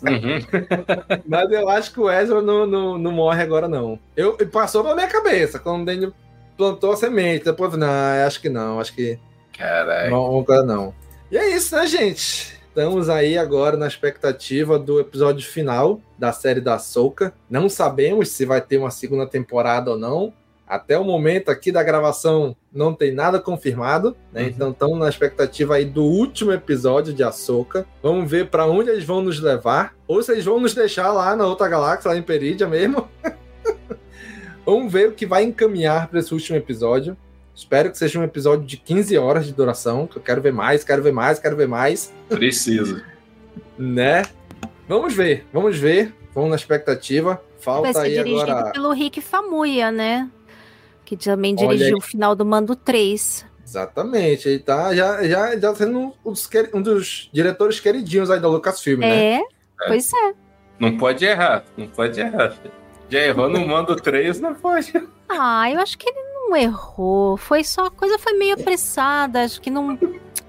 [1.25, 3.99] Mas eu acho que o Ezra não, não, não morre agora, não.
[4.15, 6.13] Eu, passou pela minha cabeça quando o Daniel
[6.57, 7.45] plantou a semente.
[7.45, 7.87] Depois, não,
[8.25, 9.19] acho que não, acho que.
[9.57, 10.11] Caralho.
[10.11, 10.93] Não, não.
[11.31, 12.55] E é isso, né, gente?
[12.67, 17.33] Estamos aí agora na expectativa do episódio final da série da Soca.
[17.49, 20.33] Não sabemos se vai ter uma segunda temporada ou não.
[20.67, 24.43] Até o momento aqui da gravação não tem nada confirmado, né?
[24.43, 24.47] Uhum.
[24.47, 27.85] Então estamos na expectativa aí do último episódio de Ahsoka.
[28.01, 31.35] Vamos ver para onde eles vão nos levar, ou se eles vão nos deixar lá
[31.35, 33.07] na outra galáxia, lá em Peridia mesmo.
[34.65, 37.15] Vamos ver o que vai encaminhar para esse último episódio.
[37.53, 40.83] Espero que seja um episódio de 15 horas de duração, que eu quero ver mais,
[40.83, 42.11] quero ver mais, quero ver mais.
[42.27, 43.03] Precisa.
[43.77, 44.23] né?
[44.87, 46.13] Vamos ver, vamos ver.
[46.33, 47.41] Vamos na expectativa.
[47.59, 48.71] Falta Vai ser aí dirigido agora.
[48.71, 50.29] pelo Rick Famuya, né?
[51.05, 53.45] Que também dirigiu o final do Mando 3.
[53.63, 58.47] Exatamente, ele tá já, já, já sendo um dos, um dos diretores queridinhos aí da
[58.47, 59.41] Lucasfilm, é, né?
[59.87, 60.33] Pois é.
[60.79, 62.55] Não pode errar, não pode errar.
[63.09, 64.91] Já errou no Mando 3, não pode.
[65.29, 67.37] Ah, eu acho que ele não errou.
[67.37, 69.97] Foi só a coisa foi meio apressada, acho que não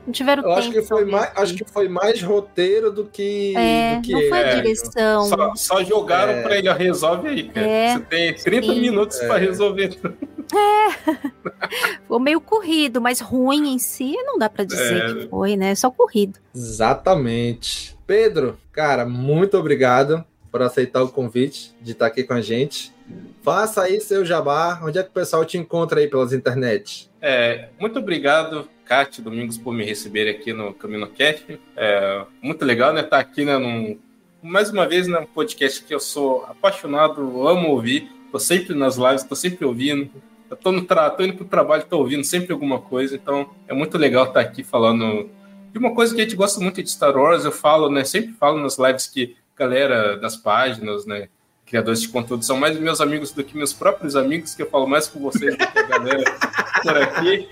[0.07, 0.61] não tiveram eu tempo.
[0.61, 3.55] Acho que, foi mais, acho que foi mais roteiro do que.
[3.57, 4.53] É, do que não foi é.
[4.53, 5.25] a direção.
[5.25, 6.43] Só, só jogaram É.
[6.43, 7.67] pra ele, resolve aí, cara.
[7.67, 8.81] É, Você tem 30 sim.
[8.81, 9.39] minutos pra
[10.55, 11.31] É.
[12.07, 15.15] Foi meio corrido, mas ruim em si não dá pra dizer É.
[15.15, 15.75] que foi, né?
[15.75, 16.39] Só corrido.
[16.55, 17.97] Exatamente.
[18.07, 22.93] Pedro, cara, muito obrigado por aceitar o convite de estar aqui com a gente.
[23.43, 24.81] Faça aí seu jabá.
[24.83, 27.11] Onde é que o pessoal te encontra aí pelas internet?
[27.21, 31.59] É, muito obrigado, Cátia Domingos, por me receber aqui no CaminoCast.
[31.77, 33.01] É muito legal, né?
[33.03, 33.59] Estar aqui, né?
[33.59, 33.99] Num,
[34.43, 38.09] mais uma vez, num podcast que eu sou apaixonado, amo ouvir.
[38.33, 40.11] Tô sempre nas lives, tô sempre ouvindo.
[40.49, 43.17] Eu tô, no tra tô indo pro trabalho, tô ouvindo sempre alguma coisa.
[43.17, 45.29] Então, é muito legal estar aqui falando
[45.73, 47.45] de uma coisa que a gente gosta muito de Star Wars.
[47.45, 48.05] Eu falo, né?
[48.05, 51.29] Sempre falo nas lives que galera das páginas, né?
[51.65, 54.87] Criadores de conteúdo são mais meus amigos do que meus próprios amigos, que eu falo
[54.87, 56.25] mais com vocês do que a galera
[56.83, 57.49] por aqui.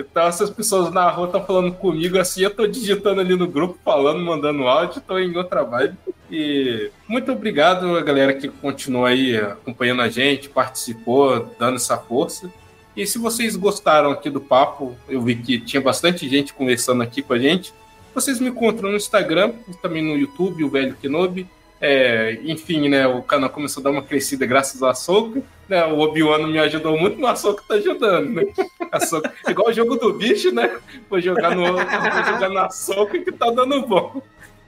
[0.00, 3.78] Então, essas pessoas na rua estão falando comigo assim, eu tô digitando ali no grupo,
[3.84, 5.96] falando, mandando áudio, tô em outra vibe.
[6.30, 12.50] E muito obrigado a galera que continuou aí acompanhando a gente, participou, dando essa força.
[12.96, 17.22] E se vocês gostaram aqui do papo, eu vi que tinha bastante gente conversando aqui
[17.22, 17.72] com a gente.
[18.14, 19.52] Vocês me encontram no Instagram,
[19.82, 21.48] também no YouTube, o Velho Kenobi.
[21.80, 25.42] É, enfim, né, o canal começou a dar uma crescida graças a Soca.
[25.68, 28.42] Né, o Obi-Wan me ajudou muito, mas a Soca tá ajudando, né?
[28.90, 30.78] Ahsoka- igual o jogo do bicho, né?
[31.10, 34.22] Vou jogar, no, vou jogar na Soca que tá dando bom.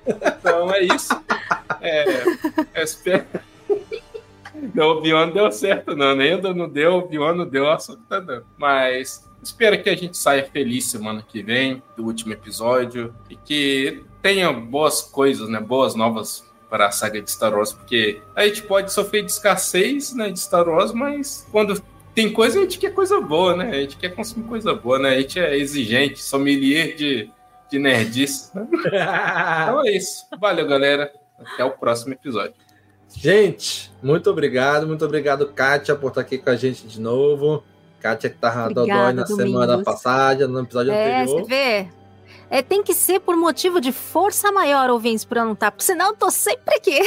[0.07, 1.19] Então é isso.
[1.81, 2.23] É,
[2.75, 3.25] eu espero.
[4.75, 6.11] Não, o Obi-Wan deu certo, não.
[6.11, 8.45] Ainda não deu, o Obi-Wan não deu, a Soca tá dando.
[8.59, 14.03] Mas espero que a gente saia feliz semana que vem, do último episódio, e que
[14.21, 15.59] tenha boas coisas, né?
[15.59, 20.15] Boas novas para a saga de Star Wars, porque a gente pode sofrer de escassez
[20.15, 21.83] né, de Star Wars, mas quando
[22.15, 23.71] tem coisa, a gente quer coisa boa, né?
[23.71, 25.11] A gente quer consumir coisa boa, né?
[25.11, 27.31] A gente é exigente, sommelier de,
[27.71, 28.51] de nerdice.
[28.55, 28.67] né?
[28.71, 30.25] então é isso.
[30.41, 31.13] Valeu, galera.
[31.39, 32.55] Até o próximo episódio.
[33.17, 37.63] Gente, muito obrigado, muito obrigado, Kátia, por estar aqui com a gente de novo.
[38.01, 39.85] Kátia que tava Obrigada, dodói na semana Domingos.
[39.85, 41.43] passada, no episódio É, anterior.
[41.43, 41.89] você vê?
[42.51, 46.09] É, tem que ser por motivo de força maior, ouvintes, eu não estar, porque senão
[46.09, 46.99] eu tô sempre aqui.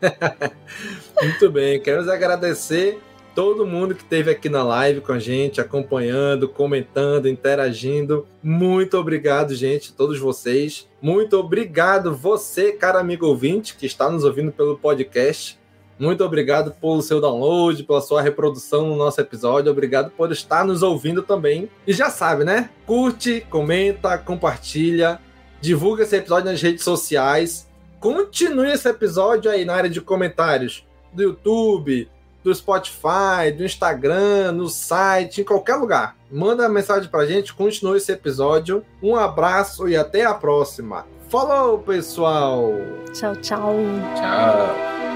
[1.20, 3.00] Muito bem, queremos agradecer
[3.34, 8.26] todo mundo que esteve aqui na live com a gente, acompanhando, comentando, interagindo.
[8.42, 10.88] Muito obrigado, gente, todos vocês.
[11.02, 15.58] Muito obrigado você, cara amigo ouvinte, que está nos ouvindo pelo podcast.
[15.98, 19.72] Muito obrigado pelo seu download, pela sua reprodução no nosso episódio.
[19.72, 21.70] Obrigado por estar nos ouvindo também.
[21.86, 22.70] E já sabe, né?
[22.84, 25.18] Curte, comenta, compartilha,
[25.60, 27.66] divulga esse episódio nas redes sociais.
[27.98, 32.08] Continue esse episódio aí na área de comentários do YouTube,
[32.44, 36.14] do Spotify, do Instagram, no site, em qualquer lugar.
[36.30, 38.84] Manda uma mensagem pra gente, continue esse episódio.
[39.02, 41.06] Um abraço e até a próxima.
[41.28, 42.74] Falou, pessoal!
[43.12, 43.74] Tchau, tchau.
[44.14, 45.15] Tchau.